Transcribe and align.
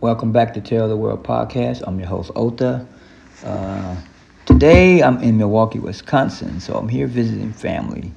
Welcome 0.00 0.32
back 0.32 0.54
to 0.54 0.62
Tell 0.62 0.88
the 0.88 0.96
World 0.96 1.22
podcast. 1.24 1.82
I'm 1.86 1.98
your 1.98 2.08
host, 2.08 2.30
Ota. 2.34 2.86
Uh, 3.44 3.96
today 4.46 5.02
I'm 5.02 5.18
in 5.18 5.36
Milwaukee, 5.36 5.78
Wisconsin, 5.78 6.58
so 6.58 6.72
I'm 6.72 6.88
here 6.88 7.06
visiting 7.06 7.52
family. 7.52 8.10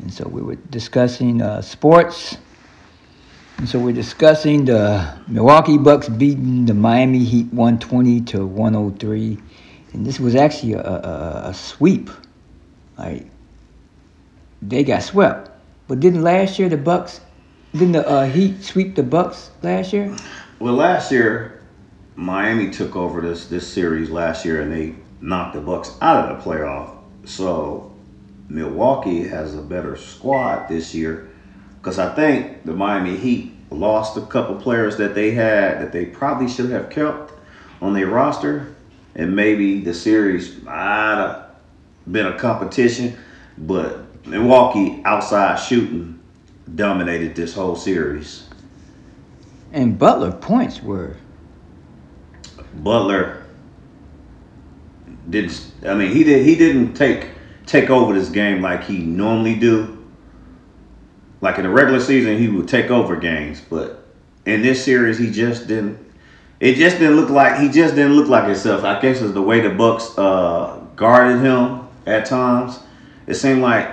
And 0.00 0.12
so 0.12 0.26
we 0.26 0.42
were 0.42 0.56
discussing 0.56 1.40
uh, 1.40 1.62
sports. 1.62 2.36
And 3.58 3.68
so 3.68 3.78
we're 3.78 3.94
discussing 3.94 4.64
the 4.64 5.16
Milwaukee 5.28 5.78
Bucks 5.78 6.08
beating 6.08 6.66
the 6.66 6.74
Miami 6.74 7.22
Heat 7.22 7.46
120 7.52 8.20
to 8.22 8.44
103. 8.44 9.38
And 9.92 10.04
this 10.04 10.18
was 10.18 10.34
actually 10.34 10.72
a, 10.72 10.80
a, 10.80 11.42
a 11.50 11.54
sweep. 11.54 12.10
Like, 12.98 13.24
they 14.62 14.82
got 14.82 15.04
swept. 15.04 15.48
But 15.86 16.00
didn't 16.00 16.22
last 16.22 16.58
year 16.58 16.68
the 16.68 16.76
Bucks, 16.76 17.20
didn't 17.70 17.92
the 17.92 18.08
uh, 18.08 18.26
Heat 18.26 18.64
sweep 18.64 18.96
the 18.96 19.04
Bucks 19.04 19.52
last 19.62 19.92
year? 19.92 20.16
Well, 20.64 20.76
last 20.76 21.12
year, 21.12 21.60
Miami 22.16 22.70
took 22.70 22.96
over 22.96 23.20
this 23.20 23.48
this 23.48 23.70
series 23.70 24.08
last 24.08 24.46
year, 24.46 24.62
and 24.62 24.72
they 24.72 24.94
knocked 25.20 25.52
the 25.52 25.60
Bucks 25.60 25.94
out 26.00 26.30
of 26.30 26.38
the 26.38 26.42
playoff. 26.42 26.96
So 27.26 27.92
Milwaukee 28.48 29.28
has 29.28 29.54
a 29.54 29.60
better 29.60 29.94
squad 29.94 30.70
this 30.70 30.94
year 30.94 31.28
because 31.76 31.98
I 31.98 32.14
think 32.14 32.64
the 32.64 32.72
Miami 32.72 33.14
Heat 33.14 33.52
lost 33.68 34.16
a 34.16 34.22
couple 34.22 34.56
players 34.56 34.96
that 34.96 35.14
they 35.14 35.32
had 35.32 35.82
that 35.82 35.92
they 35.92 36.06
probably 36.06 36.48
should 36.48 36.70
have 36.70 36.88
kept 36.88 37.34
on 37.82 37.92
their 37.92 38.06
roster, 38.06 38.74
and 39.14 39.36
maybe 39.36 39.82
the 39.82 39.92
series 39.92 40.62
might 40.62 41.16
have 41.16 41.50
been 42.10 42.24
a 42.24 42.38
competition, 42.38 43.18
but 43.58 44.26
Milwaukee 44.26 45.02
outside 45.04 45.56
shooting 45.56 46.18
dominated 46.74 47.36
this 47.36 47.52
whole 47.52 47.76
series. 47.76 48.48
And 49.74 49.98
Butler 49.98 50.30
points 50.30 50.80
were. 50.80 51.16
Butler 52.76 53.44
did. 55.28 55.52
I 55.84 55.94
mean, 55.94 56.12
he 56.12 56.22
did. 56.22 56.46
He 56.46 56.54
didn't 56.54 56.94
take 56.94 57.30
take 57.66 57.90
over 57.90 58.14
this 58.14 58.28
game 58.28 58.62
like 58.62 58.84
he 58.84 58.98
normally 58.98 59.56
do. 59.56 60.06
Like 61.40 61.58
in 61.58 61.64
the 61.64 61.70
regular 61.70 61.98
season, 61.98 62.38
he 62.38 62.46
would 62.46 62.68
take 62.68 62.88
over 62.90 63.16
games, 63.16 63.60
but 63.68 64.06
in 64.46 64.62
this 64.62 64.82
series, 64.84 65.18
he 65.18 65.32
just 65.32 65.66
didn't. 65.66 65.98
It 66.60 66.76
just 66.76 67.00
didn't 67.00 67.16
look 67.16 67.30
like 67.30 67.58
he 67.58 67.68
just 67.68 67.96
didn't 67.96 68.14
look 68.14 68.28
like 68.28 68.44
himself. 68.44 68.84
I 68.84 69.00
guess 69.00 69.20
it's 69.20 69.34
the 69.34 69.42
way 69.42 69.60
the 69.60 69.70
Bucks 69.70 70.16
uh, 70.16 70.86
guarded 70.94 71.40
him 71.40 71.88
at 72.06 72.26
times. 72.26 72.78
It 73.26 73.34
seemed 73.34 73.60
like 73.60 73.92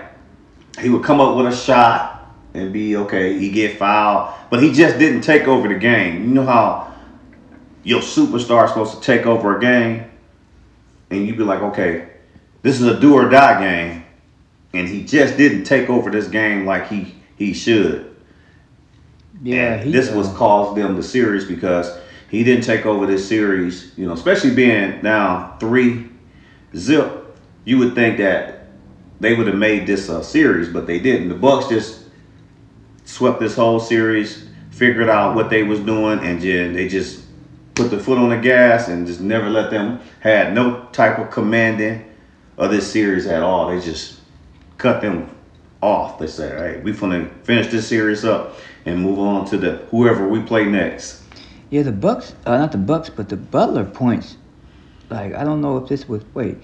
he 0.79 0.89
would 0.89 1.03
come 1.03 1.19
up 1.19 1.35
with 1.35 1.47
a 1.47 1.55
shot 1.55 2.10
and 2.53 2.73
be 2.73 2.95
okay. 2.97 3.37
He 3.37 3.49
get 3.49 3.77
fouled, 3.77 4.33
but 4.49 4.61
he 4.61 4.71
just 4.71 4.99
didn't 4.99 5.21
take 5.21 5.47
over 5.47 5.67
the 5.67 5.75
game. 5.75 6.23
You 6.23 6.29
know 6.29 6.45
how 6.45 6.93
your 7.83 8.01
superstar 8.01 8.65
is 8.65 8.71
supposed 8.71 8.95
to 8.95 9.01
take 9.01 9.25
over 9.25 9.57
a 9.57 9.61
game, 9.61 10.09
and 11.09 11.27
you 11.27 11.35
be 11.35 11.43
like, 11.43 11.61
okay, 11.61 12.09
this 12.61 12.79
is 12.79 12.87
a 12.87 12.99
do 12.99 13.13
or 13.13 13.29
die 13.29 13.59
game, 13.59 14.03
and 14.73 14.87
he 14.87 15.03
just 15.03 15.37
didn't 15.37 15.63
take 15.63 15.89
over 15.89 16.11
this 16.11 16.27
game 16.27 16.65
like 16.65 16.87
he 16.87 17.15
he 17.37 17.53
should. 17.53 18.15
Yeah, 19.43 19.81
he, 19.81 19.91
this 19.91 20.11
uh, 20.11 20.17
was 20.17 20.27
caused 20.33 20.77
them 20.77 20.95
the 20.95 21.03
series 21.03 21.45
because 21.45 21.97
he 22.29 22.43
didn't 22.43 22.63
take 22.63 22.85
over 22.85 23.07
this 23.07 23.27
series. 23.27 23.97
You 23.97 24.07
know, 24.07 24.13
especially 24.13 24.53
being 24.53 25.01
down 25.01 25.57
three 25.59 26.09
zip, 26.75 27.35
you 27.65 27.77
would 27.79 27.95
think 27.95 28.17
that 28.19 28.67
they 29.19 29.35
would 29.35 29.47
have 29.47 29.57
made 29.57 29.87
this 29.87 30.09
a 30.09 30.23
series, 30.23 30.69
but 30.69 30.87
they 30.87 30.99
didn't. 30.99 31.29
The 31.29 31.35
Bucks 31.35 31.67
just 31.67 32.00
swept 33.11 33.41
this 33.41 33.55
whole 33.55 33.79
series, 33.79 34.47
figured 34.69 35.09
out 35.09 35.35
what 35.35 35.49
they 35.49 35.63
was 35.63 35.79
doing, 35.81 36.19
and 36.19 36.41
then 36.41 36.71
they 36.71 36.87
just 36.87 37.25
put 37.75 37.89
the 37.89 37.99
foot 37.99 38.17
on 38.17 38.29
the 38.29 38.37
gas 38.37 38.87
and 38.87 39.05
just 39.05 39.19
never 39.19 39.49
let 39.49 39.69
them 39.69 39.99
had 40.21 40.53
no 40.53 40.85
type 40.93 41.19
of 41.19 41.29
commanding 41.29 42.05
of 42.57 42.71
this 42.71 42.89
series 42.89 43.27
at 43.27 43.43
all. 43.43 43.67
They 43.67 43.81
just 43.81 44.19
cut 44.77 45.01
them 45.01 45.29
off. 45.81 46.19
They 46.19 46.27
said, 46.27 46.57
"Hey, 46.57 46.81
we 46.81 46.93
gonna 46.93 47.27
finish 47.43 47.67
this 47.67 47.85
series 47.85 48.23
up 48.23 48.55
and 48.85 48.99
move 48.99 49.19
on 49.19 49.45
to 49.47 49.57
the 49.57 49.81
whoever 49.91 50.27
we 50.27 50.41
play 50.41 50.65
next." 50.65 51.21
Yeah, 51.69 51.83
the 51.83 51.91
Bucks, 51.91 52.33
uh, 52.45 52.57
not 52.57 52.71
the 52.71 52.77
Bucks, 52.77 53.09
but 53.09 53.27
the 53.27 53.37
Butler 53.37 53.83
points. 53.83 54.37
Like 55.09 55.35
I 55.35 55.43
don't 55.43 55.59
know 55.59 55.75
if 55.77 55.89
this 55.89 56.07
was 56.07 56.23
wait, 56.33 56.57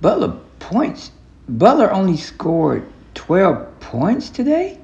Butler 0.00 0.34
points. 0.60 1.10
Butler 1.46 1.92
only 1.92 2.16
scored 2.16 2.84
twelve 3.12 3.66
points 3.80 4.30
today. 4.30 4.79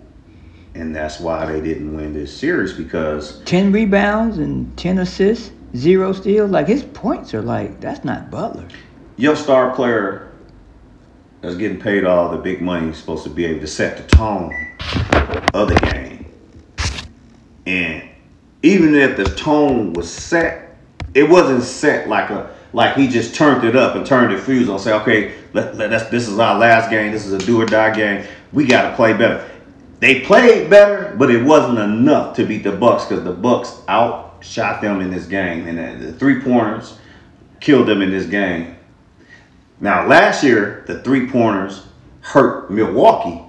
And 0.77 0.95
that's 0.95 1.19
why 1.19 1.47
they 1.47 1.61
didn't 1.63 1.97
win 1.97 2.13
this 2.13 2.37
series 2.37 2.75
because 2.75 3.41
Ten 3.45 3.73
rebounds 3.73 4.37
and 4.37 4.77
ten 4.77 4.99
assists, 4.99 5.51
zero 5.75 6.13
steals. 6.13 6.51
Like 6.51 6.69
his 6.69 6.83
points 6.83 7.33
are 7.33 7.41
like 7.41 7.81
that's 7.81 8.05
not 8.05 8.31
Butler. 8.31 8.69
your 9.17 9.37
star 9.37 9.75
player 9.75 10.31
that's 11.41 11.57
getting 11.57 11.81
paid 11.81 12.05
all 12.05 12.31
the 12.31 12.37
big 12.37 12.61
money 12.61 12.91
is 12.91 12.99
supposed 12.99 13.25
to 13.25 13.31
be 13.31 13.47
able 13.47 13.61
to 13.61 13.67
set 13.67 13.97
the 13.97 14.03
tone 14.17 14.53
of 15.55 15.69
the 15.69 15.79
game. 15.91 16.27
And 17.67 18.09
even 18.63 18.95
if 18.95 19.17
the 19.17 19.25
tone 19.25 19.95
was 19.95 20.11
set, 20.11 20.77
it 21.15 21.29
wasn't 21.29 21.63
set 21.63 22.07
like 22.09 22.29
a 22.29 22.55
like 22.75 22.97
he 22.97 23.09
just 23.09 23.35
turned 23.35 23.65
it 23.65 23.75
up 23.75 23.97
and 23.97 24.05
turned 24.05 24.37
the 24.37 24.39
fuse 24.39 24.69
on. 24.69 24.79
Say, 24.79 24.93
okay, 24.93 25.35
let, 25.55 25.75
let, 25.77 25.91
us 25.93 26.11
this 26.11 26.29
is 26.29 26.39
our 26.39 26.59
last 26.59 26.91
game. 26.91 27.13
This 27.13 27.25
is 27.25 27.33
a 27.33 27.39
do 27.39 27.59
or 27.63 27.65
die 27.65 27.95
game. 27.95 28.27
We 28.53 28.67
got 28.67 28.91
to 28.91 28.97
play 28.97 29.15
better. 29.15 29.49
They 29.99 30.21
played 30.21 30.69
better, 30.69 31.15
but 31.17 31.31
it 31.31 31.43
wasn't 31.43 31.79
enough 31.79 32.37
to 32.37 32.45
beat 32.45 32.65
the 32.65 32.73
Bucks 32.73 33.07
because 33.07 33.25
the 33.25 33.33
Bucks 33.33 33.81
outshot 33.89 34.83
them 34.83 35.01
in 35.01 35.11
this 35.11 35.27
game, 35.27 35.67
and 35.67 35.79
uh, 35.79 35.93
the, 35.99 36.13
the 36.13 36.19
three 36.19 36.41
pointers 36.41 36.99
killed 37.61 37.89
them 37.89 38.03
in 38.03 38.11
this 38.11 38.27
game. 38.27 38.77
Now, 39.81 40.07
last 40.07 40.43
year, 40.43 40.85
the 40.87 41.03
three 41.03 41.29
pointers 41.29 41.87
hurt 42.21 42.71
Milwaukee 42.71 43.43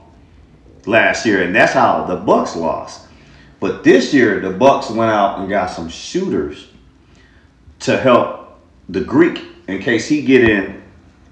last 0.86 1.26
year, 1.26 1.44
and 1.44 1.54
that's 1.54 1.74
how 1.74 2.06
the 2.06 2.16
Bucks 2.16 2.56
lost. 2.56 3.08
But 3.60 3.84
this 3.84 4.14
year, 4.14 4.40
the 4.40 4.52
Bucks 4.52 4.90
went 4.90 5.12
out 5.12 5.40
and 5.40 5.50
got 5.50 5.68
some 5.68 5.90
shooters 5.90 6.68
to 7.80 7.98
help 7.98 8.60
the 8.88 9.02
Greek 9.02 9.44
in 9.68 9.80
case 9.80 10.08
he 10.08 10.22
get 10.22 10.48
in 10.48 10.82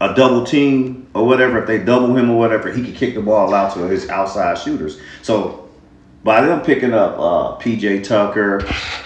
a 0.02 0.14
double 0.14 0.44
team 0.44 1.05
or 1.16 1.26
whatever. 1.26 1.58
If 1.60 1.66
they 1.66 1.80
double 1.80 2.16
him 2.16 2.30
or 2.30 2.38
whatever, 2.38 2.72
he 2.72 2.84
could 2.84 2.96
kick 2.96 3.16
the 3.16 3.22
ball 3.22 3.54
out 3.56 3.74
to 3.74 3.88
his 3.88 4.08
outside 4.10 4.60
shooters. 4.60 5.00
So 5.24 5.68
by 6.24 6.42
them 6.42 6.62
picking 6.62 6.94
up 6.94 7.18
uh, 7.18 7.58
PJ 7.58 8.04
Tucker, 8.04 8.60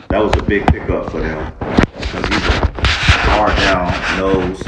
that 0.10 0.18
was 0.18 0.36
a 0.36 0.44
big 0.44 0.66
pickup 0.68 1.12
for 1.12 1.20
them 1.20 1.54
because 1.94 2.28
he's 2.28 2.48
a 2.48 2.66
hard 3.32 3.56
down 3.58 4.20
nose 4.20 4.60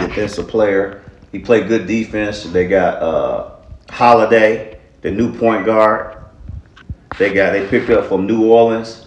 defensive 0.00 0.48
player. 0.48 1.04
He 1.30 1.38
played 1.38 1.68
good 1.68 1.86
defense. 1.86 2.44
They 2.44 2.66
got 2.66 3.02
uh, 3.02 3.50
Holiday, 3.90 4.80
the 5.02 5.10
new 5.10 5.36
point 5.38 5.66
guard. 5.66 6.16
They 7.18 7.34
got 7.34 7.52
they 7.52 7.68
picked 7.68 7.90
up 7.90 8.06
from 8.06 8.26
New 8.26 8.50
Orleans. 8.50 9.04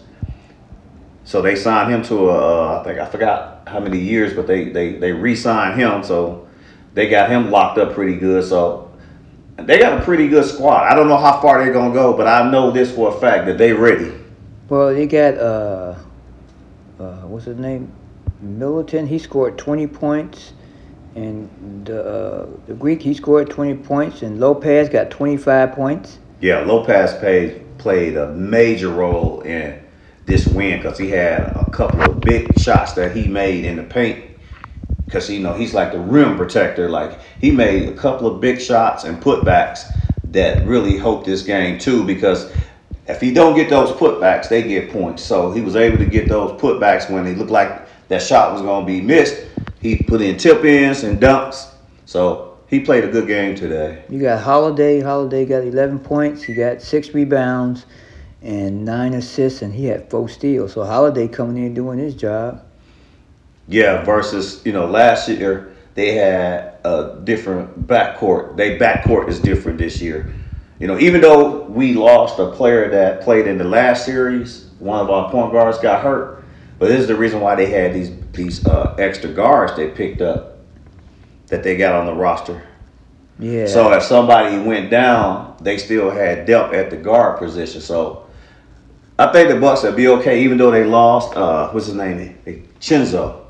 So 1.24 1.42
they 1.42 1.56
signed 1.56 1.92
him 1.92 2.04
to 2.04 2.30
a, 2.30 2.34
uh, 2.34 2.80
I 2.80 2.84
think 2.84 3.00
I 3.00 3.06
forgot 3.06 3.68
how 3.68 3.80
many 3.80 4.00
years, 4.00 4.34
but 4.34 4.46
they 4.46 4.66
they 4.66 4.94
they 4.94 5.14
re-signed 5.14 5.80
him. 5.80 6.04
So 6.04 6.48
they 6.94 7.10
got 7.10 7.30
him 7.30 7.52
locked 7.52 7.78
up 7.78 7.94
pretty 7.94 8.16
good. 8.16 8.44
So 8.44 8.92
they 9.58 9.80
got 9.80 10.00
a 10.00 10.04
pretty 10.04 10.28
good 10.28 10.46
squad. 10.46 10.92
I 10.92 10.96
don't 10.96 11.08
know 11.08 11.18
how 11.18 11.42
far 11.42 11.64
they're 11.64 11.74
gonna 11.74 11.94
go, 11.94 12.16
but 12.16 12.28
I 12.28 12.50
know 12.50 12.72
this 12.72 12.94
for 12.94 13.16
a 13.16 13.20
fact 13.20 13.46
that 13.46 13.58
they 13.58 13.74
ready. 13.74 14.14
Well, 14.70 14.94
they 14.94 15.06
got 15.06 15.38
uh, 15.38 15.96
uh, 17.00 17.22
what's 17.28 17.46
his 17.46 17.58
name, 17.58 17.92
Middleton. 18.40 19.06
He 19.08 19.20
scored 19.20 19.58
twenty 19.58 19.88
points, 19.88 20.54
and 21.16 21.86
the 21.86 22.04
uh, 22.04 22.48
the 22.68 22.74
Greek 22.74 23.02
he 23.02 23.14
scored 23.14 23.50
twenty 23.50 23.76
points, 23.76 24.22
and 24.22 24.40
Lopez 24.40 24.90
got 24.90 25.10
twenty 25.12 25.38
five 25.38 25.74
points. 25.74 26.20
Yeah, 26.40 26.62
Lopez 26.62 27.14
played 27.16 27.78
played 27.78 28.16
a 28.16 28.30
major 28.34 28.90
role 28.90 29.42
in 29.42 29.82
this 30.26 30.48
win 30.48 30.78
because 30.78 30.98
he 30.98 31.10
had 31.10 31.42
a 31.56 31.70
couple 31.72 32.02
of 32.02 32.22
big 32.22 32.58
shots 32.60 32.94
that 32.94 33.16
he 33.16 33.28
made 33.28 33.66
in 33.66 33.76
the 33.76 33.84
paint. 33.84 34.31
Because 35.12 35.30
you 35.30 35.42
know 35.42 35.54
he's 35.54 35.74
like 35.74 35.92
the 35.92 36.00
rim 36.00 36.38
protector. 36.38 36.88
Like 36.88 37.20
he 37.42 37.52
made 37.52 37.90
a 37.90 37.94
couple 37.94 38.34
of 38.34 38.40
big 38.40 38.62
shots 38.62 39.04
and 39.04 39.22
putbacks 39.22 39.84
that 40.32 40.66
really 40.66 40.98
helped 40.98 41.26
this 41.26 41.44
game 41.44 41.78
too. 41.78 42.06
Because 42.06 42.50
if 43.08 43.20
he 43.20 43.34
don't 43.34 43.54
get 43.54 43.70
those 43.70 43.92
putbacks, 43.92 44.48
they 44.48 44.64
get 44.64 44.90
points. 44.90 45.22
So 45.22 45.52
he 45.52 45.60
was 45.60 45.76
able 45.76 45.98
to 45.98 46.06
get 46.06 46.30
those 46.30 46.58
putbacks 46.62 47.12
when 47.12 47.26
he 47.26 47.36
looked 47.36 47.52
like 47.52 48.08
that 48.08 48.22
shot 48.22 48.54
was 48.54 48.62
going 48.62 48.86
to 48.86 48.88
be 48.90 49.02
missed. 49.02 49.44
He 49.82 49.98
put 49.98 50.22
in 50.22 50.38
tip 50.38 50.64
ins 50.64 51.04
and 51.04 51.20
dunks. 51.20 51.70
So 52.06 52.60
he 52.68 52.80
played 52.80 53.04
a 53.04 53.10
good 53.10 53.28
game 53.28 53.54
today. 53.54 54.06
You 54.08 54.22
got 54.22 54.42
Holiday. 54.42 55.02
Holiday 55.02 55.46
got 55.46 55.66
eleven 55.66 56.00
points. 56.00 56.42
He 56.42 56.54
got 56.54 56.82
six 56.82 57.10
rebounds 57.10 57.86
and 58.42 58.86
nine 58.86 59.14
assists, 59.14 59.62
and 59.62 59.74
he 59.74 59.88
had 59.88 60.10
four 60.10 60.30
steals. 60.30 60.72
So 60.72 60.86
Holiday 60.86 61.28
coming 61.28 61.62
in 61.62 61.74
doing 61.74 62.00
his 62.00 62.16
job. 62.16 62.64
Yeah, 63.68 64.04
versus 64.04 64.62
you 64.66 64.74
know 64.74 64.86
last 64.86 65.30
year 65.30 65.76
they 65.94 66.14
had 66.14 66.80
a 66.84 67.20
different 67.24 67.88
backcourt. 67.88 68.58
They 68.58 68.78
backcourt 68.78 69.30
is 69.30 69.40
different 69.40 69.78
this 69.78 70.02
year. 70.02 70.34
You 70.80 70.88
know, 70.88 70.98
even 70.98 71.22
though 71.22 71.64
we 71.66 71.94
lost 71.94 72.40
a 72.40 72.52
player 72.52 72.90
that 72.90 73.22
played 73.22 73.46
in 73.46 73.58
the 73.58 73.64
last 73.64 74.06
series, 74.06 74.70
one 74.80 75.00
of 75.00 75.10
our 75.12 75.30
point 75.30 75.52
guards 75.52 75.78
got 75.78 76.02
hurt. 76.02 76.44
But 76.80 76.88
this 76.88 77.02
is 77.02 77.08
the 77.08 77.16
reason 77.16 77.40
why 77.40 77.56
they 77.56 77.68
had 77.68 77.94
these 77.94 78.12
these 78.32 78.66
uh, 78.66 78.96
extra 78.98 79.32
guards 79.32 79.76
they 79.76 79.90
picked 79.90 80.22
up 80.22 80.58
that 81.48 81.64
they 81.64 81.78
got 81.78 81.94
on 81.94 82.08
the 82.08 82.14
roster. 82.14 82.64
Yeah. 83.38 83.68
So 83.68 83.92
if 83.94 84.04
somebody 84.04 84.58
went 84.58 84.90
down, 84.90 85.58
they 85.62 85.78
still 85.78 86.10
had 86.10 86.46
depth 86.46 86.74
at 86.74 86.90
the 86.90 86.98
guard 86.98 87.40
position. 87.40 87.82
So 87.82 88.28
I 89.20 89.32
think 89.32 89.50
the 89.50 89.60
Bucks 89.60 89.84
will 89.84 89.92
be 89.92 90.08
okay, 90.08 90.44
even 90.44 90.58
though 90.58 90.72
they 90.72 90.84
lost. 90.84 91.36
Uh, 91.36 91.70
what's 91.70 91.88
his 91.88 91.96
name? 91.96 92.38
Chinzo. 92.80 93.41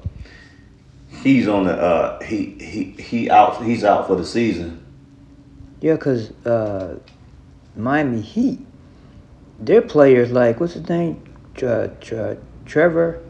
He's 1.22 1.48
on 1.48 1.66
the. 1.66 1.74
Uh, 1.74 2.22
he 2.24 2.56
he 2.60 2.84
he 3.02 3.30
out. 3.30 3.64
He's 3.64 3.84
out 3.84 4.08
for 4.08 4.16
the 4.16 4.26
season. 4.26 4.84
Yeah, 5.80 5.98
cause 5.98 6.32
uh, 6.46 6.98
Miami 7.76 8.22
Heat, 8.22 8.60
their 9.60 9.82
players 9.82 10.32
like 10.32 10.60
what's 10.60 10.74
his 10.74 10.88
name, 10.90 11.22
Tra- 11.56 11.92
Tra- 12.02 12.38
Trevor. 12.66 13.24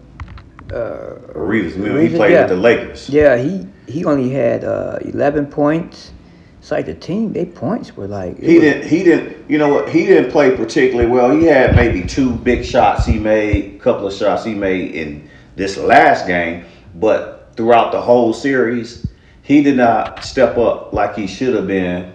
Uh, 0.72 1.16
Reeves, 1.36 1.76
he 1.76 1.82
played 2.16 2.32
yeah. 2.32 2.42
with 2.42 2.50
the 2.50 2.56
Lakers. 2.56 3.10
Yeah, 3.10 3.38
he 3.38 3.68
he 3.88 4.06
only 4.06 4.30
had 4.30 4.64
uh, 4.64 5.00
eleven 5.02 5.46
points. 5.46 6.12
It's 6.60 6.72
like 6.72 6.86
the 6.86 6.94
team, 6.94 7.34
they 7.34 7.46
points 7.46 7.98
were 7.98 8.08
like 8.08 8.40
He 8.40 8.54
was- 8.54 8.62
didn't. 8.64 8.88
He 8.88 9.04
didn't. 9.04 9.50
You 9.50 9.58
know 9.58 9.68
what? 9.74 9.90
He 9.90 10.06
didn't 10.06 10.32
play 10.32 10.56
particularly 10.56 11.10
well. 11.10 11.32
He 11.32 11.46
had 11.46 11.76
maybe 11.76 12.08
two 12.08 12.36
big 12.36 12.64
shots 12.64 13.06
he 13.06 13.18
made, 13.20 13.76
a 13.76 13.80
couple 13.80 14.08
of 14.08 14.14
shots 14.14 14.46
he 14.46 14.54
made 14.54 14.92
in 14.96 15.28
this 15.56 15.76
last 15.78 16.28
game, 16.28 16.64
but 16.96 17.31
throughout 17.56 17.92
the 17.92 18.02
whole 18.02 18.34
series, 18.34 19.10
he 19.42 19.62
did 19.64 19.78
not 19.78 20.24
step 20.24 20.58
up 20.58 20.94
like 20.94 21.16
he 21.16 21.28
should 21.28 21.56
have 21.56 21.68
been 21.68 22.14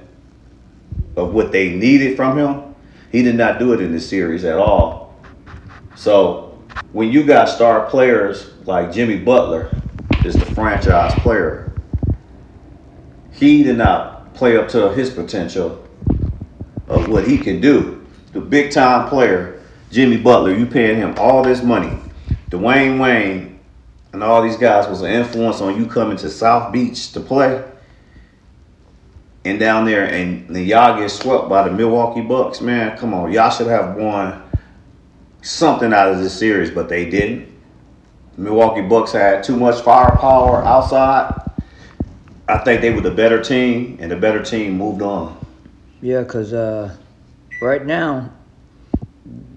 of 1.16 1.32
what 1.32 1.52
they 1.52 1.70
needed 1.70 2.16
from 2.16 2.38
him. 2.38 2.74
He 3.10 3.22
did 3.22 3.36
not 3.36 3.58
do 3.58 3.72
it 3.72 3.80
in 3.80 3.92
this 3.92 4.08
series 4.08 4.44
at 4.44 4.58
all. 4.58 5.14
So 5.94 6.62
when 6.92 7.10
you 7.10 7.24
got 7.24 7.48
star 7.48 7.88
players 7.88 8.52
like 8.64 8.92
Jimmy 8.92 9.18
Butler, 9.18 9.72
is 10.22 10.38
the 10.38 10.46
franchise 10.46 11.14
player, 11.22 11.72
he 13.32 13.62
did 13.62 13.76
not 13.76 14.34
play 14.34 14.56
up 14.56 14.68
to 14.68 14.92
his 14.92 15.10
potential 15.10 15.86
of 16.88 17.08
what 17.08 17.26
he 17.26 17.38
can 17.38 17.60
do. 17.60 18.06
The 18.32 18.40
big 18.40 18.72
time 18.72 19.08
player, 19.08 19.62
Jimmy 19.90 20.16
Butler, 20.16 20.54
you 20.54 20.66
paying 20.66 20.96
him 20.96 21.14
all 21.18 21.42
this 21.44 21.62
money. 21.62 21.98
Dwayne 22.50 22.98
Wayne 23.00 23.55
and 24.16 24.24
all 24.24 24.40
these 24.40 24.56
guys 24.56 24.88
was 24.88 25.02
an 25.02 25.10
influence 25.12 25.60
on 25.60 25.76
you 25.76 25.84
coming 25.84 26.16
to 26.16 26.30
South 26.30 26.72
Beach 26.72 27.12
to 27.12 27.20
play. 27.20 27.62
And 29.44 29.60
down 29.60 29.84
there, 29.84 30.06
and 30.06 30.48
then 30.48 30.64
y'all 30.64 30.98
get 30.98 31.10
swept 31.10 31.50
by 31.50 31.68
the 31.68 31.70
Milwaukee 31.70 32.22
Bucks. 32.22 32.62
Man, 32.62 32.96
come 32.96 33.12
on, 33.12 33.30
y'all 33.30 33.50
should 33.50 33.66
have 33.66 33.94
won 33.94 34.42
something 35.42 35.92
out 35.92 36.08
of 36.08 36.20
this 36.20 36.32
series, 36.32 36.70
but 36.70 36.88
they 36.88 37.10
didn't. 37.10 37.52
Milwaukee 38.38 38.80
Bucks 38.80 39.12
had 39.12 39.44
too 39.44 39.54
much 39.54 39.82
firepower 39.82 40.64
outside. 40.64 41.38
I 42.48 42.56
think 42.64 42.80
they 42.80 42.94
were 42.94 43.02
the 43.02 43.10
better 43.10 43.42
team, 43.42 43.98
and 44.00 44.10
the 44.10 44.16
better 44.16 44.42
team 44.42 44.78
moved 44.78 45.02
on. 45.02 45.38
Yeah, 46.00 46.22
because 46.22 46.54
uh, 46.54 46.96
right 47.60 47.84
now, 47.84 48.32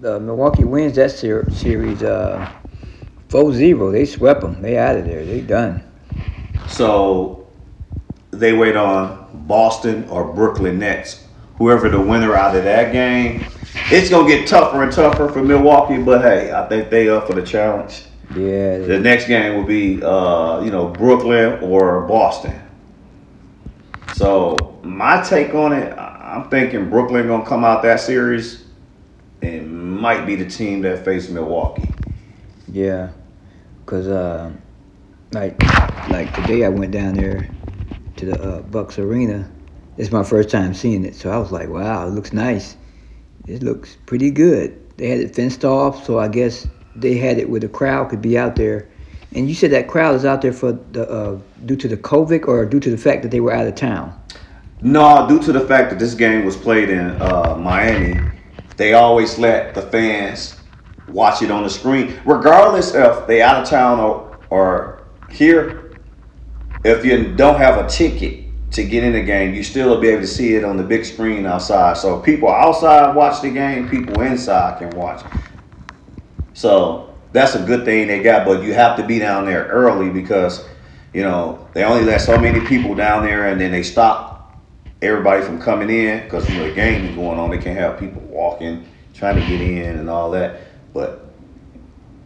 uh, 0.04 0.18
Milwaukee 0.18 0.64
wins 0.64 0.96
that 0.96 1.12
ser- 1.12 1.50
series 1.50 2.02
uh, 2.02 2.59
4-0. 3.30 3.92
They 3.92 4.04
swept 4.04 4.40
them. 4.42 4.60
They 4.60 4.76
out 4.76 4.96
of 4.96 5.04
there. 5.06 5.24
They 5.24 5.40
done. 5.40 5.82
So 6.68 7.48
they 8.30 8.52
wait 8.52 8.76
on 8.76 9.28
Boston 9.46 10.08
or 10.08 10.32
Brooklyn 10.32 10.78
Nets. 10.78 11.24
Whoever 11.56 11.88
the 11.88 12.00
winner 12.00 12.34
out 12.34 12.56
of 12.56 12.64
that 12.64 12.92
game, 12.92 13.44
it's 13.90 14.08
gonna 14.08 14.28
get 14.28 14.48
tougher 14.48 14.82
and 14.82 14.90
tougher 14.90 15.28
for 15.28 15.42
Milwaukee. 15.42 16.02
But 16.02 16.22
hey, 16.22 16.52
I 16.52 16.66
think 16.68 16.90
they 16.90 17.08
up 17.08 17.26
for 17.26 17.34
the 17.34 17.42
challenge. 17.42 18.04
Yeah. 18.34 18.78
The 18.78 18.98
next 18.98 19.26
game 19.26 19.56
will 19.56 19.66
be, 19.66 20.02
uh, 20.02 20.62
you 20.62 20.70
know, 20.70 20.88
Brooklyn 20.88 21.62
or 21.62 22.02
Boston. 22.02 22.58
So 24.14 24.78
my 24.82 25.22
take 25.22 25.54
on 25.54 25.72
it, 25.72 25.92
I'm 25.98 26.48
thinking 26.48 26.88
Brooklyn 26.88 27.26
gonna 27.26 27.44
come 27.44 27.64
out 27.64 27.82
that 27.82 28.00
series 28.00 28.64
and 29.42 29.98
might 30.00 30.24
be 30.26 30.36
the 30.36 30.48
team 30.48 30.82
that 30.82 31.04
face 31.04 31.28
Milwaukee. 31.28 31.88
Yeah, 32.68 33.10
cause 33.90 34.06
uh, 34.06 34.52
like 35.32 35.60
like 36.10 36.32
today 36.34 36.64
I 36.64 36.68
went 36.68 36.92
down 36.92 37.14
there 37.14 37.50
to 38.16 38.26
the 38.26 38.40
uh, 38.40 38.62
Bucks 38.62 39.00
Arena. 39.00 39.50
It's 39.96 40.12
my 40.12 40.22
first 40.22 40.48
time 40.48 40.74
seeing 40.74 41.04
it, 41.04 41.16
so 41.16 41.30
I 41.30 41.38
was 41.38 41.50
like, 41.50 41.68
wow, 41.68 42.06
it 42.06 42.10
looks 42.10 42.32
nice. 42.32 42.76
It 43.48 43.64
looks 43.64 43.98
pretty 44.06 44.30
good. 44.30 44.96
They 44.96 45.08
had 45.08 45.18
it 45.18 45.34
fenced 45.34 45.64
off, 45.64 46.06
so 46.06 46.20
I 46.20 46.28
guess 46.28 46.68
they 46.94 47.16
had 47.16 47.38
it 47.38 47.50
where 47.50 47.58
the 47.58 47.68
crowd 47.68 48.10
could 48.10 48.22
be 48.22 48.38
out 48.38 48.54
there. 48.54 48.88
And 49.34 49.48
you 49.48 49.54
said 49.56 49.72
that 49.72 49.88
crowd 49.88 50.14
is 50.14 50.24
out 50.24 50.40
there 50.40 50.52
for 50.52 50.72
the 50.72 51.10
uh, 51.10 51.38
due 51.66 51.76
to 51.76 51.88
the 51.88 51.96
COVID 51.96 52.46
or 52.46 52.64
due 52.64 52.80
to 52.80 52.90
the 52.90 52.98
fact 52.98 53.22
that 53.22 53.32
they 53.32 53.40
were 53.40 53.52
out 53.52 53.66
of 53.66 53.74
town. 53.74 54.16
No, 54.82 55.26
due 55.28 55.42
to 55.42 55.52
the 55.52 55.66
fact 55.66 55.90
that 55.90 55.98
this 55.98 56.14
game 56.14 56.44
was 56.44 56.56
played 56.56 56.90
in 56.90 57.20
uh, 57.20 57.56
Miami, 57.58 58.20
they 58.76 58.94
always 58.94 59.36
let 59.38 59.74
the 59.74 59.82
fans 59.82 60.59
watch 61.12 61.42
it 61.42 61.50
on 61.50 61.62
the 61.62 61.70
screen, 61.70 62.18
regardless 62.24 62.94
if 62.94 63.26
they 63.26 63.42
out 63.42 63.62
of 63.62 63.68
town 63.68 64.00
or, 64.00 64.38
or 64.50 65.06
here. 65.30 65.98
If 66.84 67.04
you 67.04 67.34
don't 67.34 67.58
have 67.58 67.84
a 67.84 67.88
ticket 67.88 68.44
to 68.72 68.84
get 68.84 69.04
in 69.04 69.12
the 69.12 69.22
game, 69.22 69.54
you 69.54 69.62
still 69.62 69.90
will 69.90 70.00
be 70.00 70.08
able 70.08 70.22
to 70.22 70.26
see 70.26 70.54
it 70.54 70.64
on 70.64 70.76
the 70.76 70.82
big 70.82 71.04
screen 71.04 71.44
outside. 71.44 71.96
So 71.96 72.20
people 72.20 72.48
outside 72.48 73.14
watch 73.14 73.42
the 73.42 73.50
game, 73.50 73.88
people 73.88 74.22
inside 74.22 74.78
can 74.78 74.90
watch. 74.90 75.22
So 76.54 77.14
that's 77.32 77.54
a 77.54 77.62
good 77.62 77.84
thing 77.84 78.06
they 78.06 78.22
got, 78.22 78.46
but 78.46 78.62
you 78.62 78.72
have 78.74 78.96
to 78.96 79.06
be 79.06 79.18
down 79.18 79.44
there 79.44 79.66
early 79.66 80.10
because 80.10 80.64
you 81.12 81.22
know 81.22 81.68
they 81.74 81.84
only 81.84 82.04
let 82.04 82.20
so 82.20 82.38
many 82.38 82.64
people 82.66 82.94
down 82.94 83.24
there, 83.24 83.48
and 83.48 83.60
then 83.60 83.72
they 83.72 83.82
stop 83.82 84.60
everybody 85.02 85.42
from 85.42 85.60
coming 85.60 85.90
in 85.90 86.22
because 86.24 86.48
you 86.48 86.56
know 86.56 86.68
the 86.68 86.74
game 86.74 87.04
is 87.04 87.14
going 87.14 87.38
on. 87.38 87.50
They 87.50 87.58
can't 87.58 87.78
have 87.78 87.98
people 87.98 88.22
walking 88.22 88.86
trying 89.14 89.36
to 89.36 89.46
get 89.46 89.60
in 89.60 89.98
and 89.98 90.08
all 90.08 90.30
that. 90.30 90.60
But 90.92 91.30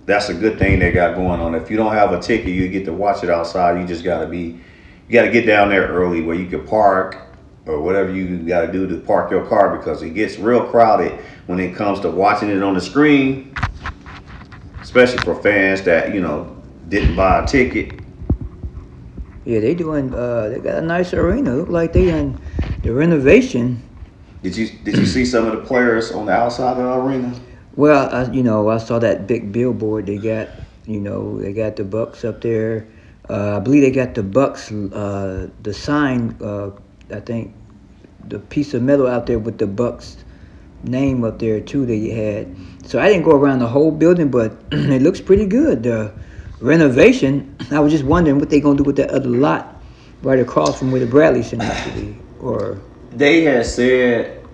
that's 0.07 0.29
a 0.29 0.35
good 0.35 0.59
thing 0.59 0.79
they 0.79 0.93
got 0.93 1.15
going 1.15 1.41
on. 1.41 1.55
If 1.55 1.71
you 1.71 1.77
don't 1.77 1.93
have 1.93 2.13
a 2.13 2.21
ticket, 2.21 2.49
you 2.49 2.69
get 2.69 2.85
to 2.87 2.93
watch 2.93 3.25
it 3.25 3.31
outside. 3.31 3.81
You 3.81 3.87
just 3.87 4.05
got 4.05 4.21
to 4.21 4.27
be, 4.27 4.61
you 5.09 5.13
got 5.13 5.23
to 5.23 5.31
get 5.31 5.47
down 5.47 5.71
there 5.71 5.87
early 5.89 6.21
where 6.21 6.37
you 6.37 6.47
can 6.47 6.67
park 6.67 7.25
or 7.67 7.81
whatever 7.81 8.11
you 8.11 8.39
got 8.39 8.63
to 8.67 8.73
do 8.73 8.87
to 8.87 8.99
park 8.99 9.31
your 9.31 9.47
car 9.47 9.77
because 9.77 10.03
it 10.03 10.11
gets 10.11 10.39
real 10.39 10.67
crowded 10.67 11.13
when 11.47 11.59
it 11.59 11.75
comes 11.75 12.01
to 12.01 12.11
watching 12.11 12.51
it 12.51 12.63
on 12.63 12.75
the 12.75 12.81
screen, 12.81 13.55
especially 14.81 15.19
for 15.19 15.35
fans 15.43 15.83
that 15.83 16.15
you 16.15 16.21
know 16.21 16.55
didn't 16.89 17.17
buy 17.17 17.43
a 17.43 17.47
ticket. 17.47 18.01
Yeah, 19.45 19.61
they 19.61 19.75
doing. 19.75 20.15
Uh, 20.15 20.49
they 20.51 20.59
got 20.59 20.83
a 20.83 20.87
nice 20.87 21.13
arena. 21.13 21.55
Look 21.55 21.69
like 21.69 21.93
they 21.93 22.11
in 22.11 22.39
the 22.83 22.93
renovation. 22.93 23.83
Did 24.43 24.57
you 24.57 24.69
did 24.85 24.97
you 24.97 25.07
see 25.07 25.25
some 25.25 25.47
of 25.47 25.53
the 25.53 25.67
players 25.67 26.13
on 26.13 26.27
the 26.27 26.33
outside 26.33 26.77
of 26.77 26.79
the 26.79 26.95
arena? 26.95 27.35
Well, 27.77 28.09
I, 28.15 28.31
you 28.33 28.43
know, 28.43 28.69
I 28.69 28.79
saw 28.79 28.99
that 29.01 29.27
big 29.27 29.53
billboard 29.53 30.07
they 30.07 30.19
got. 30.19 30.49
You 30.87 31.01
know, 31.01 31.41
they 31.41 31.53
got 31.53 31.77
the 31.77 31.85
Bucks 31.85 32.25
up 32.25 32.43
there. 32.43 32.87
Uh, 33.29 33.57
I 33.57 33.61
believe 33.61 33.83
they 33.83 33.91
got 33.91 34.15
the 34.15 34.23
Bucks. 34.23 34.71
Uh, 34.71 35.49
the 35.63 35.73
sign. 35.73 36.37
Uh, 36.41 36.71
I 37.11 37.21
think 37.21 37.55
the 38.29 38.39
piece 38.39 38.75
of 38.75 38.83
metal 38.83 39.07
out 39.07 39.27
there 39.27 39.39
with 39.39 39.59
the 39.59 39.67
Bucks 39.67 40.19
name 40.83 41.25
up 41.25 41.39
there 41.39 41.61
too. 41.61 41.87
That 41.87 41.97
you 41.97 42.15
had. 42.15 42.55
So 42.87 43.01
I 43.01 43.09
didn't 43.09 43.25
go 43.25 43.33
around 43.33 43.61
the 43.61 43.67
whole 43.69 43.91
building, 43.91 44.31
but 44.31 44.53
it 44.73 45.03
looks 45.03 45.21
pretty 45.21 45.47
good. 45.47 45.83
The 45.83 46.13
renovation. 46.61 47.57
I 47.71 47.81
was 47.81 47.93
just 47.93 48.05
wondering 48.05 48.39
what 48.39 48.51
they 48.51 48.61
gonna 48.61 48.77
do 48.77 48.85
with 48.85 48.97
that 48.97 49.11
other 49.11 49.29
lot 49.29 49.83
right 50.23 50.39
across 50.39 50.79
from 50.79 50.91
where 50.91 51.01
the 51.01 51.07
Bradley 51.07 51.43
Center 51.43 51.67
used 51.67 51.85
to 51.85 51.91
be, 51.93 52.19
or 52.41 52.81
They 53.11 53.43
had 53.43 53.67
said 53.67 54.45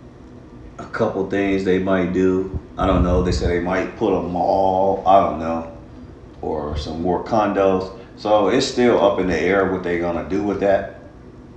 a 0.79 0.87
couple 0.87 1.29
things 1.31 1.65
they 1.65 1.79
might 1.79 2.13
do. 2.13 2.59
I 2.81 2.87
don't 2.87 3.03
know. 3.05 3.23
They 3.23 3.31
said 3.31 3.51
they 3.51 3.61
might 3.61 3.99
put 3.99 4.19
a 4.19 4.23
mall. 4.23 5.03
I 5.07 5.21
don't 5.21 5.39
know, 5.39 5.77
or 6.41 6.79
some 6.79 7.03
more 7.03 7.23
condos. 7.23 7.95
So 8.17 8.49
it's 8.49 8.67
still 8.67 8.99
up 9.05 9.21
in 9.21 9.27
the 9.27 9.39
air 9.39 9.71
what 9.71 9.83
they're 9.83 10.01
gonna 10.01 10.27
do 10.27 10.43
with 10.43 10.61
that 10.61 11.03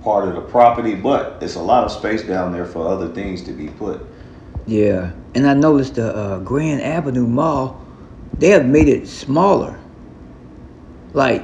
part 0.02 0.28
of 0.28 0.34
the 0.34 0.42
property. 0.42 0.94
But 0.94 1.42
it's 1.42 1.54
a 1.54 1.62
lot 1.62 1.82
of 1.82 1.90
space 1.90 2.22
down 2.22 2.52
there 2.52 2.66
for 2.66 2.86
other 2.86 3.08
things 3.08 3.40
to 3.44 3.52
be 3.52 3.68
put. 3.68 4.04
Yeah, 4.66 5.12
and 5.34 5.46
I 5.46 5.54
noticed 5.54 5.94
the 5.94 6.14
uh, 6.14 6.38
Grand 6.40 6.82
Avenue 6.82 7.26
Mall, 7.26 7.82
they 8.38 8.48
have 8.48 8.66
made 8.66 8.88
it 8.88 9.08
smaller. 9.08 9.80
Like, 11.14 11.42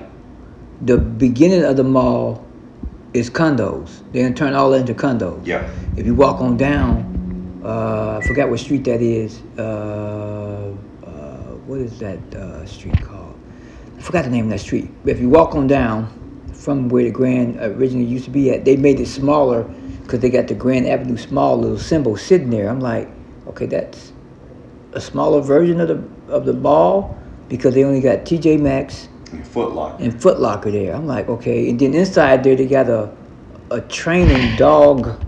the 0.82 0.98
beginning 0.98 1.64
of 1.64 1.78
the 1.78 1.84
mall 1.84 2.46
is 3.14 3.30
condos. 3.30 4.02
Gonna 4.12 4.34
turn 4.34 4.52
all 4.52 4.70
that 4.70 4.80
into 4.80 4.94
condos. 4.94 5.46
Yeah. 5.46 5.70
If 5.96 6.04
you 6.04 6.14
walk 6.14 6.40
on 6.40 6.58
down, 6.58 7.09
forgot 8.30 8.48
what 8.48 8.60
street 8.60 8.84
that 8.84 9.02
is. 9.02 9.42
Uh, 9.58 10.72
uh, 11.04 11.08
what 11.66 11.80
is 11.80 11.98
that 11.98 12.20
uh, 12.32 12.64
street 12.64 12.94
called? 13.02 13.36
I 13.98 14.02
forgot 14.02 14.24
the 14.24 14.30
name 14.30 14.44
of 14.44 14.50
that 14.50 14.60
street. 14.60 14.88
But 15.02 15.14
if 15.14 15.20
you 15.20 15.28
walk 15.28 15.56
on 15.56 15.66
down 15.66 16.06
from 16.54 16.88
where 16.88 17.02
the 17.02 17.10
Grand 17.10 17.56
originally 17.56 18.04
used 18.06 18.26
to 18.26 18.30
be 18.30 18.52
at, 18.52 18.64
they 18.64 18.76
made 18.76 19.00
it 19.00 19.08
smaller 19.08 19.64
because 20.04 20.20
they 20.20 20.30
got 20.30 20.46
the 20.46 20.54
Grand 20.54 20.86
Avenue 20.86 21.16
small 21.16 21.58
little 21.58 21.76
symbol 21.76 22.16
sitting 22.16 22.50
there. 22.50 22.68
I'm 22.68 22.78
like, 22.78 23.08
okay, 23.48 23.66
that's 23.66 24.12
a 24.92 25.00
smaller 25.00 25.40
version 25.40 25.80
of 25.80 25.88
the 25.88 26.32
of 26.32 26.46
the 26.46 26.52
mall, 26.52 27.18
because 27.48 27.74
they 27.74 27.82
only 27.82 28.00
got 28.00 28.18
TJ 28.18 28.60
Maxx 28.60 29.08
And 29.32 29.44
Foot 29.44 29.72
Locker. 29.72 30.04
and 30.04 30.22
Foot 30.22 30.38
Locker 30.38 30.70
there. 30.70 30.94
I'm 30.94 31.08
like, 31.08 31.28
okay. 31.28 31.68
And 31.68 31.80
then 31.80 31.94
inside 31.94 32.44
there, 32.44 32.54
they 32.54 32.66
got 32.66 32.88
a 32.88 33.12
a 33.72 33.80
training 33.80 34.54
dog, 34.56 35.20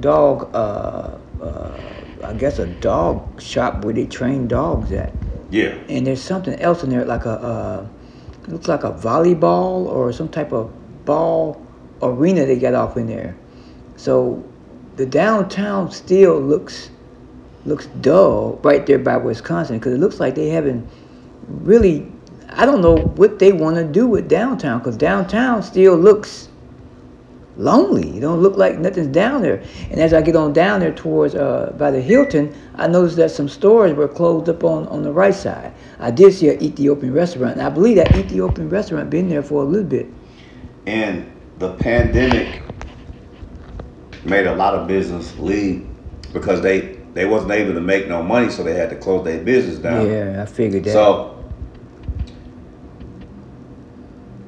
dog. 0.00 0.48
Uh, 0.54 1.18
uh, 1.42 1.95
I 2.26 2.34
guess 2.34 2.58
a 2.58 2.66
dog 2.66 3.40
shop 3.40 3.84
where 3.84 3.94
they 3.94 4.06
train 4.06 4.48
dogs 4.48 4.92
at. 4.92 5.12
Yeah. 5.50 5.74
And 5.88 6.06
there's 6.06 6.22
something 6.22 6.58
else 6.60 6.82
in 6.82 6.90
there, 6.90 7.04
like 7.04 7.24
a 7.24 7.30
uh, 7.30 7.86
looks 8.48 8.68
like 8.68 8.84
a 8.84 8.92
volleyball 8.92 9.86
or 9.86 10.12
some 10.12 10.28
type 10.28 10.52
of 10.52 10.72
ball 11.04 11.64
arena 12.02 12.46
they 12.46 12.58
got 12.58 12.74
off 12.74 12.96
in 12.96 13.06
there. 13.06 13.36
So 13.96 14.44
the 14.96 15.06
downtown 15.06 15.90
still 15.90 16.40
looks 16.40 16.90
looks 17.64 17.86
dull 18.00 18.60
right 18.62 18.86
there 18.86 18.98
by 18.98 19.16
Wisconsin 19.16 19.78
because 19.78 19.94
it 19.94 19.98
looks 19.98 20.20
like 20.20 20.34
they 20.34 20.48
haven't 20.48 20.88
really. 21.48 22.10
I 22.50 22.64
don't 22.64 22.80
know 22.80 22.96
what 22.96 23.38
they 23.38 23.52
want 23.52 23.76
to 23.76 23.84
do 23.84 24.06
with 24.06 24.28
downtown 24.28 24.78
because 24.78 24.96
downtown 24.96 25.62
still 25.62 25.96
looks 25.96 26.48
lonely. 27.58 28.16
It 28.16 28.20
don't 28.20 28.40
look 28.40 28.56
like 28.56 28.78
nothing's 28.78 29.08
down 29.08 29.42
there. 29.42 29.62
And 29.90 30.00
as 30.00 30.12
I 30.12 30.20
get 30.20 30.36
on 30.36 30.52
down 30.52 30.80
there 30.80 30.92
towards 30.92 31.34
uh, 31.34 31.74
by 31.78 31.90
the 31.90 32.00
Hilton, 32.00 32.54
I 32.74 32.86
noticed 32.86 33.16
that 33.16 33.30
some 33.30 33.48
stores 33.48 33.94
were 33.94 34.08
closed 34.08 34.48
up 34.48 34.64
on, 34.64 34.86
on 34.88 35.02
the 35.02 35.12
right 35.12 35.34
side. 35.34 35.72
I 35.98 36.10
did 36.10 36.34
see 36.34 36.48
an 36.48 36.62
Ethiopian 36.62 37.12
restaurant, 37.12 37.54
and 37.54 37.62
I 37.62 37.70
believe 37.70 37.96
that 37.96 38.14
Ethiopian 38.16 38.68
restaurant 38.68 39.10
been 39.10 39.28
there 39.28 39.42
for 39.42 39.62
a 39.62 39.66
little 39.66 39.88
bit. 39.88 40.06
And 40.86 41.32
the 41.58 41.74
pandemic 41.74 42.62
made 44.24 44.46
a 44.46 44.54
lot 44.54 44.74
of 44.74 44.86
business 44.86 45.36
leave 45.38 45.86
because 46.32 46.60
they 46.60 46.96
they 47.14 47.24
wasn't 47.24 47.52
able 47.52 47.72
to 47.72 47.80
make 47.80 48.08
no 48.08 48.22
money, 48.22 48.50
so 48.50 48.62
they 48.62 48.74
had 48.74 48.90
to 48.90 48.96
close 48.96 49.24
their 49.24 49.42
business 49.42 49.78
down. 49.78 50.06
Yeah, 50.06 50.42
I 50.42 50.44
figured 50.44 50.84
that. 50.84 50.92
So 50.92 51.42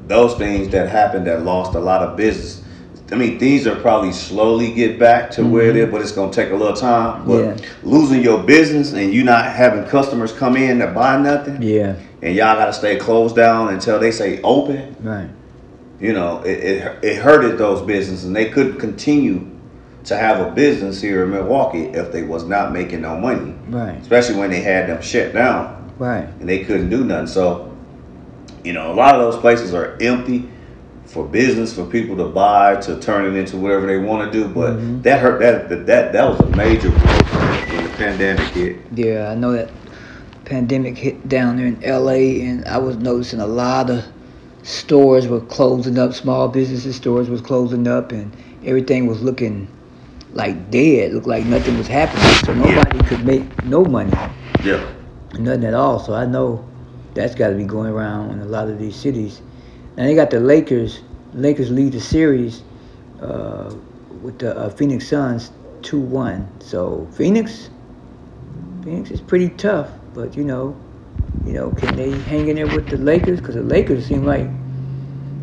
those 0.07 0.35
things 0.37 0.69
that 0.71 0.89
happened 0.89 1.27
that 1.27 1.45
lost 1.45 1.75
a 1.75 1.81
lot 1.81 2.03
of 2.03 2.17
business. 2.17 2.63
I 3.11 3.15
mean, 3.15 3.39
things 3.39 3.67
are 3.67 3.75
probably 3.77 4.13
slowly 4.13 4.73
get 4.75 4.99
back 4.99 5.31
to 5.33 5.43
where 5.47 5.73
they're, 5.73 5.87
but 5.87 6.03
it's 6.03 6.13
gonna 6.13 6.31
take 6.33 6.51
a 6.51 6.55
little 6.55 6.77
time. 6.77 7.25
But 7.27 7.45
Mm-hmm. 7.57 7.63
Yeah. 7.65 7.69
losing 7.83 8.23
your 8.23 8.43
business 8.43 8.93
and 8.93 9.13
you 9.15 9.25
not 9.25 9.47
having 9.47 9.85
customers 9.85 10.31
come 10.33 10.57
in 10.57 10.79
to 10.81 10.89
buy 10.89 11.17
nothing, 11.19 11.63
yeah, 11.63 11.97
and 12.23 12.35
y'all 12.35 12.57
gotta 12.57 12.73
stay 12.73 12.97
closed 12.97 13.35
down 13.35 13.73
until 13.73 13.99
they 13.99 14.11
say 14.11 14.41
open. 14.43 14.95
right. 15.01 15.29
You 16.01 16.13
know, 16.13 16.43
it, 16.43 16.59
it 16.59 17.05
it 17.05 17.17
hurted 17.17 17.59
those 17.59 17.81
businesses, 17.83 18.25
and 18.27 18.37
they 18.37 18.51
couldn't 18.51 18.79
continue 18.79 19.47
to 20.05 20.17
have 20.17 20.47
a 20.47 20.51
business 20.53 21.01
here 21.01 21.25
in 21.25 21.31
Milwaukee 21.31 21.85
if 21.87 22.13
they 22.13 22.23
was 22.23 22.45
not 22.45 22.73
making 22.73 23.01
no 23.03 23.19
money, 23.19 23.53
Right, 23.69 23.97
especially 24.01 24.37
when 24.37 24.49
they 24.51 24.61
had 24.61 24.89
them 24.89 25.03
shut 25.03 25.33
down 25.35 25.93
right. 25.99 26.29
and 26.41 26.49
they 26.49 26.63
couldn't 26.65 26.89
do 26.89 27.05
nothing. 27.05 27.27
So, 27.27 27.75
you 28.65 28.73
know, 28.75 28.93
a 28.93 28.95
lot 28.95 29.17
of 29.17 29.21
those 29.21 29.41
places 29.41 29.75
are 29.75 29.99
empty 30.01 30.49
for 31.09 31.25
business 31.27 31.75
for 31.75 31.85
people 31.87 32.17
to 32.19 32.27
buy 32.27 32.77
to 32.77 33.01
turn 33.01 33.25
it 33.25 33.37
into 33.39 33.57
whatever 33.57 33.87
they 33.87 33.99
want 33.99 34.31
to 34.31 34.39
do. 34.39 34.47
But 34.49 34.75
Mm-hmm. 34.77 35.03
that 35.03 35.21
hurt. 35.21 35.41
That 35.41 35.69
that 35.71 35.87
that 35.87 36.13
that 36.13 36.29
was 36.29 36.39
a 36.41 36.47
major 36.57 36.91
blow 36.91 36.99
when 37.01 37.85
the 37.85 37.91
pandemic 37.97 38.47
hit. 38.55 38.77
Yeah, 38.95 39.31
I 39.31 39.35
know 39.35 39.53
that 39.53 39.71
pandemic 40.45 40.97
hit 40.99 41.29
down 41.29 41.57
there 41.57 41.67
in 41.67 41.81
LA, 41.81 42.45
and 42.47 42.65
I 42.67 42.79
was 42.79 42.97
noticing 42.97 43.41
a 43.41 43.47
lot 43.47 43.91
of 43.91 44.05
stores 44.63 45.27
were 45.27 45.41
closing 45.41 45.99
up. 45.99 46.13
Small 46.15 46.49
businesses 46.49 46.97
stores 46.97 47.29
was 47.31 47.41
closing 47.41 47.89
up, 47.89 48.13
and 48.13 48.31
everything 48.65 49.07
was 49.07 49.23
looking 49.23 49.67
like 50.35 50.71
dead. 50.71 51.13
Looked 51.15 51.27
like 51.27 51.47
nothing 51.47 51.79
was 51.79 51.87
happening. 51.89 52.23
So 52.45 52.53
nobody 52.55 52.99
could 53.07 53.25
make 53.25 53.65
no 53.65 53.83
money, 53.85 54.13
Yeah. 54.63 54.87
nothing 55.39 55.65
at 55.65 55.73
all. 55.75 55.99
So 55.99 56.13
I 56.13 56.27
know 56.27 56.65
that's 57.15 57.35
got 57.35 57.49
to 57.49 57.55
be 57.55 57.65
going 57.65 57.91
around 57.91 58.31
in 58.33 58.41
a 58.41 58.45
lot 58.45 58.69
of 58.69 58.79
these 58.79 58.95
cities. 58.95 59.41
And 59.99 60.09
they 60.09 60.15
got 60.15 60.31
the 60.31 60.39
Lakers. 60.39 61.01
Lakers 61.35 61.73
lead 61.73 61.93
the 61.93 62.01
series 62.01 62.63
uh, 63.21 63.75
with 64.23 64.39
the 64.39 64.57
uh, 64.57 64.71
Phoenix 64.71 65.09
Suns 65.09 65.51
two 65.83 65.99
one. 65.99 66.49
So 66.61 67.09
Phoenix, 67.15 67.69
Phoenix 68.85 69.11
is 69.11 69.21
pretty 69.21 69.49
tough, 69.51 69.91
but 70.15 70.37
you 70.37 70.45
know, 70.45 70.77
you 71.45 71.53
know, 71.53 71.73
can 71.73 71.97
they 71.97 72.13
hang 72.13 72.47
in 72.47 72.55
there 72.55 72.69
with 72.69 72.89
the 72.89 72.97
Lakers? 72.97 73.41
Because 73.41 73.57
the 73.57 73.63
Lakers 73.63 74.07
seem 74.07 74.25
like, 74.25 74.47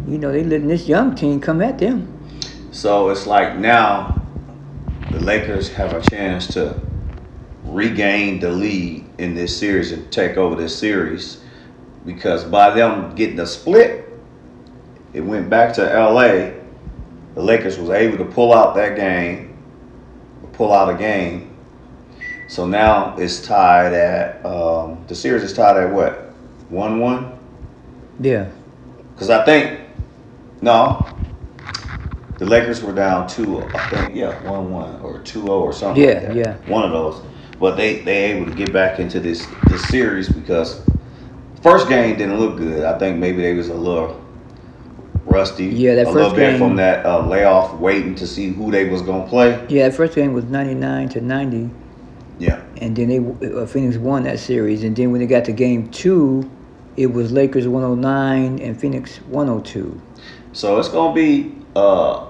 you 0.08 0.18
know, 0.18 0.32
they 0.32 0.46
letting 0.46 0.68
this 0.68 0.88
young 0.88 1.16
team 1.16 1.42
come 1.42 1.62
at 1.62 1.78
them. 1.78 2.08
So 2.72 3.10
it's 3.10 3.28
like 3.28 3.58
now 3.58 4.26
the 5.12 5.20
Lakers 5.20 5.68
have 5.74 5.92
a 5.92 6.02
chance 6.10 6.48
to 6.54 6.80
regain 7.66 8.40
the 8.40 8.52
lead 8.52 9.06
in 9.18 9.36
this 9.36 9.58
series 9.58 9.92
and 9.92 10.10
take 10.14 10.38
over 10.38 10.56
this 10.56 10.78
series 10.80 11.44
because 12.06 12.46
by 12.46 12.70
them 12.70 13.14
getting 13.16 13.40
a 13.42 13.46
split, 13.46 14.05
it 15.16 15.22
went 15.22 15.50
back 15.50 15.74
to 15.76 15.84
LA. 15.84 16.52
The 17.36 17.44
Lakers 17.44 17.80
was 17.80 17.90
able 17.92 18.18
to 18.20 18.26
pull 18.26 18.54
out 18.54 18.76
that 18.76 18.96
game, 18.98 19.58
pull 20.54 20.74
out 20.74 20.94
a 20.94 20.98
game. 20.98 21.56
So 22.48 22.68
now 22.68 23.16
it's 23.18 23.46
tied 23.46 23.94
at 23.94 24.46
um, 24.46 25.06
the 25.08 25.16
series 25.16 25.44
is 25.44 25.54
tied 25.54 25.78
at 25.78 25.92
what 25.94 26.34
one 26.70 27.00
one. 27.00 27.40
Yeah, 28.20 28.50
Because 29.14 29.30
I 29.30 29.46
think, 29.46 29.82
no, 30.62 31.20
the 32.38 32.46
Lakers 32.46 32.84
were 32.84 32.94
down 32.94 33.28
2 33.28 33.72
I 33.76 33.80
think, 33.90 34.16
yeah, 34.16 34.40
1 34.42 34.72
1 34.72 35.02
or 35.02 35.20
2 35.20 35.42
0 35.42 35.50
or 35.62 35.74
something. 35.74 36.04
like 36.06 36.22
Yeah, 36.22 36.22
that. 36.22 36.38
yeah. 36.38 36.58
One 36.68 36.84
of 36.86 36.92
those. 36.92 37.22
But 37.60 37.78
they 37.78 38.02
they 38.04 38.32
able 38.34 38.48
to 38.48 38.54
get 38.54 38.74
back 38.74 39.00
into 39.00 39.20
this 39.22 39.56
this 39.68 39.86
series 39.88 40.30
because 40.30 40.84
first 41.64 41.90
game 41.90 42.18
didn't 42.18 42.40
look 42.40 42.58
good. 42.58 42.84
I 42.86 43.00
think 43.00 43.20
maybe 43.20 43.42
they 43.44 43.54
was 43.56 43.70
a 43.70 43.76
little 43.76 44.25
rusty. 45.26 45.66
Yeah, 45.66 45.96
that 45.96 46.08
a 46.08 46.12
little 46.12 46.30
first 46.30 46.36
bit 46.36 46.52
game- 46.52 46.60
from 46.60 46.76
that 46.78 47.06
uh, 47.06 47.26
layoff, 47.28 47.80
waiting 47.80 48.16
to 48.16 48.28
see 48.28 48.50
who 48.52 48.72
they 48.72 48.88
was 48.90 49.02
gonna 49.02 49.28
play. 49.28 49.66
yeah. 49.70 49.90
The 49.90 49.96
first 49.96 50.16
game 50.16 50.34
was 50.34 50.46
ninety 50.46 50.74
nine 50.76 51.10
to 51.10 51.22
ninety, 51.22 51.70
Yeah, 52.40 52.62
and 52.78 52.96
then 52.96 53.10
they 53.10 53.20
uh, 53.54 53.66
Phoenix 53.66 53.98
won 53.98 54.24
that 54.24 54.40
series. 54.40 54.84
And 54.84 54.96
then 54.96 55.12
when 55.12 55.22
they 55.22 55.28
got 55.28 55.46
to 55.46 55.52
game 55.52 55.90
two, 55.92 56.50
it 56.98 57.08
was 57.08 57.32
Lakers 57.32 57.68
one 57.68 57.82
hundred 57.84 58.02
nine 58.02 58.60
and 58.60 58.80
Phoenix 58.80 59.18
one 59.28 59.48
hundred 59.48 59.66
two. 59.66 60.02
so 60.54 60.78
it's 60.80 60.90
gonna 60.90 61.14
be 61.14 61.54
uh, 61.76 61.80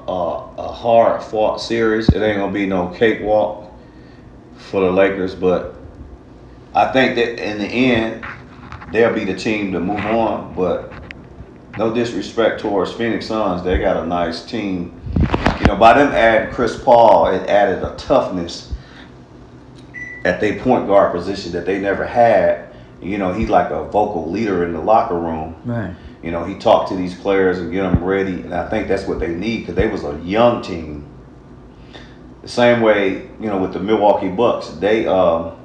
a 0.07 0.51
a 0.57 0.71
hard 0.71 1.21
fought 1.21 1.61
series. 1.61 2.09
It 2.09 2.21
ain't 2.21 2.37
gonna 2.39 2.51
be 2.51 2.65
no 2.65 2.87
cakewalk 2.89 3.71
for 4.55 4.81
the 4.81 4.91
Lakers, 4.91 5.35
but 5.35 5.75
I 6.73 6.91
think 6.91 7.15
that 7.15 7.37
in 7.43 7.59
the 7.59 7.65
end 7.67 8.23
they'll 8.91 9.13
be 9.13 9.23
the 9.25 9.35
team 9.35 9.71
to 9.73 9.79
move 9.79 9.99
on. 10.05 10.55
But 10.55 10.91
no 11.77 11.93
disrespect 11.93 12.61
towards 12.61 12.91
Phoenix 12.93 13.27
Suns, 13.27 13.63
they 13.63 13.77
got 13.79 13.97
a 13.97 14.05
nice 14.05 14.45
team. 14.45 14.99
You 15.59 15.67
know, 15.67 15.75
by 15.77 15.93
them 15.93 16.09
adding 16.13 16.53
Chris 16.53 16.81
Paul, 16.81 17.27
it 17.27 17.49
added 17.49 17.83
a 17.83 17.95
toughness 17.95 18.73
at 20.23 20.39
their 20.39 20.59
point 20.59 20.87
guard 20.87 21.11
position 21.11 21.51
that 21.53 21.65
they 21.65 21.79
never 21.79 22.05
had. 22.05 22.73
You 23.01 23.17
know, 23.17 23.33
he's 23.33 23.49
like 23.49 23.71
a 23.71 23.83
vocal 23.85 24.29
leader 24.29 24.65
in 24.65 24.73
the 24.73 24.81
locker 24.81 25.17
room. 25.17 25.55
Right. 25.65 25.95
You 26.23 26.31
know, 26.31 26.43
he 26.43 26.55
talked 26.55 26.89
to 26.89 26.95
these 26.95 27.13
players 27.13 27.59
and 27.59 27.71
get 27.71 27.83
them 27.83 28.03
ready, 28.03 28.41
and 28.41 28.53
I 28.53 28.67
think 28.69 28.87
that's 28.87 29.07
what 29.07 29.19
they 29.19 29.35
need 29.35 29.59
because 29.59 29.75
they 29.75 29.87
was 29.87 30.03
a 30.03 30.19
young 30.23 30.61
team. 30.63 31.07
The 32.41 32.47
same 32.47 32.81
way, 32.81 33.29
you 33.39 33.47
know, 33.47 33.59
with 33.59 33.73
the 33.73 33.79
Milwaukee 33.79 34.29
Bucks, 34.29 34.69
they 34.69 35.05
um, 35.07 35.55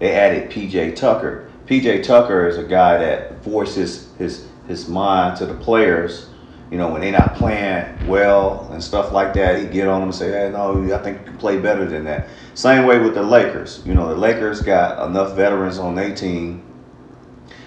they 0.00 0.12
added 0.12 0.50
PJ 0.50 0.96
Tucker. 0.96 1.50
PJ 1.66 2.02
Tucker 2.02 2.48
is 2.48 2.58
a 2.58 2.64
guy 2.64 2.98
that 2.98 3.42
voices 3.42 4.10
his 4.18 4.48
his 4.66 4.88
mind 4.88 5.36
to 5.38 5.46
the 5.46 5.54
players. 5.54 6.28
You 6.70 6.78
know, 6.78 6.90
when 6.90 7.02
they're 7.02 7.12
not 7.12 7.36
playing 7.36 8.06
well 8.08 8.68
and 8.72 8.82
stuff 8.82 9.12
like 9.12 9.34
that, 9.34 9.60
he 9.60 9.66
get 9.66 9.86
on 9.86 10.00
them 10.00 10.08
and 10.08 10.14
say, 10.14 10.32
"Hey, 10.32 10.50
no, 10.50 10.94
I 10.94 10.98
think 10.98 11.20
you 11.20 11.24
can 11.26 11.36
play 11.36 11.58
better 11.58 11.84
than 11.84 12.04
that." 12.04 12.28
Same 12.54 12.86
way 12.86 12.98
with 12.98 13.14
the 13.14 13.22
Lakers. 13.22 13.82
You 13.84 13.94
know, 13.94 14.08
the 14.08 14.16
Lakers 14.16 14.60
got 14.60 15.06
enough 15.06 15.36
veterans 15.36 15.78
on 15.78 15.94
their 15.94 16.14
team 16.14 16.64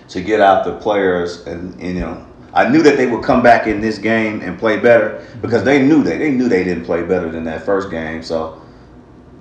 to 0.09 0.21
get 0.21 0.41
out 0.41 0.63
the 0.63 0.73
players 0.77 1.45
and, 1.47 1.73
and, 1.81 1.95
you 1.95 2.01
know 2.01 2.25
I 2.53 2.67
knew 2.69 2.81
that 2.83 2.97
they 2.97 3.05
would 3.05 3.23
come 3.23 3.43
back 3.43 3.67
in 3.67 3.81
this 3.81 3.99
game 3.99 4.41
and 4.41 4.57
play 4.57 4.79
better 4.79 5.27
because 5.41 5.63
they 5.63 5.85
knew 5.85 6.01
that 6.03 6.17
they 6.17 6.31
knew 6.31 6.49
they 6.49 6.63
didn't 6.63 6.85
play 6.85 7.03
better 7.03 7.29
than 7.29 7.43
that 7.43 7.63
first 7.63 7.91
game 7.91 8.23
so 8.23 8.61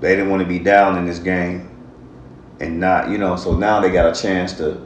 they 0.01 0.15
didn't 0.17 0.29
want 0.29 0.43
to 0.43 0.49
be 0.49 0.59
down 0.59 0.99
in 0.99 1.07
this 1.07 1.19
game 1.19 1.71
and 2.61 2.79
not 2.79 3.09
you 3.09 3.17
know 3.17 3.37
so 3.37 3.57
now 3.57 3.81
they 3.81 3.91
got 3.91 4.15
a 4.15 4.21
chance 4.21 4.55
to 4.55 4.83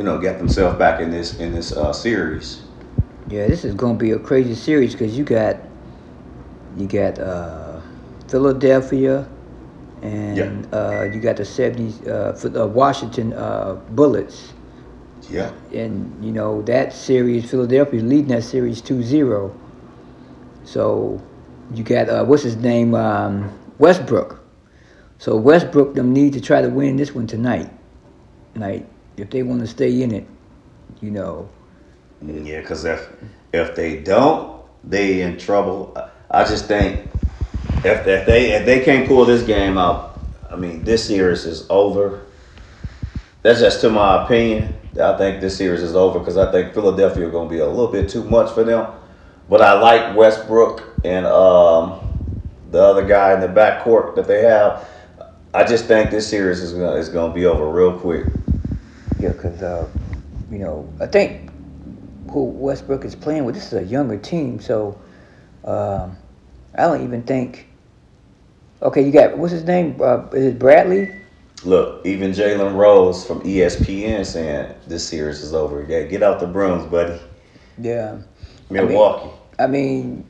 you 0.00 0.06
know 0.06 0.18
get 0.18 0.38
themselves 0.38 0.78
back 0.78 0.98
in 0.98 1.10
this 1.10 1.38
in 1.40 1.52
this 1.52 1.76
uh, 1.76 1.92
series 1.92 2.62
Yeah, 3.28 3.46
this 3.48 3.66
is 3.66 3.74
gonna 3.74 3.98
be 3.98 4.12
a 4.12 4.18
crazy 4.18 4.54
series 4.54 4.92
because 4.92 5.12
you 5.12 5.24
got 5.24 5.56
you 6.78 6.86
got 6.86 7.18
uh, 7.18 7.80
Philadelphia 8.26 9.28
and 10.00 10.66
uh, 10.72 11.02
you 11.02 11.20
got 11.20 11.36
the 11.36 11.42
70s 11.42 12.08
uh, 12.08 12.32
for 12.32 12.48
the 12.48 12.66
Washington 12.66 13.34
uh, 13.34 13.74
Bullets. 13.90 14.54
yeah 15.28 15.52
And 15.70 16.08
you 16.24 16.32
know 16.32 16.62
that 16.62 16.94
series, 16.94 17.50
Philadelphia 17.50 18.00
leading 18.00 18.28
that 18.28 18.44
series 18.44 18.80
2-0. 18.80 19.52
So 20.64 21.20
you 21.74 21.84
got 21.84 22.08
uh, 22.08 22.24
what's 22.24 22.42
his 22.42 22.56
name, 22.56 22.94
um, 22.94 23.52
Westbrook. 23.76 24.40
So 25.18 25.36
Westbrook 25.36 25.92
them 25.92 26.14
need 26.14 26.32
to 26.32 26.40
try 26.40 26.62
to 26.62 26.70
win 26.70 26.96
this 26.96 27.14
one 27.14 27.26
tonight. 27.26 27.68
Like 28.56 28.88
if 29.20 29.30
they 29.30 29.42
want 29.42 29.60
to 29.60 29.66
stay 29.66 30.02
in 30.02 30.12
it, 30.12 30.26
you 31.00 31.10
know. 31.10 31.48
Yeah, 32.22 32.60
because 32.60 32.84
if 32.84 33.08
if 33.52 33.74
they 33.74 34.02
don't, 34.02 34.62
they 34.84 35.22
in 35.22 35.38
trouble. 35.38 35.96
I 36.30 36.44
just 36.44 36.66
think 36.66 37.08
if, 37.84 38.06
if 38.06 38.26
they 38.26 38.52
if 38.52 38.66
they 38.66 38.84
can't 38.84 39.06
pull 39.06 39.24
this 39.24 39.42
game 39.42 39.78
out, 39.78 40.20
I 40.50 40.56
mean, 40.56 40.84
this 40.84 41.06
series 41.06 41.44
is 41.44 41.66
over. 41.70 42.26
That's 43.42 43.60
just 43.60 43.80
to 43.82 43.90
my 43.90 44.24
opinion. 44.24 44.74
I 45.00 45.16
think 45.16 45.40
this 45.40 45.56
series 45.56 45.82
is 45.82 45.94
over 45.94 46.18
because 46.18 46.36
I 46.36 46.50
think 46.50 46.74
Philadelphia 46.74 47.26
are 47.28 47.30
going 47.30 47.48
to 47.48 47.54
be 47.54 47.60
a 47.60 47.66
little 47.66 47.88
bit 47.88 48.08
too 48.08 48.24
much 48.24 48.52
for 48.52 48.64
them. 48.64 48.92
But 49.48 49.62
I 49.62 49.80
like 49.80 50.16
Westbrook 50.16 50.82
and 51.04 51.26
um, 51.26 52.00
the 52.70 52.82
other 52.82 53.06
guy 53.06 53.34
in 53.34 53.40
the 53.40 53.48
backcourt 53.48 54.14
that 54.16 54.26
they 54.26 54.42
have. 54.42 54.86
I 55.52 55.64
just 55.64 55.86
think 55.86 56.10
this 56.10 56.28
series 56.28 56.60
is 56.60 56.72
is 56.72 57.08
gonna 57.08 57.32
be 57.32 57.46
over 57.46 57.68
real 57.68 57.98
quick. 57.98 58.26
Yeah, 59.20 59.32
because 59.32 59.62
uh, 59.62 59.88
you 60.50 60.58
know 60.58 60.92
I 61.00 61.06
think 61.06 61.50
who 62.30 62.44
Westbrook 62.44 63.04
is 63.04 63.14
playing 63.14 63.44
with. 63.44 63.54
This 63.54 63.72
is 63.72 63.74
a 63.74 63.84
younger 63.84 64.16
team, 64.16 64.60
so 64.60 64.98
um, 65.64 66.16
I 66.74 66.82
don't 66.82 67.04
even 67.04 67.22
think. 67.22 67.68
Okay, 68.82 69.02
you 69.02 69.12
got 69.12 69.36
what's 69.36 69.52
his 69.52 69.64
name? 69.64 69.96
Uh, 70.00 70.26
is 70.28 70.46
it 70.46 70.58
Bradley? 70.58 71.14
Look, 71.64 72.06
even 72.06 72.30
Jalen 72.30 72.76
Rose 72.76 73.26
from 73.26 73.42
ESPN 73.42 74.24
saying 74.24 74.74
this 74.86 75.06
series 75.06 75.42
is 75.42 75.52
over. 75.52 75.84
Yeah, 75.86 76.04
get 76.04 76.22
out 76.22 76.40
the 76.40 76.46
brooms, 76.46 76.86
buddy. 76.90 77.20
Yeah. 77.78 78.22
Milwaukee. 78.70 79.28
I 79.58 79.66
mean, 79.66 79.66
I 79.66 79.66
mean 79.66 80.26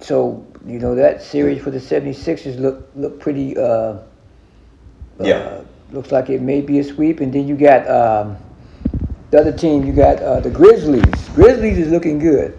so 0.00 0.46
you 0.66 0.78
know 0.78 0.94
that 0.94 1.22
series 1.22 1.62
for 1.62 1.70
the 1.70 1.78
76ers 1.78 2.58
look 2.58 2.88
look 2.94 3.18
pretty. 3.20 3.56
Uh, 3.56 3.98
yeah. 5.20 5.34
Uh, 5.34 5.64
looks 5.92 6.12
like 6.12 6.28
it 6.30 6.42
may 6.42 6.60
be 6.60 6.78
a 6.78 6.84
sweep, 6.84 7.20
and 7.20 7.32
then 7.32 7.48
you 7.48 7.56
got 7.56 7.88
um, 7.88 8.36
the 9.30 9.40
other 9.40 9.52
team. 9.52 9.84
You 9.84 9.92
got 9.92 10.22
uh, 10.22 10.40
the 10.40 10.50
Grizzlies. 10.50 11.28
Grizzlies 11.34 11.78
is 11.78 11.88
looking 11.88 12.18
good. 12.18 12.58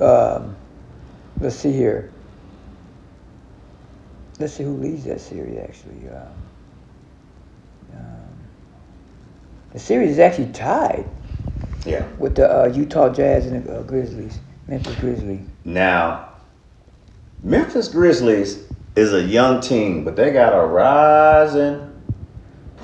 Um, 0.00 0.56
let's 1.40 1.56
see 1.56 1.72
here. 1.72 2.12
Let's 4.38 4.52
see 4.52 4.64
who 4.64 4.76
leads 4.76 5.04
that 5.04 5.20
series 5.20 5.58
actually. 5.58 6.08
Um, 6.08 6.28
um, 7.94 8.28
the 9.72 9.78
series 9.78 10.10
is 10.10 10.18
actually 10.18 10.52
tied. 10.52 11.08
Yeah. 11.86 12.06
With 12.18 12.34
the 12.34 12.64
uh, 12.64 12.66
Utah 12.66 13.08
Jazz 13.08 13.46
and 13.46 13.64
the 13.64 13.78
uh, 13.78 13.82
Grizzlies, 13.82 14.40
Memphis 14.66 14.96
Grizzlies. 14.96 15.46
Now, 15.64 16.30
Memphis 17.42 17.88
Grizzlies 17.88 18.64
is 18.96 19.12
a 19.12 19.22
young 19.22 19.60
team, 19.60 20.04
but 20.04 20.16
they 20.16 20.32
got 20.32 20.52
a 20.52 20.66
rising 20.66 21.85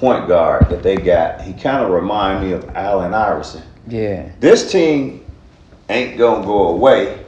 point 0.02 0.26
guard 0.26 0.68
that 0.68 0.82
they 0.82 0.96
got. 0.96 1.40
He 1.42 1.52
kind 1.52 1.84
of 1.84 1.90
remind 1.90 2.44
me 2.44 2.50
of 2.50 2.68
Allen 2.74 3.14
Iverson. 3.14 3.62
Yeah. 3.86 4.32
This 4.40 4.72
team 4.72 5.24
ain't 5.88 6.18
gonna 6.18 6.44
go 6.44 6.70
away 6.70 7.24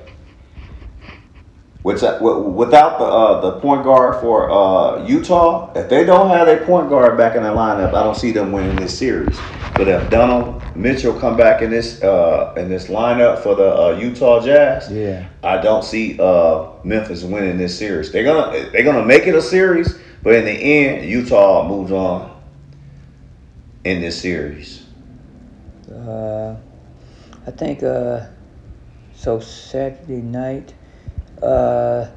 without 1.84 2.20
without 2.20 2.98
the 2.98 3.04
uh, 3.04 3.40
the 3.42 3.60
point 3.60 3.84
guard 3.84 4.20
for 4.20 4.50
uh, 4.50 5.06
Utah. 5.06 5.72
If 5.76 5.88
they 5.88 6.04
don't 6.04 6.28
have 6.30 6.48
a 6.48 6.56
point 6.66 6.88
guard 6.88 7.16
back 7.16 7.36
in 7.36 7.44
the 7.44 7.50
lineup, 7.50 7.94
I 7.94 8.02
don't 8.02 8.16
see 8.16 8.32
them 8.32 8.50
winning 8.50 8.74
this 8.74 8.98
series. 8.98 9.38
But 9.76 9.86
if 9.86 10.10
Donovan 10.10 10.60
Mitchell 10.74 11.14
come 11.20 11.36
back 11.36 11.62
in 11.62 11.70
this 11.70 12.02
uh, 12.02 12.54
in 12.56 12.68
this 12.68 12.88
lineup 12.88 13.40
for 13.44 13.54
the 13.54 13.72
uh, 13.72 13.98
Utah 14.00 14.44
Jazz, 14.44 14.90
yeah, 14.90 15.28
I 15.44 15.58
don't 15.58 15.84
see 15.84 16.18
uh, 16.18 16.70
Memphis 16.82 17.22
winning 17.22 17.56
this 17.56 17.78
series. 17.78 18.10
They're 18.10 18.24
gonna 18.24 18.68
they're 18.72 18.82
gonna 18.82 19.06
make 19.06 19.28
it 19.28 19.36
a 19.36 19.42
series, 19.42 19.96
but 20.24 20.34
in 20.34 20.44
the 20.44 20.50
end, 20.50 21.08
Utah 21.08 21.68
moves 21.68 21.92
on 21.92 22.33
in 23.84 24.00
this 24.00 24.20
series. 24.20 24.84
Uh, 25.90 26.56
I 27.46 27.50
think 27.50 27.82
uh, 27.82 28.26
so. 29.14 29.38
Saturday 29.40 30.22
night. 30.22 30.74
Uh, 31.42 32.08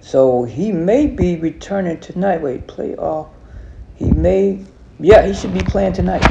so 0.00 0.44
he 0.44 0.72
may 0.72 1.06
be 1.06 1.36
returning 1.36 1.98
tonight. 2.00 2.42
Wait, 2.42 2.66
playoff. 2.66 3.30
He 3.94 4.10
may. 4.10 4.64
Yeah, 5.00 5.26
he 5.26 5.34
should 5.34 5.54
be 5.54 5.62
playing 5.62 5.92
tonight. 5.92 6.22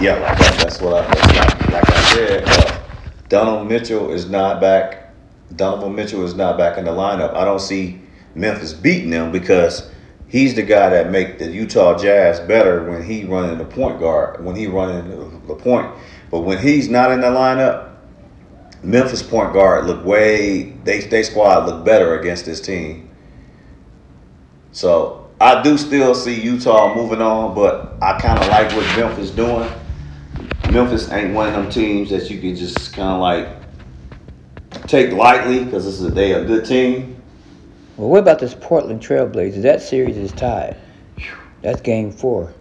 Yeah, 0.00 0.18
that's 0.56 0.80
what 0.80 0.94
I. 0.94 1.14
That's 1.14 1.36
like, 1.36 1.72
like 1.72 1.90
I 1.90 2.14
said, 2.14 2.44
uh, 2.46 2.80
Donovan 3.28 3.68
Mitchell 3.68 4.10
is 4.10 4.28
not 4.28 4.60
back. 4.60 5.12
Donovan 5.56 5.94
Mitchell 5.94 6.24
is 6.24 6.34
not 6.34 6.58
back 6.58 6.78
in 6.78 6.86
the 6.86 6.90
lineup. 6.90 7.34
I 7.34 7.44
don't 7.44 7.60
see 7.60 8.00
Memphis 8.34 8.72
beating 8.72 9.10
them 9.10 9.30
because 9.30 9.90
he's 10.34 10.56
the 10.56 10.62
guy 10.62 10.90
that 10.90 11.12
make 11.12 11.38
the 11.38 11.46
Utah 11.46 11.96
Jazz 11.96 12.40
better 12.40 12.90
when 12.90 13.04
he 13.04 13.22
running 13.22 13.56
the 13.56 13.64
point 13.64 14.00
guard, 14.00 14.44
when 14.44 14.56
he 14.56 14.66
running 14.66 15.08
the 15.46 15.54
point. 15.54 15.88
But 16.28 16.40
when 16.40 16.58
he's 16.58 16.88
not 16.88 17.12
in 17.12 17.20
the 17.20 17.28
lineup, 17.28 17.94
Memphis 18.82 19.22
point 19.22 19.52
guard 19.52 19.86
look 19.86 20.04
way 20.04 20.74
they 20.82 21.02
they 21.02 21.22
squad 21.22 21.66
look 21.66 21.84
better 21.84 22.18
against 22.18 22.46
this 22.46 22.60
team. 22.60 23.08
So 24.72 25.30
I 25.40 25.62
do 25.62 25.78
still 25.78 26.16
see 26.16 26.40
Utah 26.40 26.96
moving 26.96 27.22
on, 27.22 27.54
but 27.54 27.96
I 28.02 28.18
kind 28.20 28.40
of 28.40 28.48
like 28.48 28.72
what 28.72 28.84
Memphis 28.96 29.30
doing. 29.30 29.70
Memphis 30.72 31.12
ain't 31.12 31.32
one 31.32 31.46
of 31.46 31.54
them 31.54 31.70
teams 31.70 32.10
that 32.10 32.28
you 32.28 32.40
can 32.40 32.56
just 32.56 32.92
kind 32.92 33.10
of 33.10 33.20
like 33.20 33.48
take 34.88 35.12
lightly 35.12 35.64
because 35.64 35.84
this 35.84 36.00
is 36.00 36.06
a 36.06 36.10
they 36.10 36.32
a 36.32 36.44
good 36.44 36.64
team. 36.64 37.13
Well, 37.96 38.08
what 38.08 38.18
about 38.18 38.40
this 38.40 38.54
Portland 38.54 39.00
Trailblazers? 39.00 39.62
That 39.62 39.80
series 39.80 40.16
is 40.16 40.32
tied. 40.32 40.76
That's 41.62 41.80
game 41.80 42.10
four. 42.10 42.52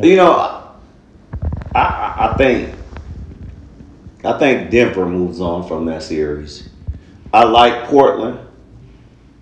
You 0.00 0.16
know, 0.16 0.72
I 1.74 2.30
I 2.30 2.34
think 2.36 2.74
I 4.24 4.38
think 4.38 4.70
Denver 4.70 5.06
moves 5.06 5.40
on 5.40 5.66
from 5.66 5.86
that 5.86 6.02
series. 6.02 6.68
I 7.32 7.44
like 7.44 7.84
Portland. 7.84 8.38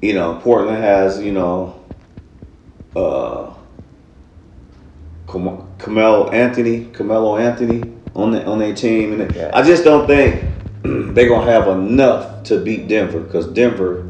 You 0.01 0.15
know, 0.15 0.41
Portland 0.43 0.83
has 0.83 1.21
you 1.21 1.33
know 1.33 1.85
uh, 2.95 3.53
Carmelo 5.27 6.31
Anthony, 6.31 6.87
Carmelo 6.87 7.37
Anthony 7.37 7.93
on 8.15 8.31
the 8.31 8.45
on 8.47 8.59
their 8.59 8.75
team, 8.75 9.21
and 9.21 9.37
I 9.55 9.63
just 9.63 9.85
don't 9.85 10.07
think 10.07 10.43
they're 10.83 11.29
gonna 11.29 11.51
have 11.51 11.69
enough 11.69 12.45
to 12.45 12.59
beat 12.59 12.89
Denver 12.89 13.21
because 13.21 13.47
Denver 13.49 14.06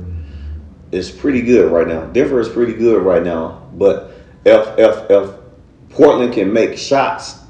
is 0.92 1.10
pretty 1.10 1.42
good 1.42 1.70
right 1.70 1.86
now. 1.86 2.06
Denver 2.06 2.40
is 2.40 2.48
pretty 2.48 2.74
good 2.74 3.02
right 3.02 3.22
now, 3.22 3.68
but 3.74 4.12
if 4.44 4.78
if 4.78 5.10
if 5.10 5.34
Portland 5.90 6.32
can 6.32 6.52
make 6.52 6.78
shots 6.78 7.40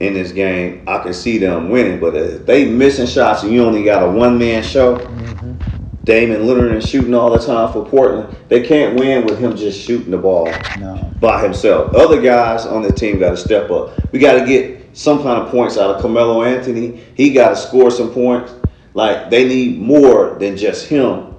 in 0.00 0.14
this 0.14 0.32
game, 0.32 0.82
I 0.86 0.98
can 1.02 1.12
see 1.12 1.38
them 1.38 1.68
winning. 1.68 2.00
But 2.00 2.16
if 2.16 2.46
they 2.46 2.66
missing 2.66 3.06
shots 3.06 3.42
and 3.42 3.52
you 3.52 3.62
only 3.64 3.84
got 3.84 4.02
a 4.02 4.10
one 4.10 4.38
man 4.38 4.62
show, 4.62 4.96
mm-hmm. 4.96 5.80
Damian 6.04 6.42
Lillard 6.42 6.74
is 6.74 6.88
shooting 6.88 7.14
all 7.14 7.30
the 7.30 7.44
time 7.44 7.72
for 7.72 7.84
Portland. 7.84 8.34
They 8.48 8.66
can't 8.66 8.98
win 8.98 9.26
with 9.26 9.38
him 9.38 9.56
just 9.56 9.78
shooting 9.78 10.10
the 10.10 10.18
ball 10.18 10.50
no. 10.78 11.12
by 11.20 11.42
himself. 11.42 11.94
Other 11.94 12.20
guys 12.20 12.64
on 12.64 12.82
the 12.82 12.90
team 12.90 13.18
got 13.18 13.30
to 13.30 13.36
step 13.36 13.70
up. 13.70 13.92
We 14.12 14.18
got 14.18 14.40
to 14.40 14.46
get 14.46 14.96
some 14.96 15.22
kind 15.22 15.42
of 15.42 15.50
points 15.50 15.76
out 15.76 15.94
of 15.94 16.00
Carmelo 16.00 16.42
Anthony. 16.42 17.04
He 17.14 17.32
got 17.32 17.50
to 17.50 17.56
score 17.56 17.90
some 17.90 18.10
points. 18.12 18.54
Like 18.94 19.30
they 19.30 19.46
need 19.46 19.78
more 19.78 20.36
than 20.38 20.56
just 20.56 20.88
him 20.88 21.29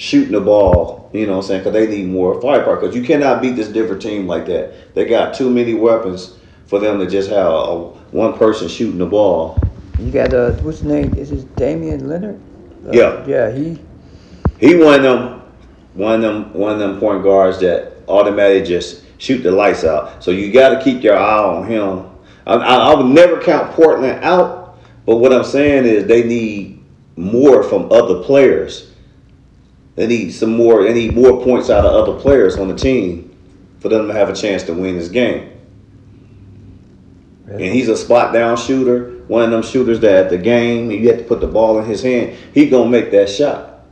shooting 0.00 0.32
the 0.32 0.40
ball. 0.40 1.10
You 1.12 1.26
know 1.26 1.32
what 1.32 1.38
I'm 1.38 1.48
saying? 1.48 1.60
Because 1.60 1.74
they 1.74 1.86
need 1.86 2.08
more 2.08 2.40
firepower. 2.40 2.76
Because 2.76 2.96
you 2.96 3.02
cannot 3.02 3.42
beat 3.42 3.54
this 3.54 3.68
different 3.68 4.00
team 4.00 4.26
like 4.26 4.46
that. 4.46 4.94
They 4.94 5.04
got 5.04 5.34
too 5.34 5.50
many 5.50 5.74
weapons 5.74 6.38
for 6.66 6.78
them 6.78 6.98
to 7.00 7.06
just 7.06 7.28
have 7.28 7.52
a, 7.52 7.78
one 8.10 8.32
person 8.38 8.66
shooting 8.66 8.98
the 8.98 9.06
ball. 9.06 9.60
You 9.98 10.10
got 10.10 10.32
uh, 10.32 10.52
what's 10.62 10.78
his 10.78 10.88
name? 10.88 11.12
Is 11.14 11.32
it 11.32 11.54
Damian 11.56 12.08
Leonard? 12.08 12.40
Uh, 12.86 12.92
yeah. 12.92 13.26
Yeah, 13.26 13.52
he 13.52 13.78
he 14.58 14.74
one 14.74 14.94
of 14.94 15.02
them 15.02 15.42
one 15.92 16.14
of 16.14 16.22
them 16.22 16.54
one 16.54 16.72
of 16.72 16.78
them 16.78 16.98
point 16.98 17.22
guards 17.22 17.60
that 17.60 17.92
automatically 18.08 18.66
just 18.66 19.04
shoot 19.18 19.42
the 19.42 19.50
lights 19.50 19.84
out. 19.84 20.24
So 20.24 20.30
you 20.30 20.50
got 20.50 20.70
to 20.70 20.82
keep 20.82 21.02
your 21.02 21.18
eye 21.18 21.44
on 21.44 21.66
him. 21.66 22.06
I, 22.46 22.54
I, 22.54 22.76
I, 22.90 22.94
would 22.94 23.12
never 23.14 23.38
count 23.38 23.72
Portland 23.72 24.24
out, 24.24 24.78
but 25.04 25.16
what 25.16 25.30
I'm 25.30 25.44
saying 25.44 25.84
is 25.84 26.06
they 26.06 26.22
need 26.22 26.82
more 27.16 27.62
from 27.62 27.92
other 27.92 28.22
players. 28.22 28.89
They 30.00 30.06
need 30.06 30.30
some 30.30 30.56
more. 30.56 30.82
They 30.82 30.94
need 30.94 31.14
more 31.14 31.44
points 31.44 31.68
out 31.68 31.84
of 31.84 31.92
other 31.92 32.18
players 32.18 32.56
on 32.56 32.68
the 32.68 32.74
team 32.74 33.36
for 33.80 33.88
them 33.88 34.08
to 34.08 34.14
have 34.14 34.28
a 34.28 34.34
chance 34.34 34.62
to 34.64 34.72
win 34.72 34.96
this 34.96 35.08
game. 35.08 35.52
And 37.46 37.60
he's 37.60 37.88
a 37.88 37.96
spot 37.96 38.32
down 38.32 38.56
shooter 38.56 39.20
one 39.30 39.44
of 39.44 39.50
them 39.52 39.62
shooters 39.62 40.00
that 40.00 40.24
at 40.24 40.28
the 40.28 40.36
game 40.36 40.90
you 40.90 41.06
have 41.06 41.18
to 41.18 41.22
put 41.22 41.40
the 41.40 41.46
ball 41.46 41.78
in 41.78 41.84
his 41.84 42.02
hand, 42.02 42.36
he 42.52 42.68
gonna 42.68 42.90
make 42.90 43.12
that 43.12 43.28
shot. 43.28 43.84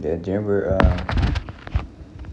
Yeah, 0.00 0.14
Denver. 0.14 0.78
Uh, 0.80 1.82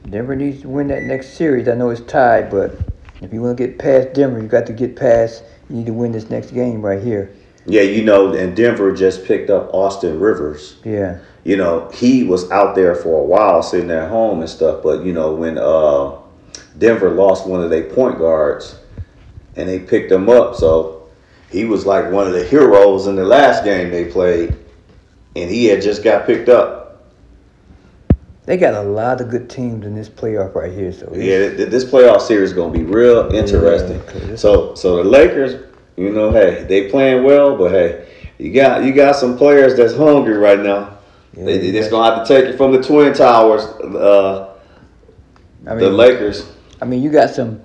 Denver 0.09 0.33
needs 0.33 0.61
to 0.61 0.69
win 0.69 0.87
that 0.87 1.03
next 1.03 1.33
series. 1.33 1.67
I 1.67 1.75
know 1.75 1.89
it's 1.89 1.99
tied, 1.99 2.49
but 2.49 2.79
if 3.21 3.33
you 3.33 3.41
want 3.41 3.57
to 3.57 3.67
get 3.67 3.77
past 3.77 4.13
Denver, 4.13 4.41
you 4.41 4.47
got 4.47 4.65
to 4.67 4.73
get 4.73 4.95
past. 4.95 5.43
You 5.69 5.75
need 5.75 5.85
to 5.87 5.93
win 5.93 6.13
this 6.13 6.29
next 6.29 6.51
game 6.51 6.81
right 6.81 7.03
here. 7.03 7.35
Yeah, 7.65 7.81
you 7.81 8.05
know, 8.05 8.33
and 8.33 8.55
Denver 8.55 8.93
just 8.93 9.25
picked 9.25 9.49
up 9.49 9.73
Austin 9.73 10.17
Rivers. 10.17 10.77
Yeah. 10.85 11.19
You 11.47 11.55
know, 11.55 11.89
he 11.93 12.25
was 12.25 12.51
out 12.51 12.75
there 12.75 12.93
for 12.93 13.21
a 13.21 13.23
while 13.23 13.63
sitting 13.63 13.89
at 13.89 14.09
home 14.09 14.41
and 14.41 14.49
stuff, 14.49 14.83
but 14.83 15.05
you 15.05 15.13
know, 15.13 15.33
when 15.33 15.57
uh, 15.57 16.17
Denver 16.77 17.09
lost 17.11 17.47
one 17.47 17.63
of 17.63 17.69
their 17.69 17.85
point 17.85 18.17
guards, 18.17 18.77
and 19.55 19.69
they 19.69 19.79
picked 19.79 20.11
him 20.11 20.27
up. 20.27 20.55
So 20.55 21.07
he 21.49 21.63
was 21.63 21.85
like 21.85 22.11
one 22.11 22.27
of 22.27 22.33
the 22.33 22.43
heroes 22.43 23.07
in 23.07 23.15
the 23.15 23.23
last 23.23 23.63
game 23.63 23.91
they 23.91 24.11
played, 24.11 24.57
and 25.37 25.49
he 25.49 25.67
had 25.67 25.81
just 25.81 26.03
got 26.03 26.25
picked 26.25 26.49
up. 26.49 27.05
They 28.43 28.57
got 28.57 28.73
a 28.73 28.83
lot 28.83 29.21
of 29.21 29.29
good 29.29 29.49
teams 29.49 29.85
in 29.85 29.95
this 29.95 30.09
playoff 30.09 30.53
right 30.53 30.73
here. 30.73 30.91
So 30.91 31.09
Yeah, 31.15 31.47
this 31.47 31.85
playoff 31.85 32.23
series 32.23 32.49
is 32.49 32.57
gonna 32.57 32.73
be 32.73 32.83
real 32.83 33.33
interesting. 33.33 34.01
Yeah, 34.29 34.35
So, 34.35 34.75
so 34.75 34.97
the 34.97 35.05
Lakers, 35.05 35.65
you 35.95 36.11
know, 36.11 36.29
hey, 36.29 36.65
they 36.67 36.89
playing 36.89 37.23
well, 37.23 37.57
but 37.57 37.71
hey, 37.71 38.05
you 38.37 38.51
got 38.51 38.83
you 38.83 38.91
got 38.91 39.15
some 39.15 39.37
players 39.37 39.77
that's 39.77 39.95
hungry 39.95 40.37
right 40.37 40.59
now. 40.59 40.96
They, 41.33 41.57
they 41.57 41.71
just 41.71 41.91
gonna 41.91 42.15
have 42.15 42.27
to 42.27 42.33
take 42.33 42.45
it 42.45 42.57
from 42.57 42.71
the 42.71 42.81
Twin 42.81 43.13
Towers, 43.13 43.63
uh, 43.63 44.55
I 45.65 45.75
the 45.75 45.89
Lakers. 45.89 46.51
I 46.81 46.85
mean, 46.85 47.01
you 47.01 47.11
got 47.11 47.29
some, 47.29 47.61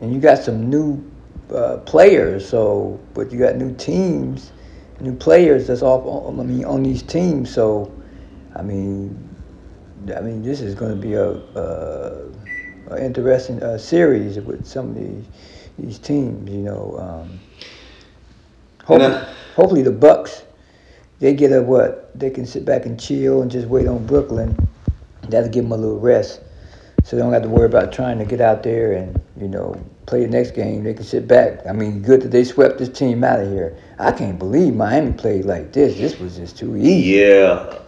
and 0.00 0.12
you 0.12 0.20
got 0.20 0.38
some 0.38 0.68
new 0.68 1.04
uh, 1.52 1.78
players. 1.78 2.48
So, 2.48 3.00
but 3.14 3.32
you 3.32 3.38
got 3.38 3.56
new 3.56 3.74
teams, 3.74 4.52
new 5.00 5.14
players 5.14 5.66
that's 5.66 5.82
off. 5.82 6.04
On, 6.04 6.38
I 6.38 6.42
mean, 6.42 6.64
on 6.64 6.82
these 6.82 7.02
teams. 7.02 7.52
So, 7.52 7.92
I 8.54 8.62
mean, 8.62 9.16
I 10.14 10.20
mean, 10.20 10.42
this 10.42 10.60
is 10.60 10.74
going 10.74 10.94
to 10.94 11.00
be 11.00 11.14
a, 11.14 11.30
a, 11.30 12.30
a 12.90 13.04
interesting 13.04 13.62
uh, 13.62 13.78
series 13.78 14.38
with 14.38 14.66
some 14.66 14.90
of 14.90 14.94
these 14.96 15.24
these 15.78 15.98
teams. 15.98 16.50
You 16.50 16.58
know, 16.58 16.98
um, 16.98 17.40
hopefully, 18.84 19.14
uh, 19.14 19.24
hopefully 19.54 19.82
the 19.82 19.92
Bucks 19.92 20.42
they 21.18 21.34
get 21.34 21.52
a 21.52 21.62
what 21.62 22.18
they 22.18 22.30
can 22.30 22.46
sit 22.46 22.64
back 22.64 22.86
and 22.86 23.00
chill 23.00 23.42
and 23.42 23.50
just 23.50 23.68
wait 23.68 23.86
on 23.86 24.06
Brooklyn. 24.06 24.56
That'll 25.28 25.48
give 25.48 25.64
them 25.64 25.72
a 25.72 25.76
little 25.76 25.98
rest, 25.98 26.40
so 27.04 27.16
they 27.16 27.22
don't 27.22 27.32
have 27.32 27.42
to 27.42 27.48
worry 27.48 27.66
about 27.66 27.92
trying 27.92 28.18
to 28.18 28.24
get 28.24 28.40
out 28.40 28.62
there 28.62 28.92
and 28.92 29.20
you 29.40 29.48
know 29.48 29.80
play 30.06 30.22
the 30.22 30.28
next 30.28 30.52
game. 30.52 30.84
They 30.84 30.94
can 30.94 31.04
sit 31.04 31.26
back. 31.26 31.66
I 31.66 31.72
mean, 31.72 32.02
good 32.02 32.22
that 32.22 32.30
they 32.30 32.44
swept 32.44 32.78
this 32.78 32.88
team 32.88 33.24
out 33.24 33.40
of 33.40 33.48
here. 33.48 33.76
I 33.98 34.12
can't 34.12 34.38
believe 34.38 34.74
Miami 34.74 35.12
played 35.12 35.44
like 35.44 35.72
this. 35.72 35.96
This 35.96 36.18
was 36.18 36.36
just 36.36 36.56
too 36.56 36.76
easy. 36.76 37.18
Yeah, 37.18 37.78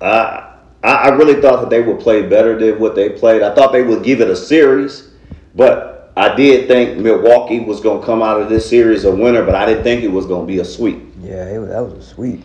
I 0.00 0.56
I 0.82 1.08
really 1.10 1.40
thought 1.40 1.60
that 1.60 1.70
they 1.70 1.82
would 1.82 2.00
play 2.00 2.26
better 2.26 2.58
than 2.58 2.80
what 2.80 2.94
they 2.94 3.10
played. 3.10 3.42
I 3.42 3.54
thought 3.54 3.72
they 3.72 3.82
would 3.82 4.02
give 4.02 4.20
it 4.20 4.30
a 4.30 4.36
series, 4.36 5.10
but 5.54 6.12
I 6.16 6.34
did 6.34 6.66
think 6.66 6.98
Milwaukee 6.98 7.60
was 7.60 7.80
gonna 7.80 8.04
come 8.04 8.22
out 8.22 8.40
of 8.40 8.48
this 8.48 8.68
series 8.68 9.04
a 9.04 9.14
winner. 9.14 9.44
But 9.44 9.54
I 9.54 9.66
didn't 9.66 9.84
think 9.84 10.02
it 10.02 10.10
was 10.10 10.26
gonna 10.26 10.46
be 10.46 10.58
a 10.58 10.64
sweep. 10.64 11.04
Yeah, 11.20 11.48
it 11.48 11.58
was, 11.58 11.68
that 11.68 11.84
was 11.84 11.92
a 11.92 12.02
sweep. 12.02 12.42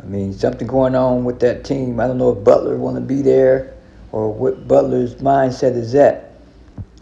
I 0.00 0.06
mean, 0.06 0.32
something 0.32 0.66
going 0.66 0.94
on 0.94 1.24
with 1.24 1.40
that 1.40 1.64
team. 1.64 2.00
I 2.00 2.06
don't 2.06 2.18
know 2.18 2.30
if 2.30 2.42
Butler 2.42 2.76
want 2.76 2.96
to 2.96 3.00
be 3.02 3.22
there 3.22 3.74
or 4.12 4.32
what 4.32 4.66
Butler's 4.66 5.16
mindset 5.16 5.76
is 5.76 5.94
at. 5.94 6.32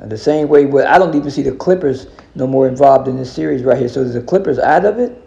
And 0.00 0.10
the 0.10 0.18
same 0.18 0.48
way, 0.48 0.66
with, 0.66 0.84
I 0.84 0.98
don't 0.98 1.14
even 1.14 1.30
see 1.30 1.42
the 1.42 1.52
Clippers 1.52 2.06
no 2.34 2.46
more 2.46 2.68
involved 2.68 3.08
in 3.08 3.16
this 3.16 3.32
series 3.32 3.62
right 3.62 3.78
here. 3.78 3.88
So 3.88 4.02
is 4.02 4.14
the 4.14 4.22
Clippers 4.22 4.58
out 4.58 4.84
of 4.84 4.98
it? 4.98 5.24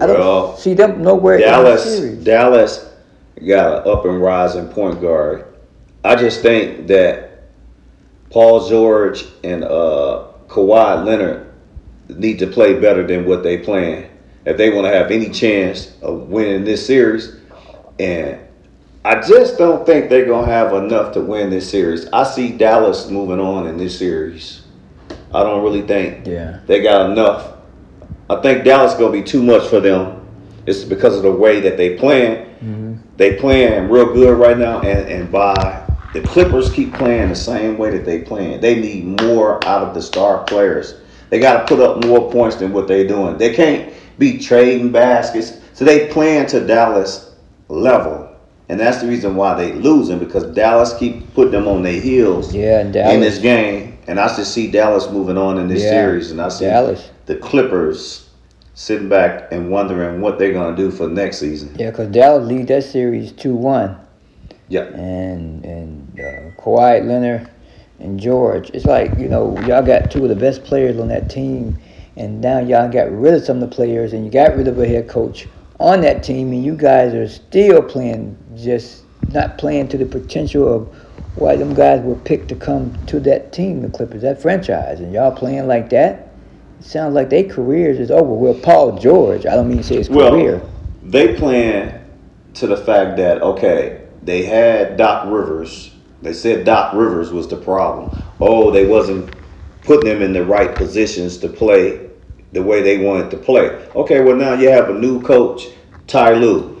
I 0.00 0.06
don't 0.06 0.58
see 0.58 0.74
them 0.74 1.02
nowhere 1.02 1.36
in 1.36 1.40
the 1.40 1.46
Dallas 1.46 1.84
series. 1.84 2.24
Dallas 2.24 2.92
got 3.46 3.86
an 3.86 3.92
up 3.92 4.04
and 4.04 4.20
rising 4.20 4.68
point 4.68 5.00
guard. 5.00 5.54
I 6.04 6.14
just 6.14 6.40
think 6.42 6.86
that 6.86 7.48
Paul 8.30 8.68
George 8.68 9.24
and 9.42 9.64
uh, 9.64 10.28
Kawhi 10.48 11.04
Leonard 11.04 11.52
need 12.08 12.38
to 12.38 12.46
play 12.46 12.78
better 12.78 13.06
than 13.06 13.24
what 13.24 13.42
they 13.42 13.58
playing 13.58 14.08
if 14.46 14.56
they 14.56 14.70
want 14.70 14.86
to 14.86 14.92
have 14.92 15.10
any 15.10 15.28
chance 15.28 15.92
of 16.00 16.28
winning 16.28 16.64
this 16.64 16.86
series. 16.86 17.36
And 17.98 18.38
I 19.04 19.20
just 19.20 19.58
don't 19.58 19.84
think 19.84 20.08
they're 20.08 20.24
gonna 20.26 20.46
have 20.46 20.72
enough 20.72 21.12
to 21.14 21.20
win 21.20 21.50
this 21.50 21.68
series. 21.68 22.08
I 22.12 22.22
see 22.22 22.52
Dallas 22.56 23.10
moving 23.10 23.40
on 23.40 23.66
in 23.66 23.76
this 23.76 23.98
series. 23.98 24.62
I 25.34 25.42
don't 25.42 25.62
really 25.62 25.82
think 25.82 26.26
Yeah. 26.26 26.58
they 26.66 26.80
got 26.80 27.10
enough. 27.10 27.52
I 28.30 28.36
think 28.40 28.64
Dallas 28.64 28.94
gonna 28.94 29.12
be 29.12 29.22
too 29.22 29.42
much 29.42 29.66
for 29.66 29.80
them. 29.80 30.22
It's 30.64 30.84
because 30.84 31.16
of 31.16 31.22
the 31.22 31.32
way 31.32 31.60
that 31.60 31.76
they 31.76 31.96
playing. 31.96 32.36
Mm-hmm. 32.64 32.94
They 33.16 33.34
playing 33.36 33.88
real 33.88 34.12
good 34.12 34.38
right 34.38 34.58
now, 34.58 34.80
and 34.80 35.08
and 35.08 35.30
by 35.32 35.82
the 36.12 36.20
Clippers 36.22 36.70
keep 36.70 36.94
playing 36.94 37.28
the 37.28 37.36
same 37.36 37.78
way 37.78 37.90
that 37.90 38.04
they 38.04 38.20
playing. 38.20 38.60
They 38.60 38.76
need 38.80 39.20
more 39.22 39.64
out 39.66 39.82
of 39.82 39.94
the 39.94 40.02
star 40.02 40.44
players. 40.44 40.94
They 41.30 41.38
got 41.40 41.66
to 41.66 41.76
put 41.76 41.84
up 41.84 42.04
more 42.04 42.30
points 42.30 42.56
than 42.56 42.72
what 42.72 42.86
they're 42.88 43.06
doing. 43.06 43.36
They 43.36 43.52
can't 43.54 43.92
be 44.18 44.38
trading 44.38 44.92
baskets. 44.92 45.60
So 45.74 45.84
they 45.84 46.08
playing 46.08 46.46
to 46.48 46.66
Dallas 46.66 47.34
level, 47.68 48.28
and 48.68 48.80
that's 48.80 48.98
the 49.02 49.08
reason 49.08 49.36
why 49.36 49.54
they 49.54 49.72
losing 49.72 50.18
because 50.18 50.44
Dallas 50.54 50.94
keep 50.98 51.32
putting 51.34 51.52
them 51.52 51.68
on 51.68 51.82
their 51.82 52.00
heels 52.00 52.54
Yeah, 52.54 52.80
in 52.80 52.92
this 53.20 53.38
game, 53.38 53.98
and 54.06 54.18
I 54.18 54.28
just 54.28 54.52
see 54.52 54.70
Dallas 54.70 55.10
moving 55.10 55.36
on 55.36 55.58
in 55.58 55.68
this 55.68 55.82
Yeah, 55.82 55.90
series, 55.90 56.30
and 56.30 56.40
I 56.40 56.48
see 56.48 56.64
Dallas. 56.66 57.10
the 57.26 57.36
Clippers 57.36 58.30
sitting 58.74 59.08
back 59.08 59.50
and 59.52 59.70
wondering 59.70 60.20
what 60.20 60.38
they're 60.38 60.52
gonna 60.52 60.76
do 60.76 60.90
for 60.90 61.08
next 61.08 61.38
season. 61.38 61.74
Yeah, 61.78 61.90
because 61.90 62.08
Dallas 62.08 62.46
lead 62.46 62.68
that 62.68 62.84
series 62.84 63.32
two 63.32 63.54
one. 63.54 63.96
Yeah, 64.68 64.84
and 64.94 65.64
and 65.64 66.20
uh, 66.20 66.60
Kawhi 66.62 67.06
Leonard 67.06 67.48
and 68.00 68.18
George. 68.18 68.70
It's 68.70 68.84
like 68.84 69.18
you 69.18 69.28
know 69.28 69.58
y'all 69.66 69.82
got 69.82 70.10
two 70.10 70.22
of 70.24 70.28
the 70.28 70.36
best 70.36 70.64
players 70.64 70.98
on 70.98 71.08
that 71.08 71.30
team, 71.30 71.78
and 72.16 72.40
now 72.40 72.60
y'all 72.60 72.90
got 72.90 73.10
rid 73.12 73.34
of 73.34 73.44
some 73.44 73.62
of 73.62 73.68
the 73.68 73.74
players, 73.74 74.12
and 74.12 74.24
you 74.24 74.30
got 74.30 74.56
rid 74.56 74.68
of 74.68 74.78
a 74.78 74.86
head 74.86 75.08
coach 75.08 75.46
on 75.78 76.00
that 76.00 76.22
team, 76.22 76.52
and 76.52 76.64
you 76.64 76.74
guys 76.74 77.14
are 77.14 77.28
still 77.28 77.82
playing 77.82 78.36
just 78.56 79.04
not 79.28 79.58
playing 79.58 79.88
to 79.88 79.98
the 79.98 80.06
potential 80.06 80.72
of 80.72 80.96
why 81.34 81.56
them 81.56 81.74
guys 81.74 82.00
were 82.00 82.14
picked 82.14 82.48
to 82.48 82.54
come 82.54 82.94
to 83.06 83.20
that 83.20 83.52
team, 83.52 83.82
the 83.82 83.88
Clippers, 83.90 84.22
that 84.22 84.40
franchise, 84.40 85.00
and 85.00 85.12
y'all 85.12 85.32
playing 85.32 85.66
like 85.66 85.90
that. 85.90 86.32
It 86.80 86.86
sounds 86.86 87.14
like 87.14 87.28
their 87.28 87.44
careers 87.44 87.98
is 87.98 88.10
over. 88.10 88.32
Well, 88.32 88.54
Paul 88.54 88.98
George, 88.98 89.44
I 89.44 89.54
don't 89.54 89.68
mean 89.68 89.78
to 89.78 89.84
say 89.84 89.96
his 89.96 90.08
well, 90.08 90.30
career. 90.30 90.62
they 91.02 91.34
playing 91.36 91.92
to 92.54 92.66
the 92.66 92.76
fact 92.76 93.18
that 93.18 93.42
okay, 93.42 94.06
they 94.22 94.42
had 94.44 94.96
Doc 94.96 95.26
Rivers. 95.30 95.94
They 96.22 96.32
said 96.32 96.64
Doc 96.64 96.94
Rivers 96.94 97.30
was 97.32 97.48
the 97.48 97.56
problem. 97.56 98.16
Oh, 98.40 98.70
they 98.70 98.86
wasn't 98.86 99.34
putting 99.84 100.06
them 100.06 100.22
in 100.22 100.32
the 100.32 100.44
right 100.44 100.74
positions 100.74 101.38
to 101.38 101.48
play 101.48 102.05
the 102.52 102.62
way 102.62 102.82
they 102.82 102.98
wanted 102.98 103.30
to 103.30 103.36
play. 103.36 103.68
Okay, 103.94 104.20
well 104.20 104.36
now 104.36 104.54
you 104.54 104.68
have 104.68 104.90
a 104.90 104.94
new 104.94 105.20
coach, 105.22 105.68
Ty 106.06 106.34
Lue. 106.34 106.76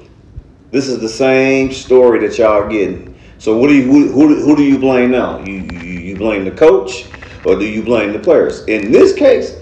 This 0.70 0.88
is 0.88 1.00
the 1.00 1.08
same 1.08 1.72
story 1.72 2.26
that 2.26 2.38
y'all 2.38 2.68
getting. 2.68 3.14
So 3.38 3.56
what 3.56 3.68
do 3.68 3.74
you 3.74 3.84
who, 3.84 4.08
who, 4.10 4.42
who 4.42 4.56
do 4.56 4.62
you 4.62 4.78
blame 4.78 5.10
now? 5.10 5.38
You, 5.44 5.54
you 5.54 6.00
you 6.00 6.16
blame 6.16 6.44
the 6.44 6.50
coach 6.50 7.06
or 7.44 7.58
do 7.58 7.64
you 7.66 7.82
blame 7.82 8.12
the 8.12 8.18
players? 8.18 8.64
In 8.66 8.90
this 8.90 9.14
case, 9.14 9.56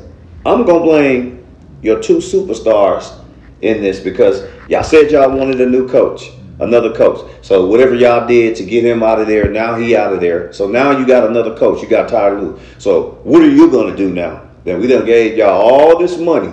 I'm 0.47 0.65
gonna 0.65 0.81
blame 0.81 1.45
your 1.83 2.01
two 2.01 2.19
superstars 2.19 3.21
in 3.63 3.83
this 3.83 4.01
because 4.01 4.49
y'all 4.69 4.83
said 4.83 5.11
y'all 5.11 5.37
wanted 5.37 5.61
a 5.61 5.67
new 5.67 5.89
coach, 5.89 6.31
another 6.61 6.95
coach. 6.95 7.31
So 7.43 7.67
whatever 7.67 7.95
y'all 7.95 8.27
did 8.27 8.57
to 8.57 8.65
get 8.65 8.85
him 8.85 9.03
out 9.03 9.21
of 9.21 9.27
there, 9.27 9.51
now 9.51 9.75
he 9.77 9.97
out 9.97 10.13
of 10.13 10.21
there. 10.21 10.53
So 10.53 10.69
now 10.69 10.97
you 10.97 11.07
got 11.07 11.29
another 11.29 11.57
coach. 11.57 11.83
You 11.83 11.89
got 11.89 12.09
Tyler 12.09 12.41
Lue. 12.41 12.61
So 12.79 13.19
what 13.25 13.43
are 13.43 13.51
you 13.51 13.71
gonna 13.71 13.97
do 13.97 14.11
now? 14.11 14.43
That 14.65 14.79
we 14.79 14.87
done 14.87 15.05
gave 15.05 15.37
y'all 15.37 15.61
all 15.61 15.99
this 15.99 16.19
money. 16.19 16.53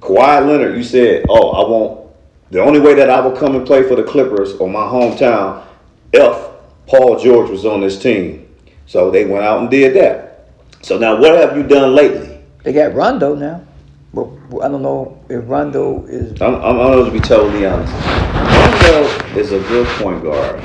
Kawhi 0.00 0.46
Leonard, 0.46 0.76
you 0.76 0.82
said, 0.82 1.26
oh, 1.28 1.50
I 1.50 1.68
want 1.68 2.10
the 2.50 2.60
only 2.60 2.80
way 2.80 2.94
that 2.94 3.10
I 3.10 3.20
will 3.20 3.36
come 3.36 3.54
and 3.54 3.66
play 3.66 3.82
for 3.82 3.94
the 3.94 4.02
Clippers 4.02 4.54
or 4.54 4.68
my 4.68 4.80
hometown 4.80 5.64
if 6.12 6.50
Paul 6.86 7.18
George 7.18 7.50
was 7.50 7.64
on 7.64 7.80
this 7.80 8.00
team. 8.00 8.48
So 8.86 9.10
they 9.10 9.24
went 9.24 9.44
out 9.44 9.60
and 9.60 9.70
did 9.70 9.94
that. 9.94 10.48
So 10.82 10.98
now 10.98 11.20
what 11.20 11.34
have 11.36 11.56
you 11.56 11.62
done 11.62 11.94
lately? 11.94 12.40
They 12.64 12.72
got 12.72 12.94
Rondo 12.94 13.34
now. 13.34 13.64
Well, 14.12 14.36
I 14.62 14.68
don't 14.68 14.82
know 14.82 15.22
if 15.28 15.48
Rondo 15.48 16.04
is 16.06 16.40
I'm, 16.42 16.56
I'm, 16.56 16.80
I'm 16.80 16.92
going 16.92 17.04
to 17.04 17.12
be 17.12 17.20
totally 17.20 17.66
honest. 17.66 17.92
Rondo 17.92 19.38
is 19.38 19.52
a 19.52 19.60
good 19.68 19.86
point 19.98 20.22
guard, 20.24 20.60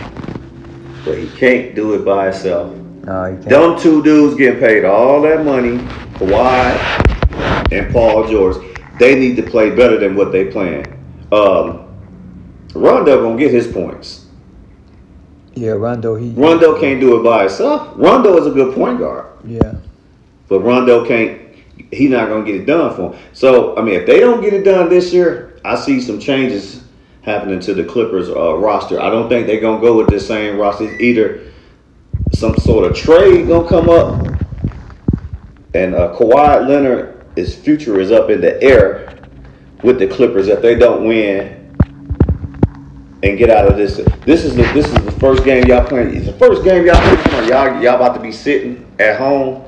but 1.04 1.20
he 1.20 1.30
can't 1.38 1.76
do 1.76 1.94
it 1.94 2.04
by 2.04 2.32
himself. 2.32 2.76
No, 3.06 3.26
you 3.28 3.36
can't. 3.38 3.50
Them 3.50 3.80
two 3.80 4.02
dudes 4.02 4.36
getting 4.36 4.60
paid 4.60 4.84
all 4.84 5.22
that 5.22 5.46
money, 5.46 5.78
Kawhi 6.16 7.72
and 7.72 7.94
Paul 7.94 8.28
George, 8.28 8.58
they 9.00 9.20
need 9.20 9.36
to 9.36 9.44
play 9.44 9.70
better 9.70 10.00
than 10.00 10.16
what 10.16 10.32
they 10.32 10.46
playing. 10.46 10.86
Um, 11.32 11.88
Rondo 12.74 13.22
gonna 13.22 13.38
get 13.38 13.52
his 13.52 13.68
points. 13.68 14.26
Yeah, 15.54 15.72
Rondo. 15.72 16.16
He. 16.16 16.32
Rondo 16.32 16.80
can't 16.80 17.00
do 17.00 17.20
it 17.20 17.24
by 17.24 17.42
himself. 17.44 17.94
Rondo 17.96 18.38
is 18.38 18.48
a 18.48 18.52
good 18.52 18.74
point 18.76 19.00
guard, 19.00 19.26
Yeah. 19.46 19.76
but 20.48 20.62
Rondo 20.62 21.06
can't. 21.06 21.42
He's 21.92 22.10
not 22.10 22.28
gonna 22.28 22.44
get 22.44 22.56
it 22.56 22.66
done 22.66 22.96
for 22.96 23.12
him. 23.14 23.20
So 23.34 23.78
I 23.78 23.82
mean, 23.82 23.96
if 23.96 24.08
they 24.08 24.20
don't 24.20 24.42
get 24.42 24.54
it 24.54 24.64
done 24.64 24.90
this 24.90 25.14
year, 25.14 25.60
I 25.64 25.76
see 25.76 26.02
some 26.02 26.20
changes 26.20 26.84
happening 27.22 27.60
to 27.62 27.74
the 27.74 27.84
Clippers 27.84 28.30
uh, 28.30 28.56
roster. 28.58 29.00
I 29.00 29.10
don't 29.10 29.30
think 29.30 29.46
they're 29.48 29.62
gonna 29.62 29.82
go 29.82 29.96
with 29.98 30.08
the 30.08 30.20
same 30.20 30.58
roster. 30.58 30.86
Either 31.00 31.42
some 32.34 32.56
sort 32.58 32.90
of 32.90 32.96
trade 32.96 33.48
gonna 33.48 33.68
come 33.68 33.90
up, 33.90 34.26
and 35.74 35.96
uh, 35.96 36.16
Kawhi 36.18 36.68
Leonard, 36.68 37.26
his 37.36 37.56
future 37.56 38.00
is 38.00 38.12
up 38.12 38.30
in 38.30 38.42
the 38.42 38.62
air 38.62 39.16
with 39.84 40.00
the 40.00 40.08
Clippers 40.08 40.48
if 40.48 40.62
they 40.62 40.76
don't 40.76 41.06
win 41.08 41.62
and 43.24 43.38
get 43.38 43.50
out 43.50 43.68
of 43.68 43.78
this. 43.78 43.98
This 44.26 44.44
is 44.44 44.56
the 44.56 44.64
this 44.74 44.86
is 44.88 44.94
the 45.06 45.12
first 45.12 45.44
game 45.44 45.66
y'all 45.66 45.86
playing. 45.86 46.16
It's 46.16 46.26
the 46.28 46.34
first 46.34 46.64
game 46.64 46.86
y'all 46.86 47.02
playing. 47.02 47.50
Y'all 47.50 47.82
y'all 47.82 47.96
about 47.96 48.14
to 48.16 48.20
be 48.22 48.32
sitting 48.32 48.86
at 49.00 49.18
home 49.18 49.64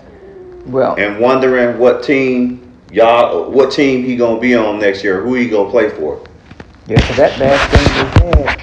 Well, 0.65 0.95
and 0.95 1.19
wondering 1.19 1.77
what 1.77 2.03
team 2.03 2.73
y'all 2.91 3.49
what 3.51 3.71
team 3.71 4.03
he 4.03 4.15
gonna 4.15 4.39
be 4.39 4.55
on 4.55 4.79
next 4.79 5.03
year. 5.03 5.21
Who 5.21 5.33
he 5.35 5.49
gonna 5.49 5.69
play 5.69 5.89
for? 5.89 6.23
yeah, 6.87 6.99
so 7.07 7.13
that 7.15 7.37
last 7.39 7.71
game 7.71 8.31
we 8.31 8.43
had, 8.43 8.61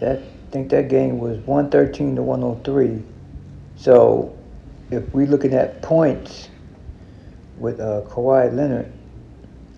that 0.00 0.18
I 0.18 0.50
think 0.50 0.70
that 0.70 0.88
game 0.88 1.18
was 1.18 1.38
one 1.40 1.70
thirteen 1.70 2.16
to 2.16 2.22
one 2.22 2.42
hundred 2.42 2.64
three. 2.64 3.02
So, 3.82 4.38
if 4.92 5.12
we 5.12 5.26
looking 5.26 5.54
at 5.54 5.82
points 5.82 6.48
with 7.58 7.80
uh, 7.80 8.02
Kawhi 8.02 8.54
Leonard, 8.54 8.92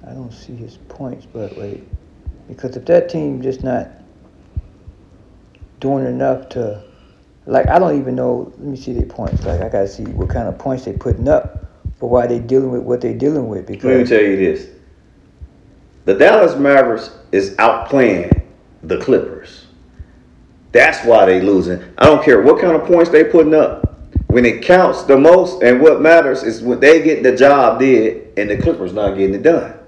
I 0.07 0.11
don't 0.11 0.31
see 0.31 0.55
his 0.55 0.77
points, 0.91 1.25
but 1.25 1.57
wait, 1.57 1.85
because 2.47 2.77
if 2.77 2.85
that 2.85 3.09
team 3.09 3.41
just 3.41 3.65
not 3.65 3.89
doing 5.81 6.05
enough 6.05 6.51
to, 6.51 6.85
like, 7.47 7.67
I 7.69 7.79
don't 7.79 7.99
even 7.99 8.15
know. 8.15 8.53
Let 8.59 8.69
me 8.69 8.77
see 8.77 8.93
their 8.93 9.07
points. 9.07 9.43
Like, 9.47 9.63
I 9.63 9.71
gotta 9.71 9.89
see 9.89 10.05
what 10.05 10.29
kind 10.29 10.49
of 10.49 10.59
points 10.59 10.85
they're 10.85 10.93
putting 10.93 11.27
up 11.27 11.65
for 11.99 12.11
why 12.11 12.27
they're 12.27 12.41
dealing 12.41 12.73
with 12.73 12.83
what 12.83 13.01
they're 13.01 13.17
dealing 13.17 13.49
with. 13.49 13.67
Because 13.67 13.85
Let 13.85 14.01
me 14.01 14.05
tell 14.05 14.21
you 14.21 14.37
this: 14.37 14.69
the 16.05 16.13
Dallas 16.13 16.57
Mavericks 16.57 17.11
is 17.33 17.57
outplaying 17.57 18.43
the 18.83 18.99
Clippers. 18.99 19.65
That's 20.73 21.03
why 21.07 21.25
they 21.25 21.41
losing. 21.41 21.83
I 21.97 22.05
don't 22.05 22.23
care 22.23 22.43
what 22.43 22.61
kind 22.61 22.77
of 22.77 22.87
points 22.87 23.09
they 23.09 23.25
putting 23.25 23.55
up. 23.55 23.94
When 24.35 24.45
it 24.45 24.65
counts 24.65 25.05
the 25.05 25.17
most 25.17 25.63
and 25.63 25.81
what 25.81 26.03
matters 26.03 26.43
is 26.43 26.61
when 26.61 26.81
they 26.81 27.05
get 27.05 27.23
the 27.23 27.37
job 27.37 27.79
did 27.79 28.37
and 28.37 28.51
the 28.51 28.57
Clippers 28.57 28.93
not 28.93 29.17
getting 29.17 29.37
it 29.37 29.45
done. 29.45 29.79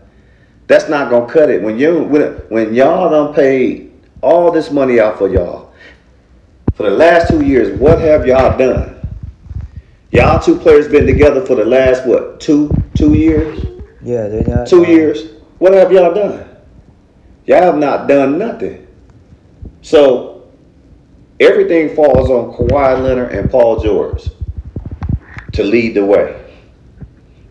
That's 0.68 0.88
not 0.88 1.11
gonna 1.11 1.26
cut 1.26 1.50
it. 1.50 1.61
When 1.61 1.76
you 1.76 2.04
when 2.04 2.22
when 2.48 2.72
y'all 2.72 3.11
done 3.11 3.35
paid 3.35 3.92
all 4.22 4.52
this 4.52 4.70
money 4.70 5.00
out 5.00 5.18
for 5.18 5.28
y'all 5.28 5.72
for 6.76 6.85
the 6.85 6.96
last 6.96 7.28
two 7.28 7.44
years, 7.44 7.76
what 7.80 8.00
have 8.00 8.24
y'all 8.24 8.56
done? 8.56 9.04
Y'all 10.12 10.40
two 10.40 10.54
players 10.54 10.87
been 10.87 11.06
together 11.06 11.44
for 11.44 11.56
the 11.56 11.64
last 11.64 12.06
what 12.06 12.38
two 12.38 12.70
two 12.94 13.14
years? 13.14 13.59
yeah, 14.00 14.28
they're 14.28 14.44
not 14.44 14.68
two 14.68 14.85
uh, 14.85 14.88
years. 14.88 15.40
What 15.59 15.72
have 15.72 15.90
y'all 15.90 16.14
done? 16.14 16.48
Y'all 17.46 17.62
have 17.62 17.78
not 17.78 18.06
done 18.06 18.38
nothing. 18.38 18.87
So 19.82 20.48
everything 21.40 21.96
falls 21.96 22.30
on 22.30 22.54
Kawhi 22.54 23.02
Leonard 23.02 23.32
and 23.32 23.50
Paul 23.50 23.80
George 23.80 24.30
to 25.56 25.64
lead 25.64 25.94
the 25.94 26.04
way. 26.04 26.42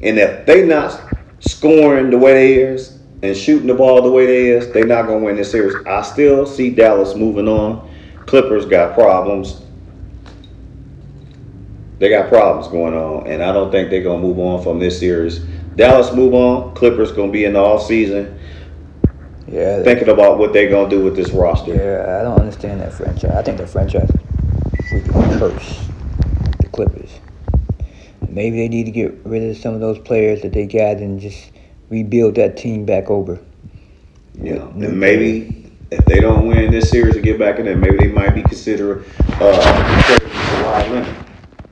And 0.01 0.17
if 0.17 0.45
they 0.45 0.65
not 0.65 1.01
scoring 1.39 2.09
the 2.11 2.17
way 2.17 2.33
they 2.33 2.53
is 2.61 2.99
and 3.23 3.35
shooting 3.35 3.67
the 3.67 3.73
ball 3.73 4.01
the 4.01 4.11
way 4.11 4.25
they 4.25 4.49
is, 4.49 4.71
they 4.71 4.83
not 4.83 5.07
gonna 5.07 5.19
win 5.25 5.35
this 5.35 5.51
series. 5.51 5.75
I 5.87 6.01
still 6.03 6.45
see 6.45 6.69
Dallas 6.69 7.15
moving 7.15 7.47
on. 7.47 7.89
Clippers 8.25 8.65
got 8.65 8.93
problems. 8.93 9.61
They 11.97 12.09
got 12.09 12.29
problems 12.29 12.67
going 12.67 12.93
on, 12.93 13.25
and 13.27 13.41
I 13.41 13.51
don't 13.53 13.71
think 13.71 13.89
they're 13.89 14.03
gonna 14.03 14.21
move 14.21 14.37
on 14.37 14.61
from 14.61 14.79
this 14.79 14.99
series. 14.99 15.39
Dallas 15.75 16.13
move 16.13 16.33
on. 16.33 16.75
Clippers 16.75 17.11
gonna 17.11 17.31
be 17.31 17.45
in 17.45 17.53
the 17.53 17.59
off 17.59 17.85
season 17.87 18.37
Yeah, 19.47 19.81
thinking 19.83 20.09
about 20.09 20.37
what 20.37 20.53
they're 20.53 20.69
gonna 20.69 20.89
do 20.89 21.03
with 21.03 21.15
this 21.15 21.31
roster. 21.31 21.73
yeah. 21.73 22.19
I 22.19 22.23
don't 22.23 22.39
understand 22.39 22.81
that 22.81 22.93
franchise. 22.93 23.31
I 23.31 23.41
think 23.41 23.57
the 23.57 23.67
franchise 23.67 24.09
is 24.09 24.91
freaking 24.91 25.39
curse. 25.39 25.87
The 26.59 26.67
Clippers. 26.69 27.19
Maybe 28.29 28.57
they 28.57 28.67
need 28.67 28.85
to 28.85 28.91
get 28.91 29.13
rid 29.23 29.43
of 29.49 29.57
some 29.57 29.73
of 29.73 29.79
those 29.79 29.99
players 29.99 30.41
that 30.41 30.53
they 30.53 30.65
got 30.65 30.97
and 30.97 31.19
just 31.19 31.51
rebuild 31.89 32.35
that 32.35 32.57
team 32.57 32.85
back 32.85 33.09
over. 33.09 33.39
Know, 34.35 34.67
and 34.75 34.99
maybe 34.99 35.71
if 35.91 36.03
they 36.05 36.19
don't 36.19 36.47
win 36.47 36.71
this 36.71 36.89
series 36.89 37.15
and 37.15 37.23
get 37.23 37.39
back 37.39 37.57
in 37.59 37.65
there, 37.65 37.77
maybe 37.77 37.97
they 37.97 38.07
might 38.09 38.35
be 38.35 38.41
considering 38.43 39.05
uh 39.39 39.61
Kawhi 40.03 40.91
Leonard. 40.91 41.15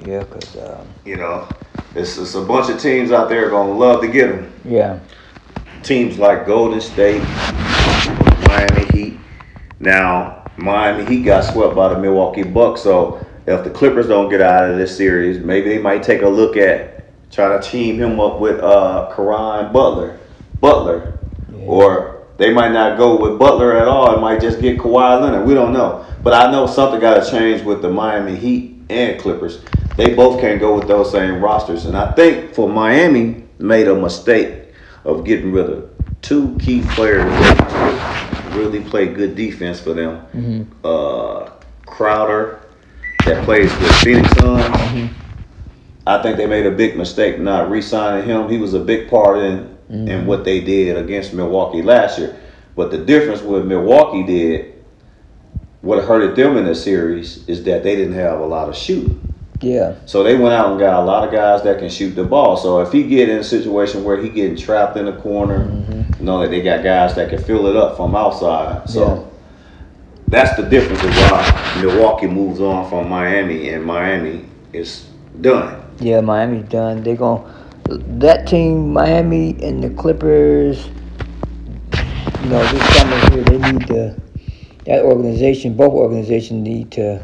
Yeah, 0.05 0.23
cause 0.23 0.57
um, 0.57 0.87
You 1.05 1.17
know, 1.17 1.47
it's, 1.95 2.17
it's 2.17 2.35
a 2.35 2.41
bunch 2.41 2.69
of 2.69 2.79
teams 2.79 3.11
out 3.11 3.29
there 3.29 3.49
gonna 3.49 3.71
love 3.71 4.01
to 4.01 4.07
get 4.07 4.29
him. 4.31 4.51
yeah, 4.65 4.99
Teams 5.81 6.17
like 6.17 6.45
Golden 6.45 6.79
State, 6.81 7.21
Miami 8.47 8.85
Heat. 8.93 9.19
Now, 9.79 10.45
Miami 10.57 11.05
Heat 11.05 11.23
got 11.23 11.43
swept 11.43 11.75
by 11.75 11.93
the 11.93 11.99
Milwaukee 11.99 12.43
Bucks, 12.43 12.81
so 12.81 13.25
if 13.45 13.63
the 13.63 13.69
Clippers 13.69 14.08
don't 14.08 14.29
get 14.29 14.41
out 14.41 14.69
of 14.69 14.77
this 14.77 14.95
series, 14.95 15.39
maybe 15.43 15.69
they 15.69 15.79
might 15.79 16.03
take 16.03 16.21
a 16.21 16.27
look 16.29 16.56
at 16.58 17.06
trying 17.32 17.60
to 17.60 17.67
team 17.67 17.99
him 17.99 18.19
up 18.19 18.39
with 18.39 18.60
uh 18.60 19.12
Karan 19.15 19.73
Butler. 19.73 20.19
Butler. 20.60 21.17
Yeah. 21.51 21.65
Or 21.65 22.27
they 22.38 22.53
might 22.53 22.71
not 22.71 22.97
go 22.97 23.19
with 23.19 23.39
Butler 23.39 23.75
at 23.77 23.88
all. 23.88 24.15
It 24.15 24.21
might 24.21 24.41
just 24.41 24.62
get 24.62 24.77
Kawhi 24.77 25.21
Leonard. 25.21 25.45
We 25.45 25.53
don't 25.53 25.73
know. 25.73 26.06
But 26.23 26.34
I 26.34 26.51
know 26.51 26.67
something 26.67 26.99
got 26.99 27.23
to 27.23 27.29
change 27.29 27.63
with 27.63 27.82
the 27.82 27.89
Miami 27.89 28.36
Heat 28.36 28.77
and 28.89 29.19
Clippers. 29.19 29.63
They 29.97 30.13
both 30.15 30.39
can't 30.39 30.60
go 30.60 30.75
with 30.75 30.88
those 30.88 31.12
same 31.12 31.41
rosters. 31.43 31.86
And 31.86 31.95
I 31.95 32.12
think 32.13 32.53
for 32.53 32.67
Miami 32.69 33.43
made 33.60 33.88
a 33.88 33.95
mistake 33.95 34.73
of 35.03 35.25
getting 35.25 35.51
rid 35.51 35.69
of 35.69 35.89
two 36.21 36.58
key 36.60 36.82
players 36.91 37.25
that 37.25 38.53
really 38.56 38.79
play 38.79 39.08
good 39.08 39.36
defense 39.36 39.79
for 39.79 39.93
them. 39.93 40.21
Mhm. 40.34 40.65
Uh, 40.84 41.49
Crowder 41.86 42.60
that 43.25 43.43
plays 43.45 43.71
with 43.77 43.95
Phoenix 43.97 44.29
Suns. 44.38 44.63
Mm-hmm. 44.65 45.19
I 46.05 46.21
think 46.21 46.38
they 46.38 46.47
made 46.47 46.65
a 46.65 46.71
big 46.71 46.97
mistake 46.97 47.39
not 47.39 47.69
re-signing 47.69 48.25
him. 48.27 48.49
He 48.49 48.57
was 48.57 48.73
a 48.73 48.79
big 48.79 49.09
part 49.09 49.39
in 49.39 49.73
in 49.89 50.05
mm-hmm. 50.05 50.25
what 50.25 50.43
they 50.43 50.59
did 50.59 50.97
against 50.97 51.33
Milwaukee 51.33 51.81
last 51.81 52.17
year. 52.17 52.39
But 52.75 52.89
the 52.89 52.97
difference 52.97 53.41
with 53.41 53.65
Milwaukee 53.65 54.23
did, 54.23 54.83
what 55.81 56.03
hurted 56.03 56.36
them 56.36 56.57
in 56.57 56.65
the 56.65 56.73
series 56.73 57.47
is 57.47 57.63
that 57.65 57.83
they 57.83 57.95
didn't 57.95 58.15
have 58.15 58.39
a 58.39 58.45
lot 58.45 58.69
of 58.69 58.75
shooting. 58.75 59.33
yeah, 59.62 59.95
So 60.05 60.23
they 60.23 60.36
went 60.36 60.53
out 60.53 60.71
and 60.71 60.79
got 60.79 61.03
a 61.03 61.05
lot 61.05 61.27
of 61.27 61.33
guys 61.33 61.62
that 61.63 61.77
can 61.79 61.89
shoot 61.89 62.12
the 62.12 62.23
ball. 62.23 62.57
So 62.57 62.81
if 62.81 62.91
he 62.91 63.03
get 63.03 63.29
in 63.29 63.38
a 63.38 63.43
situation 63.43 64.03
where 64.03 64.17
he 64.17 64.29
getting 64.29 64.57
trapped 64.57 64.97
in 64.97 65.05
the 65.05 65.13
corner, 65.13 65.69
you 66.17 66.25
know 66.25 66.41
that 66.41 66.49
they 66.49 66.62
got 66.62 66.83
guys 66.83 67.15
that 67.15 67.29
can 67.29 67.43
fill 67.43 67.67
it 67.67 67.75
up 67.75 67.95
from 67.95 68.15
outside. 68.15 68.89
So 68.89 69.05
Yeah. 69.05 69.32
That's 70.33 70.55
the 70.55 70.63
difference 70.63 71.03
of 71.03 71.09
why 71.11 71.79
Milwaukee 71.81 72.27
moves 72.27 72.59
on 72.59 72.89
from 72.89 73.09
Miami 73.09 73.69
and 73.69 73.83
Miami 73.83 74.45
is 74.71 75.07
done. 75.41 75.83
yeah. 75.99 76.21
Miami's 76.21 76.67
done. 76.69 77.03
They're 77.03 77.15
gon' 77.15 77.43
that 78.19 78.47
team, 78.47 78.93
Miami 78.93 79.51
and 79.61 79.83
the 79.83 79.89
Clippers. 79.89 80.87
You 82.43 82.49
know, 82.49 82.71
this 82.71 82.95
summer 82.97 83.29
here, 83.31 83.43
they 83.43 83.71
need 83.71 83.87
to. 83.87 84.19
That 84.85 85.03
organization, 85.05 85.77
both 85.77 85.93
organizations 85.93 86.61
need 86.61 86.91
to 86.91 87.21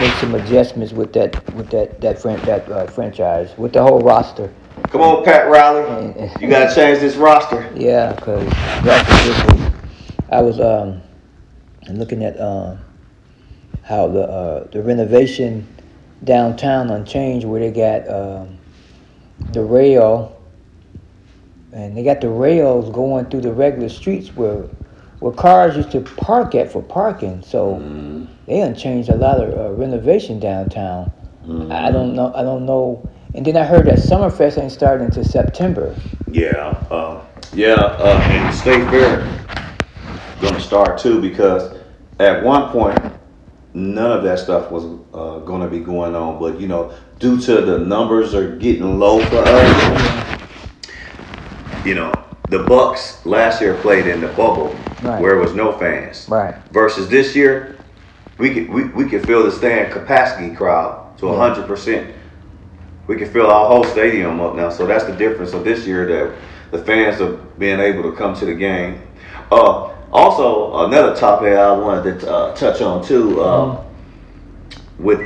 make 0.00 0.12
some 0.14 0.34
adjustments 0.34 0.92
with 0.92 1.12
that, 1.12 1.54
with 1.54 1.70
that, 1.70 2.00
that 2.00 2.20
fran- 2.20 2.44
that 2.44 2.68
uh, 2.68 2.86
franchise, 2.88 3.56
with 3.56 3.72
the 3.72 3.80
whole 3.80 4.00
roster. 4.00 4.52
Come 4.90 5.02
on, 5.02 5.24
Pat 5.24 5.46
Riley. 5.48 6.28
You 6.40 6.48
gotta 6.48 6.74
change 6.74 6.98
this 6.98 7.14
roster. 7.14 7.70
Yeah, 7.76 8.14
because. 8.14 8.52
I 10.30 10.42
was 10.42 10.60
um 10.60 11.00
looking 11.96 12.24
at 12.24 12.38
um 12.40 12.78
how 13.84 14.06
the 14.08 14.22
uh, 14.22 14.66
the 14.70 14.82
renovation 14.82 15.66
downtown 16.22 16.90
Unchanged 16.90 17.46
where 17.46 17.60
they 17.60 17.70
got 17.70 18.08
um, 18.08 18.58
the 19.52 19.62
rail 19.62 20.34
and 21.72 21.96
they 21.96 22.02
got 22.02 22.20
the 22.20 22.28
rails 22.28 22.90
going 22.90 23.26
through 23.26 23.42
the 23.42 23.52
regular 23.52 23.88
streets 23.88 24.34
where 24.36 24.64
where 25.20 25.32
cars 25.32 25.76
used 25.76 25.90
to 25.92 26.00
park 26.00 26.54
at 26.54 26.70
for 26.70 26.82
parking. 26.82 27.42
So 27.42 27.78
they 28.46 28.60
done 28.60 28.74
changed 28.74 29.08
a 29.08 29.16
lot 29.16 29.40
of 29.40 29.54
uh, 29.54 29.72
renovation 29.72 30.38
downtown. 30.38 31.10
I 31.72 31.90
don't 31.90 32.14
know. 32.14 32.32
I 32.34 32.42
don't 32.42 32.66
know. 32.66 33.08
And 33.34 33.44
then 33.46 33.56
I 33.56 33.64
heard 33.64 33.86
that 33.86 33.98
Summerfest 33.98 34.58
ain't 34.62 34.72
starting 34.72 35.06
until 35.06 35.24
September. 35.24 35.96
Yeah, 36.30 36.68
uh, 36.90 37.24
yeah, 37.52 37.74
uh, 37.74 38.20
and 38.30 38.54
State 38.54 38.88
Fair 38.90 39.26
gonna 40.40 40.60
start 40.60 40.98
too 40.98 41.20
because 41.20 41.77
at 42.18 42.42
one 42.42 42.70
point 42.70 42.98
none 43.74 44.10
of 44.10 44.24
that 44.24 44.38
stuff 44.38 44.70
was 44.70 44.84
uh, 45.14 45.38
gonna 45.40 45.68
be 45.68 45.78
going 45.78 46.14
on, 46.14 46.38
but 46.40 46.58
you 46.60 46.66
know, 46.66 46.92
due 47.18 47.38
to 47.40 47.60
the 47.60 47.78
numbers 47.78 48.34
are 48.34 48.56
getting 48.56 48.98
low 48.98 49.22
for 49.26 49.42
us, 49.46 50.40
you 51.84 51.94
know, 51.94 52.12
the 52.48 52.60
Bucks 52.60 53.24
last 53.26 53.60
year 53.60 53.74
played 53.74 54.06
in 54.06 54.20
the 54.20 54.28
bubble 54.28 54.74
Right. 55.02 55.20
where 55.22 55.38
it 55.38 55.40
was 55.40 55.54
no 55.54 55.70
fans. 55.72 56.26
Right. 56.28 56.56
Versus 56.72 57.08
this 57.08 57.36
year, 57.36 57.76
we 58.38 58.52
could 58.52 58.68
we, 58.68 58.84
we 58.84 59.08
could 59.08 59.24
fill 59.24 59.44
the 59.44 59.52
stand 59.52 59.92
capacity 59.92 60.54
crowd 60.54 61.16
to 61.18 61.26
Yeah. 61.26 61.36
hundred 61.36 61.66
percent. 61.68 62.14
We 63.06 63.16
can 63.16 63.30
fill 63.30 63.46
our 63.50 63.66
whole 63.68 63.84
stadium 63.84 64.40
up 64.40 64.54
now, 64.56 64.70
so 64.70 64.86
that's 64.86 65.04
the 65.04 65.12
difference 65.12 65.52
of 65.52 65.62
this 65.64 65.86
year 65.86 66.04
that 66.06 66.34
the 66.72 66.84
fans 66.84 67.20
are 67.20 67.32
being 67.58 67.78
able 67.80 68.02
to 68.02 68.12
come 68.12 68.34
to 68.36 68.44
the 68.44 68.54
game. 68.54 69.00
Uh, 69.52 69.90
also, 70.12 70.86
another 70.86 71.14
topic 71.14 71.52
I 71.52 71.72
wanted 71.72 72.20
to 72.20 72.30
uh, 72.32 72.54
touch 72.54 72.80
on 72.80 73.04
too, 73.04 73.40
uh, 73.40 73.84
with 74.98 75.20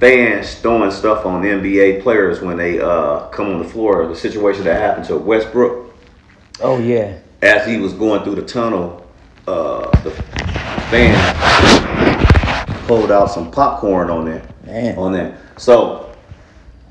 fans 0.00 0.54
throwing 0.56 0.90
stuff 0.90 1.26
on 1.26 1.42
NBA 1.42 2.02
players 2.02 2.40
when 2.40 2.56
they 2.56 2.78
uh, 2.80 3.28
come 3.28 3.48
on 3.48 3.58
the 3.58 3.68
floor. 3.68 4.06
The 4.06 4.14
situation 4.16 4.64
that 4.64 4.80
happened 4.80 5.06
to 5.06 5.16
Westbrook 5.16 5.94
Oh 6.60 6.78
yeah. 6.78 7.18
as 7.42 7.66
he 7.66 7.78
was 7.78 7.92
going 7.92 8.22
through 8.22 8.36
the 8.36 8.44
tunnel, 8.44 9.06
uh, 9.46 9.90
the 10.02 10.10
fan 10.90 11.14
pulled 12.86 13.10
out 13.10 13.30
some 13.30 13.50
popcorn 13.50 14.10
on 14.10 14.24
there. 14.24 14.46
Man. 14.64 14.98
On 14.98 15.12
there. 15.12 15.38
So 15.56 16.14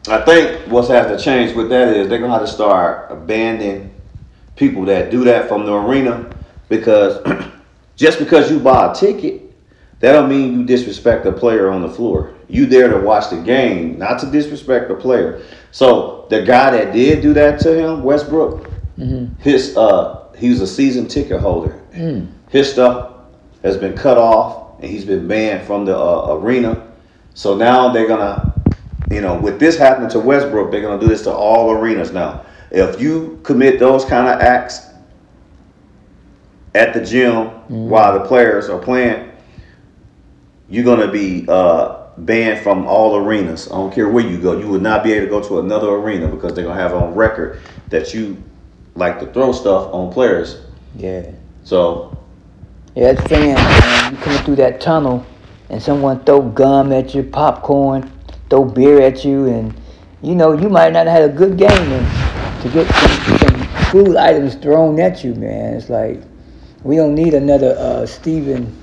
I 0.09 0.21
think 0.21 0.67
what's 0.71 0.87
has 0.87 1.07
to 1.15 1.23
change 1.23 1.55
with 1.55 1.69
that 1.69 1.89
is 1.89 2.07
they're 2.09 2.19
gonna 2.19 2.33
have 2.33 2.41
to 2.41 2.51
start 2.51 3.11
abandoning 3.11 3.93
people 4.55 4.85
that 4.85 5.11
do 5.11 5.23
that 5.25 5.47
from 5.47 5.65
the 5.65 5.73
arena 5.73 6.29
because 6.69 7.21
just 7.95 8.19
because 8.19 8.51
you 8.51 8.59
buy 8.59 8.91
a 8.91 8.95
ticket, 8.95 9.43
that 9.99 10.11
don't 10.11 10.29
mean 10.29 10.53
you 10.59 10.65
disrespect 10.65 11.23
the 11.23 11.31
player 11.31 11.69
on 11.71 11.81
the 11.81 11.89
floor. 11.89 12.33
You 12.47 12.65
there 12.65 12.87
to 12.87 12.99
watch 12.99 13.29
the 13.29 13.41
game, 13.41 13.97
not 13.97 14.19
to 14.19 14.31
disrespect 14.31 14.89
the 14.89 14.95
player. 14.95 15.43
So 15.71 16.27
the 16.29 16.43
guy 16.43 16.71
that 16.71 16.93
did 16.93 17.21
do 17.21 17.33
that 17.33 17.59
to 17.61 17.73
him, 17.73 18.03
Westbrook, 18.03 18.69
his 19.39 19.75
uh 19.77 20.25
he 20.37 20.49
was 20.49 20.61
a 20.61 20.67
season 20.67 21.07
ticket 21.07 21.39
holder. 21.41 21.81
His 22.49 22.71
stuff 22.71 23.15
has 23.63 23.75
been 23.77 23.95
cut 23.95 24.17
off 24.17 24.79
and 24.81 24.89
he's 24.89 25.03
been 25.05 25.27
banned 25.27 25.65
from 25.65 25.85
the 25.85 25.97
uh, 25.97 26.35
arena. 26.39 26.87
So 27.33 27.55
now 27.55 27.89
they're 27.91 28.07
gonna, 28.07 28.53
you 29.11 29.21
know, 29.21 29.39
with 29.39 29.59
this 29.59 29.77
happening 29.77 30.09
to 30.11 30.19
Westbrook, 30.19 30.71
they're 30.71 30.81
gonna 30.81 30.99
do 30.99 31.07
this 31.07 31.23
to 31.23 31.31
all 31.31 31.71
arenas 31.71 32.11
now. 32.11 32.45
If 32.69 33.01
you 33.01 33.39
commit 33.43 33.79
those 33.79 34.05
kind 34.05 34.27
of 34.27 34.39
acts 34.41 34.86
at 36.77 36.93
the 36.93 37.03
gym 37.03 37.47
while 37.89 38.17
the 38.17 38.25
players 38.25 38.69
are 38.69 38.77
playing, 38.79 39.31
you're 40.69 40.85
gonna 40.85 41.11
be 41.11 41.45
uh, 41.49 42.07
banned 42.19 42.61
from 42.61 42.85
all 42.85 43.15
arenas. 43.15 43.67
I 43.67 43.75
don't 43.75 43.93
care 43.93 44.09
where 44.09 44.25
you 44.25 44.37
go. 44.37 44.57
You 44.57 44.67
would 44.67 44.83
not 44.83 45.03
be 45.03 45.13
able 45.13 45.25
to 45.25 45.29
go 45.29 45.47
to 45.47 45.59
another 45.59 45.89
arena 45.89 46.27
because 46.27 46.53
they're 46.53 46.65
gonna 46.65 46.79
have 46.79 46.93
on 46.93 47.15
record 47.15 47.59
that 47.89 48.13
you 48.13 48.41
like 48.95 49.19
to 49.19 49.25
throw 49.33 49.51
stuff 49.51 49.91
on 49.93 50.11
players. 50.13 50.61
Yeah. 50.95 51.31
So 51.63 52.15
Yeah, 52.95 53.11
it's 53.11 53.21
fans, 53.23 53.59
man. 53.59 54.13
You 54.13 54.17
coming 54.19 54.43
through 54.43 54.55
that 54.57 54.79
tunnel 54.79 55.25
and 55.69 55.81
someone 55.81 56.23
throw 56.23 56.41
gum 56.41 56.91
at 56.91 57.15
you, 57.15 57.23
popcorn, 57.23 58.11
throw 58.49 58.65
beer 58.65 59.01
at 59.01 59.25
you, 59.25 59.47
and 59.47 59.73
you 60.21 60.35
know, 60.35 60.53
you 60.53 60.69
might 60.69 60.93
not 60.93 61.07
have 61.07 61.21
had 61.21 61.29
a 61.31 61.33
good 61.33 61.57
game 61.57 61.69
and 61.69 62.61
to 62.61 62.69
get 62.69 62.87
some, 62.93 63.37
some 63.37 63.67
food 63.91 64.15
items 64.15 64.55
thrown 64.55 64.99
at 64.99 65.23
you, 65.23 65.33
man. 65.35 65.75
It's 65.75 65.89
like 65.89 66.21
we 66.83 66.95
don't 66.95 67.15
need 67.15 67.33
another 67.33 67.75
uh 67.77 68.05
Stephen 68.05 68.75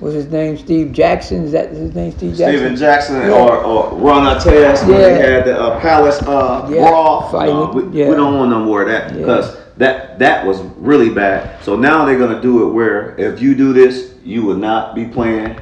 what's 0.00 0.14
his 0.14 0.26
name? 0.26 0.56
Steve 0.56 0.92
Jackson? 0.92 1.44
Is 1.44 1.52
that 1.52 1.70
his 1.70 1.94
name? 1.94 2.10
Steve 2.12 2.34
Jackson? 2.36 2.58
Stephen 2.58 2.76
Jackson 2.76 3.16
Yeah. 3.20 3.32
or, 3.32 3.62
or 3.62 3.96
Ron 3.98 4.24
Artest 4.24 4.88
when 4.88 4.96
they 4.98 5.20
had 5.20 5.44
the 5.44 5.60
uh, 5.60 5.80
Palace 5.80 6.20
uh, 6.22 6.66
Yeah, 6.70 6.88
brawl. 6.88 7.30
No, 7.32 7.70
we, 7.74 7.98
yeah. 7.98 8.08
we 8.08 8.14
don't 8.16 8.36
want 8.36 8.50
no 8.50 8.60
more 8.64 8.82
of 8.82 8.88
that 8.88 9.12
Yeah. 9.12 9.18
because 9.18 9.56
that 9.76 10.18
that 10.18 10.44
was 10.46 10.60
really 10.78 11.10
bad. 11.10 11.62
So 11.62 11.76
now 11.76 12.04
they're 12.04 12.18
gonna 12.18 12.40
do 12.40 12.68
it 12.68 12.72
where 12.72 13.14
if 13.18 13.40
you 13.40 13.54
do 13.54 13.72
this, 13.72 14.14
you 14.24 14.44
would 14.46 14.58
not 14.58 14.94
be 14.94 15.04
playing. 15.04 15.56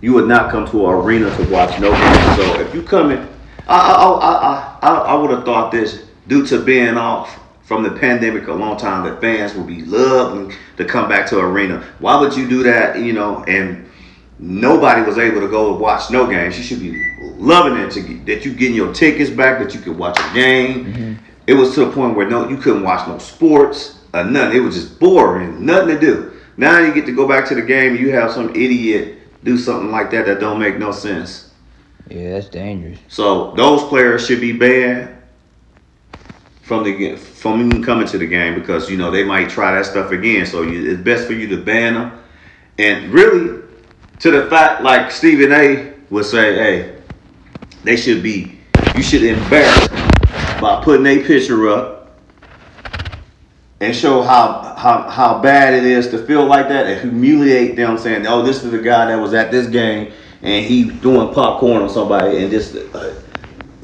You 0.00 0.12
would 0.14 0.28
not 0.28 0.50
come 0.50 0.66
to 0.68 0.86
an 0.86 0.94
arena 0.94 1.34
to 1.36 1.50
watch 1.50 1.78
no 1.80 1.90
game. 1.90 2.36
So 2.36 2.60
if 2.60 2.74
you 2.74 2.82
come 2.82 3.10
in, 3.10 3.28
I 3.68 3.78
I 3.78 4.08
I 4.08 4.78
I, 4.82 4.94
I 4.94 5.14
would 5.14 5.30
have 5.30 5.44
thought 5.44 5.72
this 5.72 6.04
due 6.28 6.46
to 6.46 6.60
being 6.60 6.96
off 6.96 7.38
from 7.66 7.82
the 7.82 7.90
pandemic 7.90 8.46
a 8.46 8.52
long 8.52 8.78
time 8.78 9.04
that 9.04 9.20
fans 9.20 9.54
will 9.54 9.64
be 9.64 9.82
loving 9.82 10.54
to 10.76 10.84
come 10.84 11.08
back 11.08 11.26
to 11.26 11.38
arena. 11.40 11.84
Why 11.98 12.18
would 12.18 12.34
you 12.36 12.48
do 12.48 12.62
that? 12.62 12.98
You 13.00 13.12
know 13.12 13.44
and 13.44 13.90
nobody 14.38 15.02
was 15.02 15.18
able 15.18 15.40
to 15.40 15.48
go 15.48 15.76
watch 15.76 16.10
no 16.10 16.28
games. 16.28 16.56
You 16.56 16.62
should 16.62 16.80
be 16.80 16.94
loving 17.36 17.76
it 17.82 17.90
to 17.92 18.00
get, 18.00 18.26
that 18.26 18.44
you 18.44 18.54
getting 18.54 18.76
your 18.76 18.94
tickets 18.94 19.30
back, 19.30 19.58
that 19.58 19.74
you 19.74 19.80
could 19.80 19.98
watch 19.98 20.16
a 20.18 20.34
game. 20.34 20.84
Mm-hmm. 20.84 21.14
It 21.48 21.54
was 21.54 21.74
to 21.74 21.86
the 21.86 21.92
point 21.92 22.16
where 22.16 22.28
no, 22.28 22.48
you 22.48 22.56
couldn't 22.56 22.84
watch 22.84 23.06
no 23.08 23.18
sports 23.18 23.98
or 24.14 24.24
nothing. 24.24 24.58
It 24.58 24.60
was 24.60 24.76
just 24.76 25.00
boring, 25.00 25.66
nothing 25.66 25.88
to 25.88 26.00
do. 26.00 26.32
Now 26.56 26.78
you 26.78 26.94
get 26.94 27.04
to 27.06 27.12
go 27.12 27.26
back 27.26 27.48
to 27.48 27.54
the 27.56 27.62
game. 27.62 27.96
and 27.96 28.00
You 28.00 28.12
have 28.12 28.30
some 28.30 28.50
idiot 28.50 29.18
do 29.42 29.58
something 29.58 29.90
like 29.90 30.10
that 30.12 30.26
that 30.26 30.38
don't 30.38 30.60
make 30.60 30.78
no 30.78 30.92
sense. 30.92 31.50
Yeah, 32.08 32.30
that's 32.30 32.48
dangerous. 32.48 33.00
So 33.08 33.52
those 33.52 33.82
players 33.84 34.24
should 34.24 34.40
be 34.40 34.52
banned 34.52 35.15
from 36.66 36.82
the 36.82 37.14
from 37.14 37.64
even 37.64 37.80
coming 37.80 38.08
to 38.08 38.18
the 38.18 38.26
game 38.26 38.56
because 38.56 38.90
you 38.90 38.96
know 38.96 39.08
they 39.08 39.22
might 39.22 39.48
try 39.48 39.72
that 39.72 39.86
stuff 39.86 40.10
again. 40.10 40.44
So 40.44 40.62
you, 40.62 40.90
it's 40.90 41.00
best 41.00 41.28
for 41.28 41.32
you 41.32 41.46
to 41.46 41.62
ban 41.62 41.94
them. 41.94 42.18
And 42.78 43.12
really, 43.12 43.62
to 44.18 44.30
the 44.32 44.50
fact 44.50 44.82
like 44.82 45.12
Stephen 45.12 45.52
A. 45.52 45.94
would 46.10 46.24
say, 46.24 46.54
hey, 46.54 46.98
they 47.84 47.96
should 47.96 48.20
be. 48.20 48.58
You 48.96 49.02
should 49.04 49.22
embarrass 49.22 49.86
them 49.86 50.10
by 50.60 50.82
putting 50.82 51.06
a 51.06 51.22
picture 51.24 51.68
up 51.68 52.18
and 53.78 53.94
show 53.94 54.22
how 54.22 54.74
how 54.76 55.08
how 55.08 55.40
bad 55.40 55.72
it 55.72 55.84
is 55.84 56.08
to 56.08 56.26
feel 56.26 56.46
like 56.46 56.66
that 56.68 56.88
and 56.88 57.00
humiliate 57.00 57.76
them, 57.76 57.96
saying, 57.96 58.26
"Oh, 58.26 58.42
this 58.42 58.64
is 58.64 58.72
the 58.72 58.80
guy 58.80 59.06
that 59.06 59.20
was 59.20 59.34
at 59.34 59.52
this 59.52 59.68
game 59.68 60.12
and 60.42 60.66
he 60.66 60.90
doing 60.90 61.32
popcorn 61.32 61.82
on 61.82 61.88
somebody," 61.88 62.38
and 62.38 62.50
just 62.50 62.74
uh, 62.92 63.12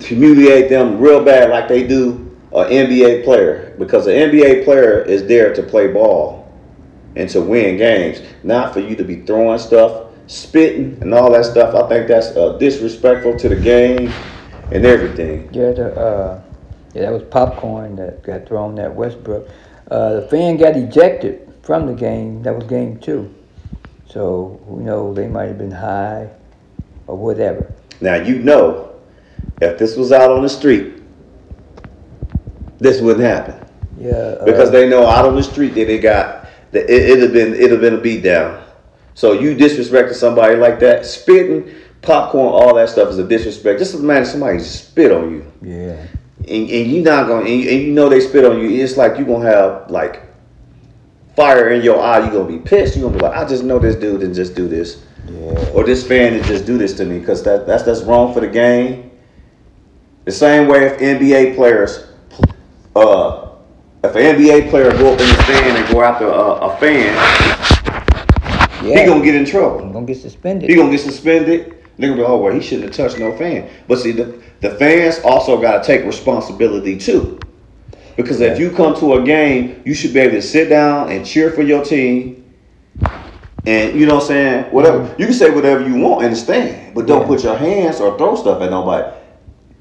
humiliate 0.01 0.69
them 0.69 0.99
real 0.99 1.25
bad, 1.25 1.49
like 1.49 1.69
they 1.69 1.87
do 1.87 2.22
an 2.55 2.71
NBA 2.71 3.25
player, 3.25 3.75
because 3.79 4.07
an 4.07 4.15
NBA 4.15 4.65
player 4.65 5.01
is 5.03 5.27
there 5.27 5.55
to 5.55 5.63
play 5.63 5.93
ball 5.93 6.53
and 7.17 7.29
to 7.31 7.41
win 7.41 7.77
games, 7.77 8.23
not 8.43 8.73
for 8.73 8.81
you 8.81 8.97
to 8.97 9.05
be 9.05 9.23
throwing 9.23 9.59
stuff, 9.59 10.11
spitting, 10.27 10.99
and 11.01 11.13
all 11.15 11.31
that 11.33 11.45
stuff. 11.45 11.75
I 11.75 11.89
think 11.89 12.09
that's 12.09 12.29
uh, 12.37 12.57
disrespectful 12.59 13.39
to 13.39 13.49
the 13.49 13.57
game 13.57 14.13
and 14.71 14.85
everything. 14.87 15.49
Yeah, 15.53 15.73
the, 15.73 15.95
uh, 15.95 16.43
yeah, 16.95 17.03
that 17.03 17.13
was 17.13 17.23
popcorn 17.25 17.97
that 17.97 18.23
got 18.23 18.47
thrown 18.47 18.79
at 18.79 18.95
Westbrook. 18.95 19.49
Uh, 19.91 20.21
the 20.21 20.29
fan 20.29 20.57
got 20.57 20.77
ejected 20.77 21.53
from 21.63 21.87
the 21.87 21.95
game. 21.95 22.43
That 22.43 22.55
was 22.55 22.65
game 22.65 22.99
two. 22.99 23.35
So, 24.07 24.61
you 24.69 24.85
know, 24.85 25.15
they 25.15 25.27
might 25.27 25.47
have 25.47 25.59
been 25.59 25.71
high 25.71 26.29
or 27.07 27.17
whatever. 27.17 27.73
Now 28.01 28.17
you 28.17 28.39
know, 28.39 28.95
if 29.61 29.79
this 29.79 29.97
was 29.97 30.13
out 30.13 30.31
on 30.31 30.43
the 30.43 30.49
street, 30.49 31.02
this 32.83 33.01
wouldn't 33.01 33.25
happen 33.25 33.55
Yeah. 33.99 34.11
Uh, 34.11 34.45
because 34.45 34.71
they 34.71 34.89
know 34.89 35.07
out 35.07 35.25
on 35.25 35.37
the 35.37 35.43
street 35.43 35.75
that 35.75 35.87
they 35.87 35.99
got 35.99 36.47
that 36.73 36.85
it, 36.91 37.11
it'd 37.11 37.23
have 37.23 37.33
been 37.33 37.55
it'd 37.55 37.71
have 37.71 37.81
been 37.81 37.95
a 37.95 38.01
beat 38.01 38.23
down. 38.23 38.63
So 39.15 39.33
you 39.33 39.55
disrespecting 39.55 40.15
somebody 40.15 40.57
like 40.57 40.81
that, 40.81 41.05
spitting, 41.05 41.71
popcorn, 42.01 42.47
all 42.49 42.75
that 42.77 42.89
stuff 42.89 43.11
is 43.11 43.19
a 43.19 43.25
disrespect. 43.29 43.79
Just 43.79 43.95
imagine 43.95 44.25
somebody 44.25 44.59
spit 44.61 45.13
on 45.13 45.31
you, 45.31 45.45
Yeah. 45.61 45.97
and, 46.49 46.71
and 46.71 46.91
you 46.91 47.03
not 47.03 47.29
gonna 47.29 47.45
and 47.45 47.61
you, 47.61 47.71
and 47.71 47.81
you 47.83 47.93
know 47.93 48.09
they 48.09 48.21
spit 48.21 48.45
on 48.45 48.59
you. 48.59 48.83
It's 48.83 48.97
like 48.97 49.19
you 49.19 49.25
gonna 49.27 49.45
have 49.51 49.91
like 49.91 50.23
fire 51.37 51.69
in 51.71 51.83
your 51.83 52.01
eye. 52.01 52.25
You 52.25 52.31
gonna 52.33 52.49
be 52.49 52.59
pissed. 52.59 52.97
You 52.97 53.03
gonna 53.03 53.17
be 53.17 53.23
like, 53.23 53.37
I 53.37 53.45
just 53.47 53.65
know 53.65 53.79
this 53.79 53.97
dude 53.97 54.21
didn't 54.21 54.35
just 54.35 54.55
do 54.55 54.67
this. 54.69 55.05
Yeah. 55.31 55.71
or 55.73 55.85
this 55.85 56.05
fan 56.05 56.33
to 56.33 56.43
just 56.43 56.67
do 56.67 56.77
this 56.77 56.95
to 56.95 57.05
me 57.05 57.21
because 57.21 57.45
that, 57.45 57.65
that's 57.65 57.85
that's 57.85 58.01
wrong 58.03 58.35
for 58.35 58.41
the 58.41 58.49
game. 58.49 59.13
The 60.25 60.33
same 60.33 60.67
way 60.69 60.87
if 60.87 60.99
NBA 60.99 61.55
players, 61.55 62.07
uh, 62.97 63.49
if 64.05 64.15
an 64.17 64.37
NBA 64.37 64.71
player 64.71 64.91
go 64.93 65.13
up 65.15 65.21
in 65.21 65.27
the 65.29 65.43
stand 65.45 65.77
and 65.77 65.93
go 65.95 66.03
after 66.03 66.27
a, 66.27 66.31
a 66.33 66.77
fan, 66.79 67.15
Yeah. 68.85 69.01
he 69.01 69.07
gonna 69.07 69.25
get 69.25 69.35
in 69.35 69.45
trouble. 69.45 69.81
I'm 69.81 69.93
gonna 69.93 70.07
get 70.07 70.19
suspended. 70.19 70.69
He 70.69 70.77
gonna 70.77 70.91
get 70.91 71.01
suspended. 71.01 71.77
They're 71.99 72.09
gonna 72.11 72.23
be, 72.23 72.27
oh 72.27 72.37
well, 72.39 72.53
he 72.53 72.61
shouldn't 72.61 72.89
have 72.89 72.97
touched 72.97 73.19
no 73.21 73.37
fan. 73.37 73.69
But 73.87 73.99
see, 74.01 74.13
the, 74.13 74.43
the 74.61 74.71
fans 74.71 75.21
also 75.25 75.61
gotta 75.61 75.85
take 75.87 76.05
responsibility 76.05 76.97
too. 76.99 77.39
Because 78.17 78.41
if 78.41 78.59
you 78.59 78.71
come 78.71 78.95
to 78.97 79.15
a 79.15 79.23
game, 79.23 79.81
you 79.85 79.95
should 79.95 80.13
be 80.13 80.21
able 80.21 80.35
to 80.35 80.43
sit 80.43 80.69
down 80.69 81.11
and 81.11 81.25
cheer 81.25 81.51
for 81.53 81.63
your 81.63 81.85
team. 81.85 82.45
And 83.65 83.99
you 83.99 84.07
know 84.07 84.15
what 84.17 84.23
I'm 84.25 84.29
saying? 84.29 84.65
Whatever. 84.73 85.15
You 85.19 85.27
can 85.27 85.35
say 85.35 85.51
whatever 85.51 85.87
you 85.89 85.95
want 85.95 86.25
in 86.25 86.31
the 86.33 86.37
stand, 86.37 86.95
but 86.95 87.07
don't 87.07 87.23
Yeah. 87.23 87.27
put 87.29 87.45
your 87.45 87.57
hands 87.57 88.01
or 88.01 88.19
throw 88.19 88.35
stuff 88.35 88.61
at 88.61 88.71
nobody. 88.71 89.09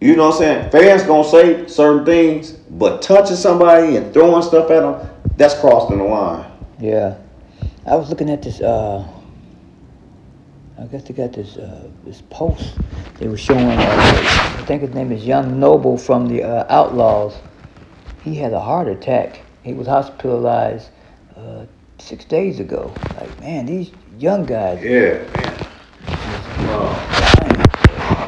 You 0.01 0.15
know 0.15 0.29
what 0.29 0.35
I'm 0.35 0.39
saying? 0.39 0.71
Fans 0.71 1.03
gonna 1.03 1.23
say 1.23 1.67
certain 1.67 2.03
things, 2.03 2.53
but 2.53 3.03
touching 3.03 3.35
somebody 3.35 3.97
and 3.97 4.11
throwing 4.11 4.41
stuff 4.41 4.71
at 4.71 4.81
them, 4.81 5.09
that's 5.37 5.53
crossing 5.59 5.99
the 5.99 6.03
line. 6.03 6.51
Yeah. 6.79 7.17
I 7.85 7.95
was 7.95 8.09
looking 8.09 8.31
at 8.31 8.41
this, 8.41 8.61
uh, 8.61 9.07
I 10.79 10.85
guess 10.85 11.03
they 11.03 11.13
got 11.13 11.33
this, 11.33 11.55
uh, 11.55 11.87
this 12.03 12.23
post. 12.31 12.73
They 13.19 13.27
were 13.27 13.37
showing, 13.37 13.67
uh, 13.67 14.55
I 14.57 14.63
think 14.65 14.81
his 14.81 14.93
name 14.95 15.11
is 15.11 15.23
Young 15.23 15.59
Noble 15.59 15.99
from 15.99 16.27
the 16.27 16.41
uh, 16.41 16.75
Outlawz. 16.75 17.35
He 18.23 18.33
had 18.33 18.53
a 18.53 18.59
heart 18.59 18.87
attack. 18.87 19.41
He 19.61 19.73
was 19.73 19.85
hospitalized 19.85 20.89
uh, 21.37 21.65
six 21.99 22.25
days 22.25 22.59
ago. 22.59 22.91
Like, 23.19 23.39
man, 23.39 23.67
these 23.67 23.91
young 24.17 24.47
guys. 24.47 24.83
Yeah, 24.83 25.23
man. 25.37 25.51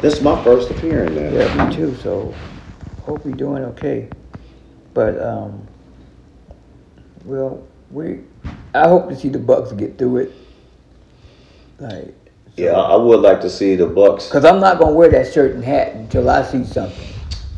This 0.00 0.14
is 0.14 0.22
my 0.22 0.42
first 0.44 0.70
appearance, 0.70 1.12
man. 1.14 1.32
Yeah, 1.32 1.66
me 1.68 1.74
too. 1.74 1.94
So, 1.96 2.34
hope 3.02 3.24
we're 3.24 3.32
doing 3.32 3.64
okay. 3.64 4.08
But, 4.92 5.20
um, 5.20 5.66
well, 7.24 7.66
we, 7.90 8.20
I 8.74 8.88
hope 8.88 9.08
to 9.08 9.16
see 9.16 9.28
the 9.28 9.38
Bucks 9.38 9.72
get 9.72 9.98
through 9.98 10.18
it. 10.18 10.32
Like, 11.78 12.14
Yeah, 12.56 12.72
I 12.72 12.96
would 12.96 13.20
like 13.20 13.40
to 13.40 13.50
see 13.50 13.76
the 13.76 13.86
Bucks. 13.86 14.30
Cause 14.30 14.44
I'm 14.44 14.60
not 14.60 14.78
gonna 14.78 14.92
wear 14.92 15.10
that 15.10 15.32
shirt 15.32 15.54
and 15.54 15.64
hat 15.64 15.94
until 15.94 16.28
I 16.28 16.42
see 16.42 16.64
something. 16.64 17.08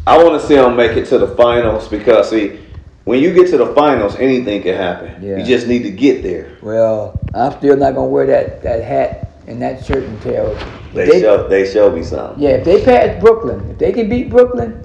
I 0.07 0.23
want 0.23 0.41
to 0.41 0.47
see 0.47 0.55
them 0.55 0.77
make 0.77 0.97
it 0.97 1.07
to 1.07 1.19
the 1.19 1.29
finals 1.37 1.89
because 1.89 2.31
see, 2.31 2.61
when 3.05 3.21
you 3.21 3.35
get 3.35 3.49
to 3.51 3.57
the 3.59 3.75
finals, 3.75 4.17
anything 4.17 4.63
can 4.63 4.77
happen. 4.77 5.23
Yeah. 5.23 5.37
You 5.37 5.45
just 5.45 5.67
need 5.67 5.83
to 5.83 5.91
get 5.91 6.23
there. 6.23 6.57
Well, 6.63 7.19
I'm 7.35 7.53
still 7.59 7.77
not 7.77 7.95
gonna 7.95 8.07
wear 8.07 8.27
that, 8.27 8.63
that 8.63 8.83
hat 8.83 9.33
and 9.47 9.61
that 9.63 9.85
shirt 9.85 10.05
and 10.05 10.25
if 10.25 10.86
They, 10.97 11.21
show 11.21 11.47
they 11.49 11.71
show 11.71 11.91
me 11.91 12.03
something. 12.03 12.43
Yeah, 12.43 12.51
if 12.51 12.65
they 12.65 12.85
pass 12.85 13.21
Brooklyn, 13.21 13.71
if 13.71 13.79
they 13.79 13.93
can 13.93 14.09
beat 14.09 14.31
Brooklyn, 14.31 14.83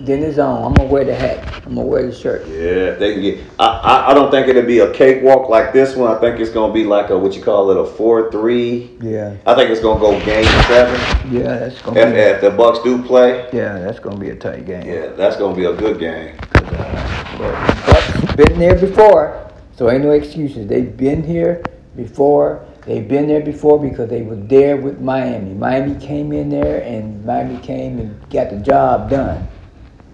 then 0.00 0.22
it's 0.22 0.38
on. 0.38 0.64
I'm 0.64 0.74
gonna 0.74 0.88
wear 0.88 1.04
the 1.04 1.14
hat. 1.14 1.62
I'm 1.66 1.74
gonna 1.74 1.86
wear 1.86 2.06
the 2.06 2.14
shirt. 2.14 2.46
Yeah, 2.46 2.92
they 2.94 3.12
can 3.14 3.22
get. 3.22 3.38
I, 3.58 3.66
I 3.66 4.10
I 4.10 4.14
don't 4.14 4.30
think 4.30 4.46
it'll 4.48 4.62
be 4.62 4.78
a 4.78 4.92
cakewalk 4.92 5.48
like 5.48 5.72
this 5.72 5.96
one. 5.96 6.14
I 6.14 6.18
think 6.20 6.38
it's 6.40 6.50
gonna 6.50 6.72
be 6.72 6.84
like 6.84 7.10
a 7.10 7.18
what 7.18 7.34
you 7.34 7.42
call 7.42 7.70
it 7.70 7.76
a 7.76 7.84
four 7.84 8.30
three. 8.30 8.96
Yeah, 9.00 9.36
I 9.46 9.54
think 9.54 9.70
it's 9.70 9.80
gonna 9.80 9.98
go 10.00 10.12
game 10.24 10.44
seven. 10.68 11.32
yeah, 11.32 11.58
that's 11.58 11.80
gonna 11.82 12.00
If, 12.00 12.12
be. 12.14 12.18
if 12.20 12.40
the 12.40 12.50
Bucks 12.50 12.78
do 12.84 13.02
play, 13.02 13.48
Yeah, 13.52 13.78
that's 13.80 13.98
gonna 13.98 14.16
be 14.18 14.30
a 14.30 14.36
tight 14.36 14.64
game. 14.66 14.86
yeah, 14.86 15.08
that's 15.08 15.36
gonna 15.36 15.56
be 15.56 15.64
a 15.64 15.72
good 15.74 15.98
game. 15.98 16.34
uh, 16.54 17.36
but 17.38 17.86
Bucks 17.86 18.34
been 18.36 18.58
there 18.58 18.76
before, 18.76 19.50
so 19.76 19.90
ain't 19.90 20.04
no 20.04 20.10
excuses. 20.12 20.66
They've 20.68 20.96
been 20.96 21.22
here 21.22 21.62
before. 21.96 22.64
They've 22.86 23.06
been 23.06 23.26
there 23.26 23.40
before 23.42 23.80
because 23.80 24.08
they 24.08 24.22
were 24.22 24.36
there 24.36 24.76
with 24.76 25.00
Miami. 25.00 25.54
Miami 25.54 25.98
came 26.00 26.32
in 26.32 26.48
there 26.50 26.82
and 26.84 27.24
Miami 27.24 27.58
came 27.58 27.98
and 27.98 28.30
got 28.30 28.50
the 28.50 28.58
job 28.58 29.10
done. 29.10 29.48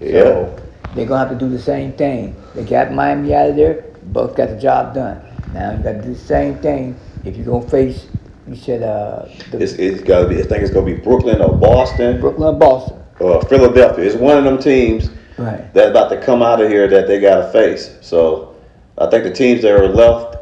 Yeah. 0.00 0.22
So 0.22 0.62
they're 0.94 1.06
gonna 1.06 1.28
have 1.28 1.38
to 1.38 1.44
do 1.44 1.50
the 1.50 1.58
same 1.58 1.92
thing. 1.92 2.34
They 2.54 2.64
got 2.64 2.92
Miami 2.92 3.34
out 3.34 3.50
of 3.50 3.56
there, 3.56 3.84
Bucks 4.06 4.34
got 4.34 4.48
the 4.48 4.56
job 4.58 4.94
done. 4.94 5.20
Now 5.52 5.72
you 5.72 5.82
gotta 5.82 6.00
do 6.02 6.14
the 6.14 6.18
same 6.18 6.56
thing 6.58 6.96
if 7.24 7.36
you're 7.36 7.44
gonna 7.46 7.68
face 7.68 8.06
you 8.48 8.56
said 8.56 8.82
uh 8.82 9.26
the 9.50 9.62
It's 9.62 9.74
it's 9.74 10.02
gotta 10.02 10.26
be. 10.28 10.40
I 10.40 10.42
think 10.42 10.62
it's 10.62 10.72
gonna 10.72 10.86
be 10.86 10.94
Brooklyn 10.94 11.40
or 11.42 11.54
Boston 11.56 12.20
Brooklyn 12.20 12.54
or 12.54 12.58
Boston. 12.58 13.02
or 13.20 13.42
Philadelphia. 13.42 14.04
It's 14.04 14.16
one 14.16 14.38
of 14.38 14.44
them 14.44 14.58
teams 14.58 15.10
Right. 15.38 15.72
that's 15.74 15.90
about 15.90 16.08
to 16.10 16.20
come 16.20 16.42
out 16.42 16.60
of 16.60 16.68
here 16.70 16.88
that 16.88 17.06
they 17.06 17.20
gotta 17.20 17.50
face. 17.52 17.96
So 18.00 18.54
I 18.98 19.08
think 19.10 19.24
the 19.24 19.30
teams 19.32 19.62
that 19.62 19.72
are 19.72 19.88
left 19.88 20.36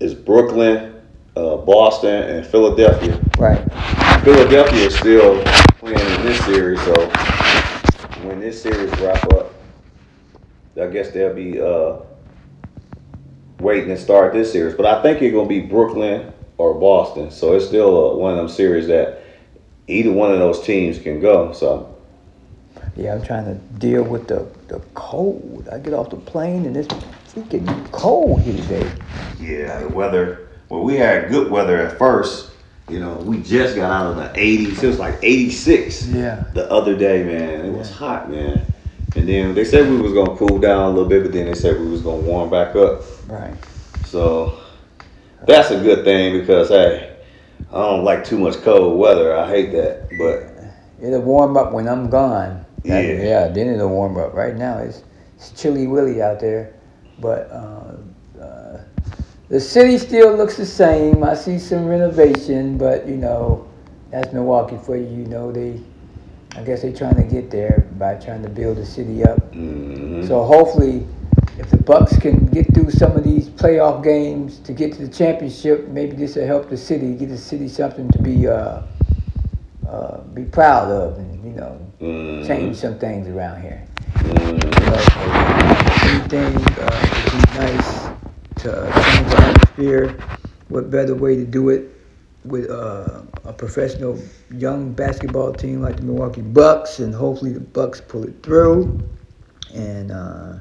is 0.00 0.14
Brooklyn, 0.14 0.91
uh, 1.36 1.56
Boston, 1.56 2.22
and 2.22 2.46
Philadelphia. 2.46 3.20
Right. 3.38 3.62
Philadelphia 4.22 4.86
is 4.86 4.96
still 4.96 5.42
playing 5.78 5.98
in 5.98 6.22
this 6.22 6.44
series, 6.44 6.80
so 6.82 6.94
when 8.24 8.40
this 8.40 8.62
series 8.62 8.90
wrap 9.00 9.24
up, 9.32 9.54
I 10.80 10.86
guess 10.86 11.10
they'll 11.10 11.34
be 11.34 11.60
uh, 11.60 11.96
waiting 13.60 13.88
to 13.88 13.96
start 13.96 14.32
this 14.32 14.52
series. 14.52 14.74
But 14.74 14.86
I 14.86 15.02
think 15.02 15.22
it's 15.22 15.34
gonna 15.34 15.48
be 15.48 15.60
Brooklyn 15.60 16.32
or 16.58 16.74
Boston, 16.74 17.30
so 17.30 17.54
it's 17.54 17.66
still 17.66 18.12
uh, 18.12 18.16
one 18.16 18.32
of 18.32 18.38
them 18.38 18.48
series 18.48 18.86
that 18.88 19.22
either 19.88 20.12
one 20.12 20.32
of 20.32 20.38
those 20.38 20.62
teams 20.62 20.98
can 20.98 21.20
go. 21.20 21.52
So 21.52 21.96
Yeah, 22.96 23.14
I'm 23.14 23.22
trying 23.22 23.46
to 23.46 23.54
deal 23.78 24.02
with 24.02 24.28
the, 24.28 24.46
the 24.68 24.80
cold. 24.94 25.68
I 25.72 25.78
get 25.78 25.94
off 25.94 26.10
the 26.10 26.16
plane 26.16 26.66
and 26.66 26.76
it's 26.76 26.88
freaking 27.28 27.90
cold 27.90 28.42
here 28.42 28.56
today. 28.62 28.92
yeah, 29.40 29.80
the 29.80 29.88
weather. 29.88 30.51
Well, 30.72 30.84
we 30.84 30.96
had 30.96 31.28
good 31.28 31.50
weather 31.50 31.76
at 31.82 31.98
first. 31.98 32.50
You 32.88 32.98
know, 32.98 33.16
we 33.16 33.42
just 33.42 33.76
got 33.76 33.92
out 33.92 34.06
of 34.06 34.16
the 34.16 34.40
80s. 34.40 34.82
It 34.82 34.86
was 34.86 34.98
like 34.98 35.18
86. 35.20 36.06
Yeah. 36.06 36.44
the 36.54 36.70
other 36.72 36.96
day, 36.96 37.22
man. 37.24 37.66
It 37.66 37.72
was 37.76 37.90
hot, 37.90 38.30
man. 38.30 38.64
And 39.14 39.28
then 39.28 39.54
they 39.54 39.66
said 39.66 39.90
we 39.90 39.98
was 40.00 40.14
gonna 40.14 40.34
cool 40.34 40.58
down 40.58 40.84
a 40.84 40.88
little 40.88 41.10
bit, 41.10 41.24
but 41.24 41.32
then 41.32 41.44
they 41.44 41.54
said 41.54 41.78
we 41.78 41.88
was 41.88 42.00
gonna 42.00 42.22
warm 42.22 42.48
back 42.48 42.74
up. 42.74 43.02
Right. 43.28 43.54
So 44.06 44.60
that's 45.46 45.70
a 45.70 45.78
good 45.78 46.06
thing 46.06 46.40
because 46.40 46.70
hey, 46.70 47.18
I 47.70 47.74
don't 47.74 48.02
like 48.02 48.24
too 48.24 48.38
much 48.38 48.56
cold 48.62 48.98
weather. 48.98 49.36
I 49.36 49.46
hate 49.50 49.72
that, 49.72 50.08
but 50.18 51.06
It'll 51.06 51.20
warm 51.20 51.58
up 51.58 51.74
when 51.74 51.86
I'm 51.86 52.08
gone. 52.08 52.64
That- 52.84 53.04
Yeah. 53.04 53.22
yeah, 53.22 53.48
then 53.48 53.68
it'll 53.74 53.90
warm 53.90 54.16
up. 54.16 54.32
Right 54.32 54.56
now 54.56 54.78
it's, 54.78 55.02
it's 55.36 55.50
chilly 55.50 55.86
willy 55.86 56.22
out 56.22 56.40
there. 56.40 56.72
But 57.18 57.50
uh, 57.50 58.40
uh, 58.42 58.78
the 59.52 59.60
city 59.60 59.98
still 59.98 60.34
looks 60.34 60.56
the 60.56 60.64
same. 60.64 61.22
I 61.22 61.34
see 61.34 61.58
some 61.58 61.84
renovation, 61.84 62.78
but 62.78 63.06
you 63.06 63.16
know, 63.16 63.68
that's 64.10 64.32
Milwaukee 64.32 64.78
for 64.78 64.96
you. 64.96 65.04
You 65.04 65.26
know, 65.26 65.52
they, 65.52 65.78
I 66.56 66.62
guess 66.62 66.80
they're 66.80 66.90
trying 66.90 67.16
to 67.16 67.22
get 67.22 67.50
there 67.50 67.86
by 67.98 68.14
trying 68.14 68.42
to 68.44 68.48
build 68.48 68.78
the 68.78 68.86
city 68.86 69.22
up. 69.22 69.52
mhm. 69.52 70.26
So 70.26 70.42
hopefully, 70.42 71.06
if 71.58 71.68
the 71.68 71.76
Bucks 71.76 72.16
can 72.16 72.46
get 72.46 72.72
through 72.72 72.92
some 72.92 73.12
of 73.14 73.24
these 73.24 73.50
playoff 73.50 74.02
games 74.02 74.58
to 74.60 74.72
get 74.72 74.94
to 74.94 75.06
the 75.06 75.12
championship, 75.12 75.86
maybe 75.88 76.16
this 76.16 76.36
will 76.36 76.46
help 76.46 76.70
the 76.70 76.76
city, 76.78 77.14
give 77.14 77.28
the 77.28 77.36
city 77.36 77.68
something 77.68 78.10
to 78.12 78.22
be 78.22 78.48
uh, 78.48 78.80
uh, 79.86 80.16
be 80.32 80.44
proud 80.44 80.90
of, 80.90 81.18
and 81.18 81.44
you 81.44 81.52
know, 81.52 81.76
Mhm. 82.00 82.46
change 82.46 82.76
some 82.76 82.94
things 82.98 83.28
around 83.28 83.60
here. 83.60 83.82
Mhm. 84.16 84.60
But 84.88 85.04
anything 86.08 86.56
uh, 86.80 87.00
would 87.12 87.32
be 87.32 87.58
nice 87.60 88.12
to 88.62 88.70
uh, 88.70 89.02
change 89.02 89.41
atmosphere. 89.72 90.16
What 90.68 90.90
better 90.90 91.14
way 91.14 91.36
to 91.36 91.44
do 91.44 91.68
it 91.68 91.90
with 92.44 92.70
uh, 92.70 93.22
a 93.44 93.52
professional 93.52 94.18
young 94.50 94.92
basketball 94.92 95.52
team 95.52 95.82
like 95.82 95.96
the 95.96 96.02
Milwaukee 96.02 96.40
Bucks, 96.40 96.98
and 96.98 97.14
hopefully 97.14 97.52
the 97.52 97.60
Bucks 97.60 98.00
pull 98.00 98.24
it 98.24 98.42
through. 98.42 99.00
And 99.74 100.10
uh, 100.10 100.54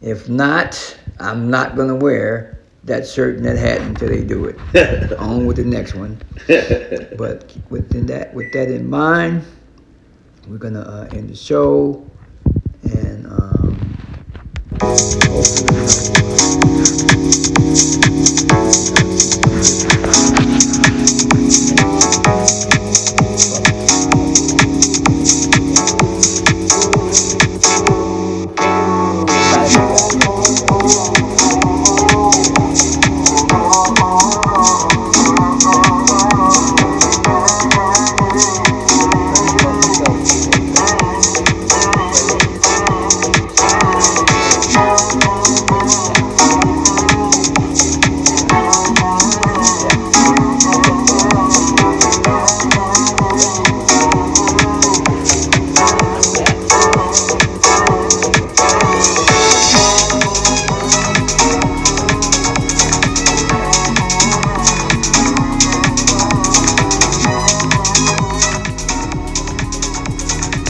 if 0.00 0.28
not, 0.28 0.98
I'm 1.18 1.50
not 1.50 1.76
gonna 1.76 1.96
wear 1.96 2.60
that 2.84 3.06
shirt 3.06 3.36
and 3.36 3.44
that 3.44 3.58
hat 3.58 3.80
until 3.82 4.08
they 4.08 4.22
do 4.22 4.46
it. 4.46 4.56
On 5.18 5.46
with 5.46 5.56
the 5.56 5.64
next 5.64 5.94
one. 5.94 6.20
But 7.16 7.54
within 7.68 8.06
that, 8.06 8.32
with 8.32 8.52
that 8.52 8.70
in 8.70 8.88
mind, 8.88 9.44
we're 10.46 10.58
gonna 10.58 10.80
uh, 10.80 11.08
end 11.12 11.30
the 11.30 11.36
show, 11.36 12.06
and 12.82 13.26
um, 13.26 13.96
hopefully, 14.80 16.49
Thank 17.72 18.04
you. 18.06 18.09